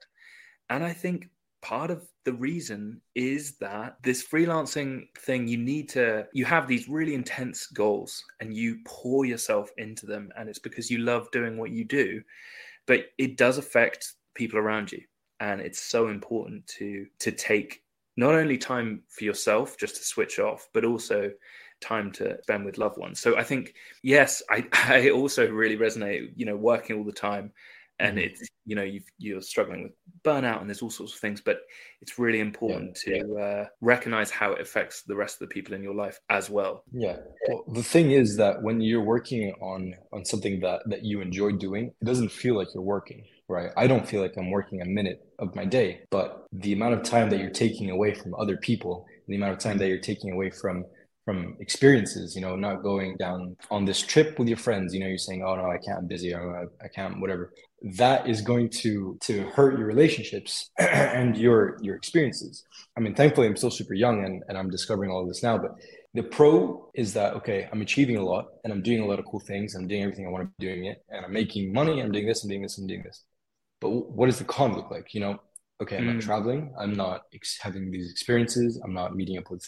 and 0.70 0.84
I 0.84 0.94
think 0.94 1.28
part 1.68 1.92
of 1.92 2.08
the 2.24 2.34
reason 2.34 3.02
is 3.16 3.58
that 3.58 3.98
this 4.02 4.26
freelancing 4.26 5.08
thing 5.18 5.48
you 5.48 5.58
need 5.58 5.90
to 5.90 6.26
you 6.34 6.46
have 6.46 6.68
these 6.68 6.88
really 6.88 7.14
intense 7.14 7.68
goals 7.68 8.24
and 8.40 8.56
you 8.56 8.78
pour 8.86 9.26
yourself 9.26 9.70
into 9.78 10.06
them 10.06 10.30
and 10.38 10.48
it's 10.48 10.60
because 10.60 10.90
you 10.90 11.00
love 11.00 11.30
doing 11.32 11.58
what 11.58 11.72
you 11.72 11.84
do 11.84 12.22
but 12.88 13.08
it 13.18 13.38
does 13.38 13.58
affect 13.58 14.14
people 14.34 14.58
around 14.58 14.92
you. 14.92 15.02
And 15.40 15.62
it's 15.62 15.80
so 15.80 16.08
important 16.08 16.66
to 16.80 17.06
to 17.20 17.32
take 17.32 17.84
not 18.16 18.34
only 18.34 18.58
time 18.58 19.04
for 19.10 19.26
yourself 19.26 19.78
just 19.78 19.98
to 19.98 20.04
switch 20.04 20.40
off 20.40 20.68
but 20.74 20.84
also 20.84 21.32
time 21.80 22.12
to 22.14 22.42
spend 22.42 22.66
with 22.66 22.80
loved 22.80 22.98
ones. 22.98 23.20
So 23.20 23.38
i 23.38 23.44
think 23.44 23.76
yes 24.02 24.42
i 24.50 24.66
i 24.74 25.12
also 25.12 25.48
really 25.48 25.78
resonate 25.78 26.32
you 26.36 26.46
know 26.48 26.56
working 26.56 26.98
all 26.98 27.04
the 27.04 27.12
time 27.12 27.52
and 28.00 28.18
mm-hmm. 28.18 28.28
it's 28.28 28.48
you 28.66 28.76
know 28.76 28.84
you 28.84 29.02
you're 29.18 29.42
struggling 29.42 29.84
with 29.84 29.92
burnout 30.24 30.60
and 30.60 30.70
there's 30.70 30.82
all 30.82 30.90
sorts 30.90 31.14
of 31.14 31.20
things 31.20 31.42
but 31.42 31.62
it's 32.02 32.20
really 32.20 32.40
important 32.40 33.00
yeah, 33.08 33.22
to 33.22 33.28
yeah. 33.30 33.42
Uh, 33.42 33.66
recognize 33.82 34.30
how 34.30 34.52
it 34.52 34.62
affects 34.62 35.04
the 35.04 35.16
rest 35.16 35.42
of 35.42 35.48
the 35.48 35.54
people 35.54 35.74
in 35.74 35.82
your 35.82 35.96
life 35.96 36.20
as 36.30 36.50
well 36.50 36.84
yeah 36.92 37.18
well, 37.48 37.64
the 37.74 37.84
thing 37.84 38.12
is 38.12 38.36
that 38.38 38.62
when 38.62 38.82
you're 38.82 39.04
working 39.04 39.54
on 39.62 39.94
on 40.14 40.26
something 40.26 40.60
that 40.60 40.82
that 40.86 41.04
you 41.04 41.22
enjoy 41.22 41.52
doing 41.52 41.94
it 42.02 42.06
doesn't 42.06 42.32
feel 42.32 42.56
like 42.56 42.68
you're 42.74 42.84
working 42.84 43.24
right 43.48 43.72
i 43.78 43.88
don't 43.88 44.08
feel 44.08 44.22
like 44.22 44.34
i'm 44.38 44.52
working 44.52 44.82
a 44.82 44.86
minute 44.86 45.26
of 45.40 45.56
my 45.56 45.66
day 45.66 46.02
but 46.10 46.46
the 46.52 46.74
amount 46.74 46.94
of 46.94 47.04
time 47.04 47.30
that 47.30 47.40
you're 47.40 47.50
taking 47.50 47.90
away 47.90 48.14
from 48.14 48.36
other 48.36 48.58
people 48.58 49.06
the 49.28 49.36
amount 49.36 49.54
of 49.54 49.60
time 49.60 49.78
that 49.78 49.88
you're 49.88 49.98
taking 49.98 50.32
away 50.32 50.50
from 50.50 50.86
from 51.28 51.58
experiences 51.60 52.38
you 52.38 52.42
know 52.42 52.56
not 52.56 52.82
going 52.82 53.18
down 53.18 53.54
on 53.70 53.84
this 53.84 54.02
trip 54.02 54.40
with 54.40 54.48
your 54.48 54.56
friends 54.56 54.94
you 54.94 55.00
know 55.02 55.08
you're 55.08 55.18
saying 55.18 55.44
oh 55.46 55.56
no 55.58 55.66
i 55.70 55.78
can't 55.78 55.98
i'm 55.98 56.08
busy 56.08 56.34
I, 56.34 56.64
I 56.82 56.88
can't 56.88 57.20
whatever. 57.20 57.52
That 57.98 58.30
is 58.30 58.40
going 58.42 58.70
to 58.82 59.18
to 59.28 59.34
hurt 59.56 59.78
your 59.78 59.88
relationships 59.88 60.72
and 60.80 61.38
your 61.38 61.78
your 61.82 61.96
experiences. 61.98 62.64
I 62.96 63.02
mean 63.02 63.14
thankfully 63.14 63.48
i'm 63.48 63.58
still 63.58 63.76
super 63.80 63.94
young 63.94 64.24
and, 64.24 64.42
and 64.48 64.58
i'm 64.58 64.70
discovering 64.70 65.12
all 65.12 65.22
of 65.22 65.28
this 65.28 65.44
now 65.44 65.58
but 65.58 65.72
the 66.14 66.24
pro 66.24 66.90
is 66.96 67.12
that 67.18 67.34
okay 67.40 67.68
i'm 67.74 67.82
achieving 67.82 68.16
a 68.16 68.24
lot 68.24 68.46
and 68.64 68.72
i'm 68.72 68.82
doing 68.82 69.02
a 69.02 69.06
lot 69.06 69.20
of 69.20 69.26
cool 69.26 69.42
things. 69.42 69.76
I'm 69.76 69.88
doing 69.90 70.04
everything 70.04 70.26
i 70.26 70.30
want 70.30 70.46
to 70.46 70.52
be 70.58 70.66
doing 70.68 70.86
it 70.86 71.04
and 71.10 71.26
i'm 71.26 71.34
making 71.34 71.74
money 71.74 72.02
i'm 72.02 72.14
doing 72.14 72.26
this 72.26 72.42
i'm 72.44 72.50
doing 72.50 72.62
this 72.62 72.78
i'm 72.78 72.88
doing 72.88 73.04
this. 73.04 73.26
But 73.82 73.90
what 73.90 74.28
does 74.28 74.40
the 74.40 74.46
con 74.46 74.74
look 74.78 74.90
like 74.90 75.14
you 75.14 75.20
know? 75.20 75.42
Okay 75.82 75.98
i'm 75.98 76.06
mm. 76.06 76.14
not 76.14 76.24
traveling. 76.24 76.74
I'm 76.80 76.96
not 76.96 77.24
ex- 77.34 77.60
having 77.62 77.92
these 77.92 78.10
experiences. 78.10 78.80
I'm 78.84 78.94
not 78.94 79.14
meeting 79.14 79.38
up 79.38 79.52
with 79.52 79.68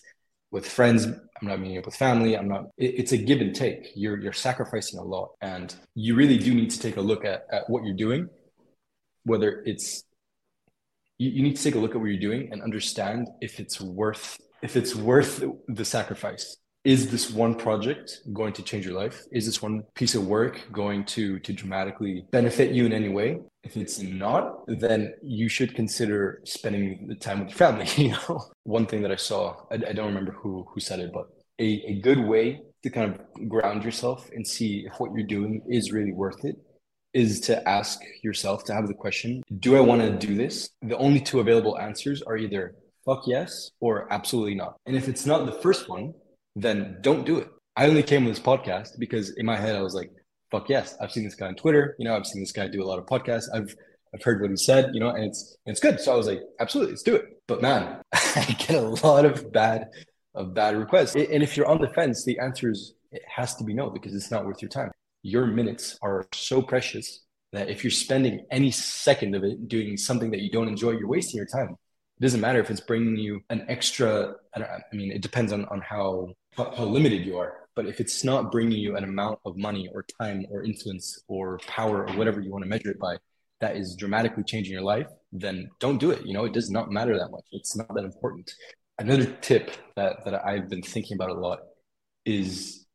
with 0.52 0.68
friends. 0.68 1.06
I'm 1.06 1.48
not 1.48 1.60
meeting 1.60 1.78
up 1.78 1.86
with 1.86 1.96
family. 1.96 2.38
I'm 2.38 2.48
not. 2.48 2.66
It, 2.78 2.96
it's 3.00 3.12
a 3.12 3.18
give 3.18 3.42
and 3.42 3.56
take. 3.56 3.92
You're 3.96 4.20
you're 4.20 4.34
sacrificing 4.34 5.00
a 5.00 5.04
lot, 5.04 5.30
and 5.42 5.74
you 5.96 6.16
really 6.16 6.38
do 6.38 6.54
need 6.54 6.70
to 6.72 6.80
take 6.80 6.98
a 6.98 7.02
look 7.02 7.26
at 7.26 7.46
at 7.52 7.70
what 7.70 7.84
you're 7.84 7.96
doing, 7.96 8.30
whether 9.24 9.64
it's 9.66 10.04
you, 11.18 11.30
you 11.30 11.44
need 11.44 11.56
to 11.56 11.64
take 11.64 11.76
a 11.76 11.80
look 11.80 11.96
at 11.96 12.02
what 12.02 12.08
you're 12.08 12.20
doing 12.20 12.50
and 12.52 12.62
understand 12.62 13.28
if 13.42 13.60
it's 13.60 13.80
worth 13.80 14.38
if 14.62 14.76
it's 14.76 14.96
worth 14.96 15.44
the 15.68 15.86
sacrifice 15.86 16.58
is 16.86 17.12
this 17.12 17.30
one 17.30 17.56
project 17.56 18.22
going 18.32 18.54
to 18.54 18.64
change 18.64 18.86
your 18.86 18.96
life? 18.96 19.26
Is 19.32 19.46
this 19.46 19.62
one 19.62 19.84
piece 19.96 20.16
of 20.16 20.26
work 20.28 20.62
going 20.72 21.04
to 21.06 21.40
to 21.40 21.54
dramatically 21.54 22.26
benefit 22.32 22.72
you 22.72 22.86
in 22.86 22.94
any 22.94 23.10
way? 23.10 23.40
If 23.64 23.76
it's 23.76 24.00
not 24.00 24.64
then 24.68 25.14
you 25.22 25.50
should 25.50 25.76
consider 25.76 26.42
spending 26.46 27.08
the 27.08 27.16
time 27.16 27.40
with 27.40 27.50
your 27.50 27.58
family 27.58 27.88
you 27.98 28.12
know? 28.12 28.42
One 28.64 28.86
thing 28.86 29.02
that 29.02 29.12
i 29.12 29.18
saw 29.18 29.56
i, 29.70 29.76
I 29.76 29.94
don't 29.94 30.08
remember 30.08 30.32
who 30.32 30.66
who 30.70 30.80
said 30.80 31.00
it 31.00 31.12
but 31.14 31.28
a, 31.60 31.70
a 31.88 32.00
good 32.00 32.20
way 32.20 32.62
to 32.84 32.90
kind 32.90 33.14
of 33.14 33.50
ground 33.50 33.84
yourself 33.84 34.30
and 34.34 34.48
see 34.48 34.86
if 34.88 35.00
what 35.00 35.12
you're 35.14 35.28
doing 35.28 35.62
is 35.68 35.92
really 35.92 36.14
worth 36.14 36.46
it 36.46 36.56
is 37.14 37.42
to 37.42 37.68
ask 37.68 38.00
yourself 38.24 38.64
to 38.66 38.74
have 38.74 38.88
the 38.88 38.94
question 38.94 39.44
do 39.60 39.76
i 39.76 39.82
want 39.82 40.02
to 40.02 40.28
do 40.28 40.36
this? 40.36 40.70
The 40.82 40.98
only 40.98 41.20
two 41.20 41.42
available 41.42 41.78
answers 41.78 42.22
are 42.22 42.38
either 42.38 42.76
fuck 43.06 43.24
yes 43.26 43.72
or 43.80 44.12
absolutely 44.14 44.56
not. 44.56 44.76
And 44.86 44.96
if 44.96 45.08
it's 45.08 45.26
not 45.26 45.46
the 45.46 45.52
first 45.52 45.90
one 45.90 46.14
then 46.62 46.98
don't 47.02 47.26
do 47.26 47.38
it. 47.38 47.50
I 47.76 47.88
only 47.88 48.04
came 48.04 48.24
on 48.24 48.30
this 48.30 48.40
podcast 48.40 49.00
because 49.00 49.32
in 49.38 49.46
my 49.46 49.56
head 49.56 49.76
i 49.76 49.82
was 49.82 49.94
like 49.94 50.12
fuck 50.52 50.68
yes 50.70 50.98
i've 51.02 51.12
seen 51.12 51.24
this 51.24 51.36
guy 51.36 51.48
on 51.48 51.56
twitter. 51.56 51.96
You 52.00 52.06
know 52.06 52.16
i've 52.16 52.26
seen 52.26 52.42
this 52.42 52.52
guy 52.52 52.68
do 52.68 52.84
a 52.84 52.88
lot 52.88 53.00
of 53.00 53.06
podcasts. 53.06 53.46
I've 53.54 53.74
i've 54.14 54.24
heard 54.24 54.42
what 54.42 54.50
he 54.50 54.58
said 54.58 54.92
you 54.94 55.00
know 55.00 55.10
and 55.10 55.24
it's 55.24 55.58
it's 55.66 55.80
good. 55.80 56.00
So 56.00 56.14
i 56.14 56.16
was 56.16 56.28
like 56.28 56.42
absolutely 56.60 56.94
let's 56.94 57.04
do 57.04 57.16
it. 57.16 57.26
But 57.48 57.62
man 57.62 58.02
i 58.14 58.56
get 58.60 58.76
a 58.76 58.90
lot 59.06 59.26
of 59.26 59.52
bad 59.52 59.88
of 60.36 60.54
bad 60.54 60.78
requests. 60.78 61.16
And 61.16 61.44
if 61.44 61.58
you're 61.58 61.68
on 61.68 61.82
the 61.82 61.90
fence 61.90 62.24
the 62.26 62.40
answer 62.40 62.72
is 62.72 62.94
it 63.12 63.24
has 63.28 63.56
to 63.56 63.64
be 63.64 63.74
no 63.74 63.90
because 63.90 64.14
it's 64.14 64.32
not 64.32 64.46
worth 64.46 64.62
your 64.62 64.70
time. 64.70 64.92
Your 65.24 65.46
minutes 65.46 65.98
are 66.02 66.28
so 66.34 66.62
precious 66.62 67.26
that 67.52 67.70
if 67.70 67.84
you're 67.84 67.92
spending 67.92 68.46
any 68.52 68.72
second 68.72 69.36
of 69.36 69.44
it 69.44 69.68
doing 69.68 69.98
something 69.98 70.32
that 70.32 70.42
you 70.42 70.52
don't 70.52 70.68
enjoy, 70.68 70.92
you're 70.92 71.08
wasting 71.08 71.38
your 71.38 71.48
time. 71.48 71.76
It 72.20 72.24
doesn't 72.24 72.42
matter 72.42 72.60
if 72.60 72.70
it's 72.70 72.82
bringing 72.82 73.16
you 73.18 73.42
an 73.50 73.66
extra. 73.70 74.34
I, 74.56 74.62
I 74.62 74.96
mean, 74.96 75.12
it 75.12 75.22
depends 75.22 75.54
on 75.54 75.66
on 75.66 75.82
how 75.82 76.34
how 76.58 76.84
limited 76.84 77.26
you 77.26 77.38
are. 77.38 77.54
But 77.76 77.86
if 77.86 78.02
it's 78.02 78.26
not 78.26 78.52
bringing 78.52 78.78
you 78.78 78.98
an 78.98 79.06
amount 79.06 79.40
of 79.46 79.56
money 79.56 79.90
or 79.94 80.06
time 80.20 80.46
or 80.52 80.64
influence 80.64 81.24
or 81.30 81.60
power 81.60 82.08
or 82.08 82.14
whatever 82.18 82.42
you 82.42 82.52
want 82.52 82.64
to 82.64 82.70
measure 82.70 82.92
it 82.92 83.00
by, 83.00 83.16
that 83.62 83.78
is 83.78 83.96
dramatically 83.96 84.44
changing 84.44 84.74
your 84.74 84.82
life, 84.82 85.08
then 85.32 85.70
don't 85.80 85.98
do 85.98 86.12
it. 86.12 86.26
You 86.26 86.34
know, 86.34 86.46
it 86.46 86.54
does 86.54 86.70
not 86.70 86.92
matter 86.92 87.18
that 87.18 87.30
much. 87.32 87.46
It's 87.52 87.78
not 87.78 87.94
that 87.96 88.04
important. 88.04 88.52
Another 88.98 89.26
tip 89.42 89.72
that 89.96 90.26
that 90.26 90.46
I've 90.46 90.68
been 90.68 90.82
thinking 90.82 91.16
about 91.16 91.30
a 91.30 91.40
lot 91.40 91.60
is 92.26 92.86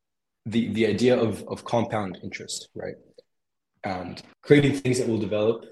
the 0.45 0.71
the 0.73 0.85
idea 0.85 1.17
of 1.17 1.43
of 1.47 1.65
compound 1.65 2.19
interest, 2.23 2.69
right? 2.75 2.95
And 3.83 4.21
creating 4.43 4.73
things 4.73 4.99
that 4.99 5.07
will 5.07 5.19
develop 5.19 5.65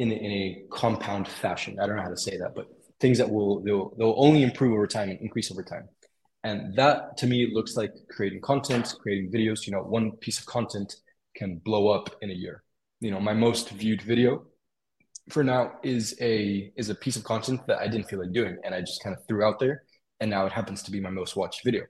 in 0.00 0.10
in 0.10 0.32
a 0.32 0.62
compound 0.70 1.28
fashion. 1.28 1.78
I 1.78 1.86
don't 1.86 1.96
know 1.96 2.02
how 2.02 2.16
to 2.16 2.24
say 2.28 2.36
that, 2.38 2.54
but 2.54 2.66
things 3.00 3.18
that 3.18 3.30
will 3.30 3.62
they'll 3.62 3.94
they'll 3.98 4.14
only 4.16 4.42
improve 4.42 4.72
over 4.72 4.86
time 4.86 5.10
and 5.10 5.20
increase 5.20 5.50
over 5.52 5.62
time. 5.62 5.88
And 6.42 6.74
that 6.76 7.18
to 7.18 7.26
me 7.26 7.50
looks 7.52 7.76
like 7.76 7.92
creating 8.10 8.40
content, 8.40 8.94
creating 9.02 9.30
videos. 9.30 9.66
You 9.66 9.72
know, 9.72 9.82
one 9.82 10.12
piece 10.12 10.38
of 10.40 10.46
content 10.46 10.96
can 11.36 11.58
blow 11.58 11.88
up 11.88 12.08
in 12.22 12.30
a 12.30 12.34
year. 12.34 12.62
You 13.00 13.10
know, 13.10 13.20
my 13.20 13.34
most 13.34 13.70
viewed 13.70 14.02
video 14.02 14.44
for 15.28 15.44
now 15.44 15.72
is 15.82 16.16
a 16.20 16.72
is 16.76 16.88
a 16.88 16.94
piece 16.94 17.16
of 17.16 17.24
content 17.24 17.60
that 17.66 17.78
I 17.78 17.86
didn't 17.88 18.08
feel 18.08 18.20
like 18.20 18.32
doing, 18.32 18.56
and 18.64 18.74
I 18.74 18.80
just 18.80 19.02
kind 19.02 19.14
of 19.14 19.22
threw 19.28 19.44
out 19.44 19.58
there, 19.60 19.82
and 20.20 20.30
now 20.30 20.46
it 20.46 20.52
happens 20.52 20.82
to 20.84 20.90
be 20.90 21.00
my 21.00 21.10
most 21.10 21.36
watched 21.36 21.60
video 21.64 21.84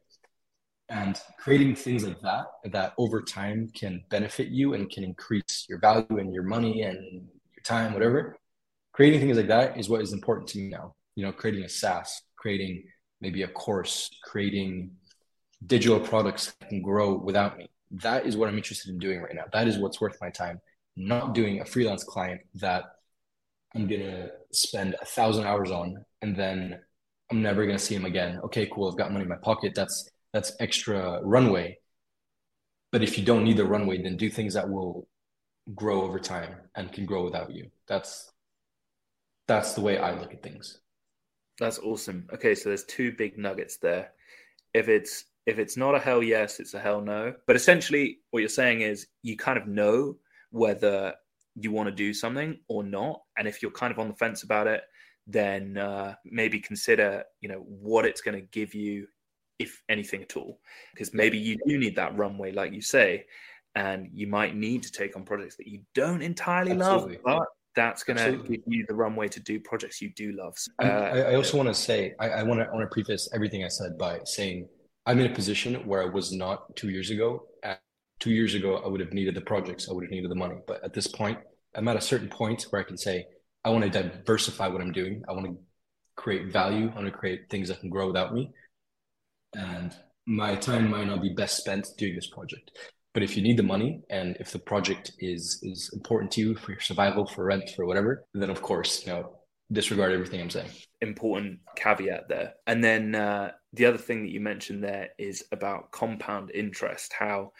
and 0.90 1.20
creating 1.38 1.76
things 1.76 2.04
like 2.04 2.20
that 2.20 2.46
that 2.72 2.92
over 2.98 3.22
time 3.22 3.70
can 3.74 4.02
benefit 4.10 4.48
you 4.48 4.74
and 4.74 4.90
can 4.90 5.04
increase 5.04 5.64
your 5.68 5.78
value 5.78 6.18
and 6.18 6.34
your 6.34 6.42
money 6.42 6.82
and 6.82 7.28
your 7.60 7.78
time 7.78 7.92
whatever. 7.92 8.36
Creating 8.92 9.20
things 9.20 9.36
like 9.36 9.48
that 9.48 9.78
is 9.78 9.88
what 9.88 10.00
is 10.00 10.12
important 10.12 10.48
to 10.48 10.58
me 10.58 10.68
now. 10.68 10.94
You 11.14 11.26
know 11.26 11.32
creating 11.32 11.64
a 11.64 11.68
saas 11.68 12.22
creating 12.36 12.84
maybe 13.20 13.42
a 13.42 13.48
course 13.48 14.10
creating 14.24 14.92
digital 15.66 16.00
products 16.00 16.54
that 16.60 16.68
can 16.68 16.82
grow 16.82 17.14
without 17.14 17.58
me. 17.58 17.70
That 17.90 18.26
is 18.26 18.36
what 18.36 18.48
i'm 18.48 18.56
interested 18.56 18.90
in 18.90 18.98
doing 18.98 19.20
right 19.20 19.34
now. 19.34 19.44
That 19.52 19.68
is 19.68 19.78
what's 19.78 20.00
worth 20.00 20.16
my 20.20 20.30
time. 20.30 20.60
Not 20.96 21.34
doing 21.34 21.60
a 21.60 21.64
freelance 21.64 22.04
client 22.04 22.40
that 22.56 22.84
i'm 23.74 23.86
to 24.00 24.28
spend 24.52 24.96
a 25.00 25.04
thousand 25.04 25.44
hours 25.44 25.70
on 25.70 26.04
and 26.22 26.34
then 26.34 26.80
i'm 27.30 27.42
never 27.42 27.64
to 27.78 27.84
see 27.84 27.94
him 27.94 28.06
again. 28.06 28.40
Okay 28.44 28.66
cool 28.72 28.88
i've 28.88 28.98
got 28.98 29.12
money 29.12 29.24
in 29.24 29.28
my 29.28 29.36
pocket. 29.36 29.72
That's 29.74 30.08
that's 30.32 30.52
extra 30.60 31.20
runway. 31.22 31.78
But 32.92 33.02
if 33.02 33.16
you 33.18 33.24
don't 33.24 33.44
need 33.44 33.56
the 33.56 33.64
runway, 33.64 34.02
then 34.02 34.16
do 34.16 34.28
things 34.30 34.54
that 34.54 34.68
will 34.68 35.06
grow 35.74 36.02
over 36.02 36.18
time 36.18 36.54
and 36.74 36.92
can 36.92 37.06
grow 37.06 37.24
without 37.24 37.52
you. 37.52 37.70
That's 37.86 38.30
that's 39.48 39.72
the 39.72 39.80
way 39.80 39.98
I 39.98 40.18
look 40.18 40.32
at 40.32 40.42
things. 40.42 40.78
That's 41.58 41.78
awesome. 41.78 42.26
Okay, 42.32 42.54
so 42.54 42.70
there's 42.70 42.84
two 42.84 43.12
big 43.12 43.36
nuggets 43.36 43.76
there. 43.78 44.12
If 44.74 44.88
it's 44.88 45.24
if 45.46 45.58
it's 45.58 45.76
not 45.76 45.94
a 45.94 45.98
hell 45.98 46.22
yes, 46.22 46.60
it's 46.60 46.74
a 46.74 46.80
hell 46.80 47.00
no. 47.00 47.34
But 47.46 47.56
essentially 47.56 48.18
what 48.30 48.40
you're 48.40 48.48
saying 48.48 48.82
is 48.82 49.06
you 49.22 49.36
kind 49.36 49.58
of 49.58 49.66
know 49.66 50.16
whether 50.50 51.14
you 51.54 51.72
want 51.72 51.88
to 51.88 51.94
do 51.94 52.14
something 52.14 52.58
or 52.68 52.82
not. 52.82 53.22
And 53.36 53.48
if 53.48 53.62
you're 53.62 53.70
kind 53.70 53.92
of 53.92 53.98
on 53.98 54.08
the 54.08 54.14
fence 54.14 54.42
about 54.42 54.66
it, 54.66 54.82
then 55.26 55.76
uh, 55.76 56.14
maybe 56.24 56.60
consider, 56.60 57.24
you 57.40 57.48
know, 57.48 57.64
what 57.66 58.04
it's 58.04 58.20
going 58.20 58.36
to 58.36 58.46
give 58.52 58.74
you 58.74 59.06
if 59.58 59.82
anything 59.90 60.22
at 60.22 60.36
all, 60.36 60.58
because 60.94 61.12
maybe 61.12 61.36
you 61.36 61.58
do 61.66 61.76
need 61.76 61.94
that 61.96 62.16
runway, 62.16 62.50
like 62.50 62.72
you 62.72 62.80
say, 62.80 63.26
and 63.74 64.08
you 64.12 64.26
might 64.26 64.54
need 64.56 64.82
to 64.82 64.92
take 64.92 65.16
on 65.16 65.24
projects 65.24 65.56
that 65.56 65.66
you 65.66 65.80
don't 65.94 66.22
entirely 66.22 66.72
Absolutely. 66.72 67.18
love, 67.24 67.38
but 67.38 67.48
that's 67.76 68.02
going 68.02 68.16
to 68.16 68.48
give 68.48 68.60
you 68.66 68.84
the 68.88 68.94
runway 68.94 69.28
to 69.28 69.40
do 69.40 69.60
projects 69.60 70.02
you 70.02 70.12
do 70.14 70.32
love. 70.32 70.56
Uh, 70.82 70.86
I, 70.86 71.18
I, 71.20 71.34
also 71.36 71.56
want 71.56 71.68
to 71.68 71.74
say, 71.74 72.14
I, 72.18 72.28
I 72.28 72.42
want 72.42 72.60
to 72.60 72.66
want 72.72 72.82
to 72.82 72.92
preface 72.92 73.28
everything 73.32 73.64
I 73.64 73.68
said 73.68 73.96
by 73.96 74.20
saying 74.24 74.68
I'm 75.06 75.20
in 75.20 75.30
a 75.30 75.34
position 75.34 75.74
where 75.86 76.02
I 76.02 76.06
was 76.06 76.32
not 76.32 76.74
two 76.74 76.90
years 76.90 77.10
ago. 77.10 77.46
At 77.62 77.80
two 78.18 78.32
years 78.32 78.54
ago, 78.54 78.82
I 78.84 78.88
would 78.88 79.00
have 79.00 79.12
needed 79.12 79.34
the 79.34 79.40
projects, 79.40 79.88
I 79.88 79.92
would 79.92 80.04
have 80.04 80.10
needed 80.10 80.30
the 80.30 80.36
money, 80.36 80.56
but 80.66 80.82
at 80.84 80.92
this 80.92 81.06
point, 81.06 81.38
I'm 81.76 81.86
at 81.86 81.96
a 81.96 82.00
certain 82.00 82.28
point 82.28 82.66
where 82.70 82.82
I 82.82 82.84
can 82.84 82.98
say 82.98 83.26
I 83.64 83.70
want 83.70 83.84
to 83.84 83.90
diversify 83.90 84.66
what 84.66 84.80
I'm 84.80 84.92
doing. 84.92 85.22
I 85.28 85.32
want 85.32 85.46
to 85.46 85.56
create 86.16 86.52
value. 86.52 86.90
I 86.90 86.94
want 86.96 87.06
to 87.06 87.12
create 87.12 87.48
things 87.48 87.68
that 87.68 87.80
can 87.80 87.88
grow 87.88 88.08
without 88.08 88.34
me 88.34 88.52
and 89.54 89.94
my 90.26 90.54
time 90.54 90.90
might 90.90 91.06
not 91.06 91.22
be 91.22 91.30
best 91.30 91.56
spent 91.56 91.88
doing 91.98 92.14
this 92.14 92.28
project. 92.28 92.70
But 93.12 93.22
if 93.22 93.36
you 93.36 93.42
need 93.42 93.56
the 93.56 93.64
money 93.64 94.02
and 94.08 94.36
if 94.38 94.52
the 94.52 94.58
project 94.58 95.12
is 95.18 95.58
is 95.62 95.90
important 95.92 96.30
to 96.32 96.40
you 96.40 96.54
for 96.56 96.72
your 96.72 96.80
survival, 96.80 97.26
for 97.26 97.44
rent, 97.44 97.70
for 97.74 97.84
whatever, 97.84 98.24
then 98.34 98.50
of 98.50 98.62
course, 98.62 99.04
you 99.04 99.12
know, 99.12 99.36
disregard 99.72 100.12
everything 100.12 100.40
I'm 100.40 100.50
saying. 100.50 100.70
Important 101.00 101.60
caveat 101.76 102.28
there. 102.28 102.54
And 102.66 102.82
then 102.82 103.14
uh, 103.14 103.52
the 103.72 103.86
other 103.86 103.98
thing 103.98 104.22
that 104.22 104.32
you 104.32 104.40
mentioned 104.40 104.84
there 104.84 105.08
is 105.18 105.44
about 105.52 105.90
compound 105.90 106.50
interest. 106.52 107.12
How 107.12 107.52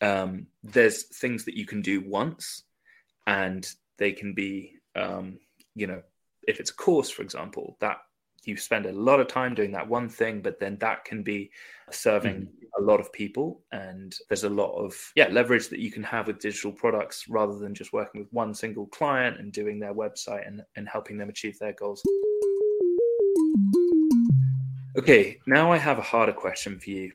um, 0.00 0.46
there's 0.62 1.04
things 1.04 1.44
that 1.44 1.56
you 1.56 1.66
can 1.66 1.82
do 1.82 2.00
once, 2.06 2.62
and 3.26 3.66
they 3.98 4.12
can 4.12 4.34
be, 4.34 4.74
um, 4.96 5.38
you 5.74 5.86
know, 5.86 6.02
if 6.46 6.60
it's 6.60 6.70
a 6.70 6.74
course, 6.74 7.10
for 7.10 7.22
example, 7.22 7.76
that 7.80 7.98
you 8.46 8.56
spend 8.56 8.86
a 8.86 8.92
lot 8.92 9.20
of 9.20 9.28
time 9.28 9.54
doing 9.54 9.72
that 9.72 9.88
one 9.88 10.08
thing, 10.08 10.40
but 10.40 10.58
then 10.60 10.76
that 10.78 11.04
can 11.04 11.22
be 11.22 11.50
serving 11.90 12.42
mm-hmm. 12.42 12.82
a 12.82 12.84
lot 12.84 13.00
of 13.00 13.12
people. 13.12 13.62
And 13.72 14.14
there's 14.28 14.44
a 14.44 14.48
lot 14.48 14.72
of 14.72 14.94
yeah 15.14 15.28
leverage 15.28 15.68
that 15.68 15.80
you 15.80 15.90
can 15.90 16.02
have 16.02 16.26
with 16.26 16.38
digital 16.38 16.72
products 16.72 17.28
rather 17.28 17.58
than 17.58 17.74
just 17.74 17.92
working 17.92 18.20
with 18.20 18.32
one 18.32 18.54
single 18.54 18.86
client 18.86 19.38
and 19.38 19.52
doing 19.52 19.78
their 19.78 19.94
website 19.94 20.46
and, 20.46 20.62
and 20.76 20.88
helping 20.88 21.18
them 21.18 21.28
achieve 21.28 21.58
their 21.58 21.72
goals. 21.72 22.02
Okay, 24.96 25.38
now 25.46 25.72
I 25.72 25.76
have 25.76 25.98
a 25.98 26.02
harder 26.02 26.32
question 26.32 26.78
for 26.78 26.90
you. 26.90 27.12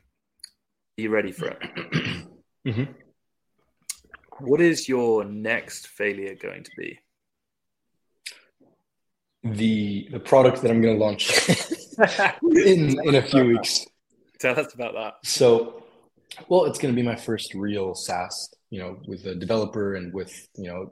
Are 0.98 1.02
you 1.02 1.10
ready 1.10 1.32
for 1.32 1.48
it? 1.48 1.60
mm-hmm. 2.68 2.84
What 4.42 4.62
is 4.62 4.88
your 4.88 5.24
next 5.24 5.88
failure 5.88 6.36
going 6.36 6.64
to 6.64 6.72
be? 6.78 7.00
The 9.44 10.08
the 10.12 10.20
product 10.20 10.62
that 10.62 10.72
I'm 10.72 10.82
going 10.82 10.98
to 10.98 11.04
launch 11.04 11.50
in 12.44 13.00
in 13.08 13.16
a 13.16 13.22
few 13.22 13.46
weeks. 13.46 13.86
Tell 14.40 14.60
us 14.60 14.74
about 14.74 14.94
that. 14.94 15.14
So, 15.24 15.84
well, 16.48 16.66
it's 16.66 16.80
going 16.80 16.94
to 16.94 16.96
be 16.96 17.06
my 17.06 17.16
first 17.16 17.54
real 17.54 17.94
SaaS, 17.94 18.54
you 18.70 18.80
know, 18.80 18.98
with 19.08 19.26
a 19.26 19.36
developer 19.36 19.96
and 19.96 20.14
with 20.14 20.48
you 20.56 20.68
know, 20.68 20.92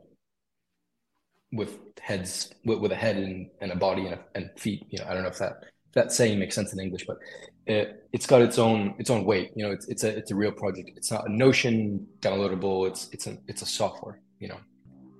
with 1.51 1.77
heads 1.99 2.53
with, 2.65 2.79
with 2.79 2.91
a 2.91 2.95
head 2.95 3.17
and, 3.17 3.49
and 3.61 3.71
a 3.71 3.75
body 3.75 4.05
and, 4.05 4.15
a, 4.15 4.19
and 4.35 4.49
feet. 4.57 4.85
You 4.89 4.99
know, 4.99 5.05
I 5.09 5.13
don't 5.13 5.23
know 5.23 5.29
if 5.29 5.39
that 5.39 5.63
that 5.93 6.11
saying 6.11 6.39
makes 6.39 6.55
sense 6.55 6.73
in 6.73 6.79
English, 6.79 7.05
but 7.05 7.17
it, 7.65 8.07
it's 8.13 8.25
got 8.25 8.41
its 8.41 8.57
own 8.57 8.95
its 8.97 9.09
own 9.09 9.25
weight. 9.25 9.51
You 9.55 9.65
know, 9.65 9.71
it's 9.71 9.87
it's 9.87 10.03
a 10.03 10.15
it's 10.15 10.31
a 10.31 10.35
real 10.35 10.51
project. 10.51 10.91
It's 10.95 11.11
not 11.11 11.27
a 11.27 11.31
Notion 11.31 12.07
downloadable. 12.21 12.87
It's 12.87 13.09
it's 13.11 13.27
a 13.27 13.37
it's 13.47 13.61
a 13.61 13.65
software. 13.65 14.21
You 14.39 14.49
know, 14.49 14.59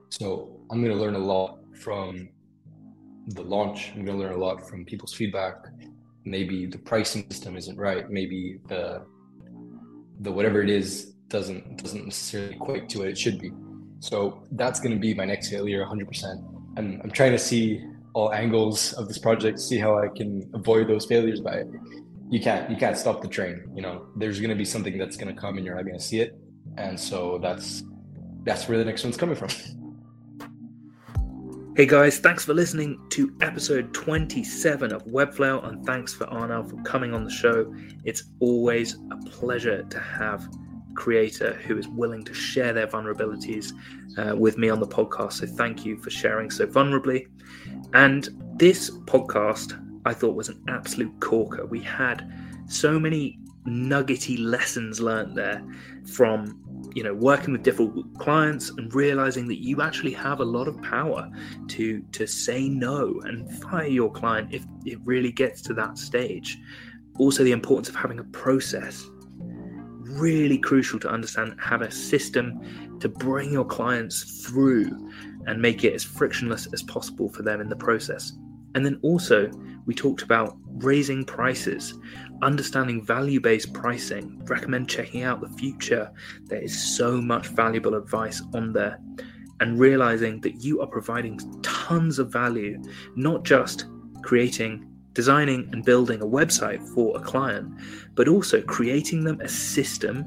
so 0.09 0.59
I'm 0.69 0.83
going 0.83 0.95
to 0.95 1.01
learn 1.01 1.15
a 1.15 1.19
lot 1.19 1.59
from 1.73 2.29
the 3.27 3.41
launch. 3.41 3.91
I'm 3.95 4.05
going 4.05 4.17
to 4.17 4.23
learn 4.23 4.33
a 4.33 4.37
lot 4.37 4.67
from 4.67 4.85
people's 4.85 5.13
feedback. 5.13 5.55
Maybe 6.25 6.65
the 6.65 6.77
pricing 6.77 7.29
system 7.29 7.55
isn't 7.55 7.77
right, 7.77 8.09
maybe 8.09 8.59
the 8.67 9.05
the 10.19 10.31
whatever 10.31 10.63
it 10.63 10.69
is 10.69 11.13
doesn't 11.29 11.81
doesn't 11.81 12.05
necessarily 12.05 12.55
equate 12.55 12.89
to 12.89 12.99
what 12.99 13.07
it 13.07 13.17
should 13.17 13.39
be. 13.39 13.51
So 13.99 14.43
that's 14.51 14.79
going 14.79 14.93
to 14.93 14.99
be 14.99 15.13
my 15.13 15.25
next 15.25 15.49
failure, 15.49 15.85
100%. 15.85 16.77
I'm 16.77 17.01
I'm 17.03 17.11
trying 17.11 17.31
to 17.31 17.39
see 17.39 17.81
all 18.13 18.33
angles 18.33 18.93
of 18.93 19.07
this 19.07 19.17
project, 19.17 19.59
see 19.59 19.77
how 19.77 19.97
I 19.97 20.07
can 20.07 20.49
avoid 20.53 20.87
those 20.87 21.05
failures. 21.05 21.39
But 21.39 21.67
you 22.29 22.39
can't 22.39 22.69
you 22.69 22.75
can't 22.75 22.97
stop 22.97 23.21
the 23.21 23.27
train. 23.27 23.63
You 23.73 23.81
know, 23.81 24.07
there's 24.15 24.39
going 24.39 24.49
to 24.49 24.55
be 24.55 24.65
something 24.65 24.97
that's 24.97 25.17
going 25.17 25.33
to 25.33 25.39
come, 25.39 25.57
and 25.57 25.65
you're 25.65 25.75
not 25.75 25.85
going 25.85 25.97
to 25.97 26.03
see 26.03 26.19
it. 26.19 26.37
And 26.77 26.99
so 26.99 27.39
that's 27.41 27.83
that's 28.43 28.67
where 28.67 28.77
the 28.77 28.85
next 28.85 29.03
one's 29.03 29.17
coming 29.17 29.35
from. 29.35 29.49
Hey 31.77 31.85
guys, 31.85 32.17
thanks 32.17 32.43
for 32.43 32.55
listening 32.55 32.99
to 33.09 33.31
episode 33.39 33.93
27 33.93 34.91
of 34.91 35.05
Webflail, 35.05 35.63
and 35.67 35.85
thanks 35.85 36.11
for 36.11 36.25
Arnau 36.25 36.67
for 36.67 36.81
coming 36.81 37.13
on 37.13 37.23
the 37.23 37.29
show. 37.29 37.71
It's 38.03 38.31
always 38.39 38.97
a 39.11 39.29
pleasure 39.29 39.83
to 39.83 39.99
have 39.99 40.47
a 40.47 40.93
creator 40.95 41.53
who 41.53 41.77
is 41.77 41.87
willing 41.87 42.25
to 42.25 42.33
share 42.33 42.73
their 42.73 42.87
vulnerabilities 42.87 43.73
uh, 44.17 44.35
with 44.35 44.57
me 44.57 44.69
on 44.69 44.79
the 44.79 44.87
podcast. 44.87 45.33
So 45.33 45.45
thank 45.45 45.85
you 45.85 45.99
for 45.99 46.09
sharing 46.09 46.49
so 46.49 46.65
vulnerably. 46.65 47.27
And 47.93 48.27
this 48.55 48.89
podcast 49.01 49.79
I 50.03 50.15
thought 50.15 50.35
was 50.35 50.49
an 50.49 50.59
absolute 50.67 51.13
corker. 51.19 51.67
We 51.67 51.81
had 51.81 52.27
so 52.67 52.99
many 52.99 53.37
nuggety 53.65 54.37
lessons 54.37 54.99
learned 54.99 55.37
there 55.37 55.63
from 56.11 56.59
you 56.93 57.03
know 57.03 57.13
working 57.13 57.51
with 57.53 57.63
different 57.63 58.17
clients 58.19 58.69
and 58.69 58.93
realizing 58.93 59.47
that 59.47 59.61
you 59.61 59.81
actually 59.81 60.13
have 60.13 60.39
a 60.39 60.45
lot 60.45 60.67
of 60.67 60.81
power 60.81 61.29
to 61.67 62.01
to 62.11 62.27
say 62.27 62.69
no 62.69 63.19
and 63.25 63.51
fire 63.61 63.87
your 63.87 64.11
client 64.11 64.53
if 64.53 64.65
it 64.85 64.99
really 65.03 65.31
gets 65.31 65.61
to 65.63 65.73
that 65.73 65.97
stage. 65.97 66.57
Also 67.19 67.43
the 67.43 67.51
importance 67.51 67.89
of 67.89 67.95
having 67.95 68.19
a 68.19 68.23
process. 68.25 69.05
Really 70.19 70.57
crucial 70.57 70.99
to 71.01 71.09
understand 71.09 71.55
have 71.59 71.81
a 71.81 71.91
system 71.91 72.97
to 72.99 73.09
bring 73.09 73.51
your 73.51 73.65
clients 73.65 74.45
through 74.45 75.11
and 75.45 75.61
make 75.61 75.83
it 75.83 75.93
as 75.93 76.03
frictionless 76.03 76.67
as 76.73 76.83
possible 76.83 77.29
for 77.29 77.43
them 77.43 77.61
in 77.61 77.69
the 77.69 77.75
process. 77.75 78.33
And 78.75 78.85
then 78.85 78.99
also 79.01 79.49
we 79.87 79.95
talked 79.95 80.21
about 80.21 80.55
raising 80.75 81.25
prices 81.25 81.97
understanding 82.41 83.03
value 83.03 83.39
based 83.39 83.73
pricing, 83.73 84.39
recommend 84.45 84.89
checking 84.89 85.23
out 85.23 85.41
the 85.41 85.49
Futur. 85.49 86.11
There 86.43 86.61
is 86.61 86.95
so 86.95 87.19
much 87.19 87.47
valuable 87.47 87.95
advice 87.95 88.41
on 88.53 88.73
there. 88.73 88.99
And 89.59 89.79
realizing 89.79 90.39
that 90.41 90.63
you 90.63 90.81
are 90.81 90.87
providing 90.87 91.39
tons 91.63 92.19
of 92.19 92.31
value, 92.31 92.79
not 93.15 93.43
just 93.43 93.85
creating, 94.21 94.87
designing, 95.13 95.67
and 95.71 95.83
building 95.83 96.21
a 96.21 96.25
website 96.25 96.87
for 96.93 97.17
a 97.17 97.19
client, 97.19 97.73
but 98.13 98.27
also 98.27 98.61
creating 98.61 99.23
them 99.23 99.41
a 99.41 99.49
system 99.49 100.25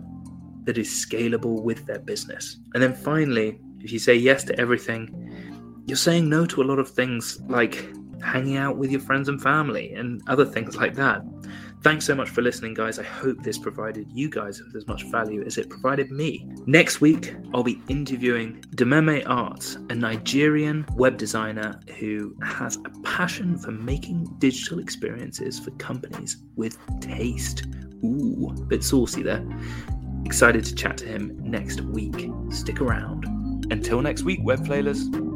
that 0.64 0.78
is 0.78 0.88
scalable 0.88 1.62
with 1.62 1.86
their 1.86 2.00
business. 2.00 2.58
And 2.74 2.82
then 2.82 2.92
finally, 2.92 3.60
if 3.78 3.92
you 3.92 4.00
say 4.00 4.16
yes 4.16 4.42
to 4.44 4.58
everything, 4.58 5.84
you're 5.86 5.96
saying 5.96 6.28
no 6.28 6.44
to 6.46 6.62
a 6.62 6.64
lot 6.64 6.80
of 6.80 6.90
things 6.90 7.40
like 7.48 7.88
hanging 8.22 8.56
out 8.56 8.76
with 8.76 8.90
your 8.90 9.00
friends 9.00 9.28
and 9.28 9.40
family 9.40 9.92
and 9.94 10.22
other 10.28 10.44
things 10.44 10.76
like 10.76 10.94
that. 10.94 11.22
Thanks 11.82 12.04
so 12.04 12.14
much 12.14 12.28
for 12.28 12.42
listening, 12.42 12.74
guys. 12.74 12.98
I 12.98 13.04
hope 13.04 13.42
this 13.42 13.56
provided 13.56 14.06
you 14.12 14.28
guys 14.28 14.60
with 14.62 14.76
as 14.76 14.86
much 14.86 15.04
value 15.04 15.42
as 15.46 15.56
it 15.56 15.70
provided 15.70 16.10
me. 16.10 16.46
Next 16.66 17.00
week, 17.00 17.34
I'll 17.54 17.62
be 17.62 17.80
interviewing 17.88 18.62
Dememe 18.74 19.22
Arts, 19.26 19.76
a 19.88 19.94
Nigerian 19.94 20.84
web 20.94 21.16
designer 21.16 21.80
who 21.98 22.36
has 22.42 22.76
a 22.76 22.90
passion 23.02 23.56
for 23.56 23.70
making 23.70 24.24
digital 24.38 24.78
experiences 24.78 25.58
for 25.58 25.70
companies 25.72 26.36
with 26.54 26.76
taste. 27.00 27.64
Ooh, 28.04 28.54
a 28.54 28.60
bit 28.64 28.84
saucy 28.84 29.22
there. 29.22 29.42
Excited 30.26 30.64
to 30.66 30.74
chat 30.74 30.98
to 30.98 31.06
him 31.06 31.34
next 31.42 31.80
week. 31.80 32.30
Stick 32.50 32.82
around. 32.82 33.24
Until 33.70 34.02
next 34.02 34.22
week, 34.24 34.40
web 34.42 34.66
flailers. 34.66 35.29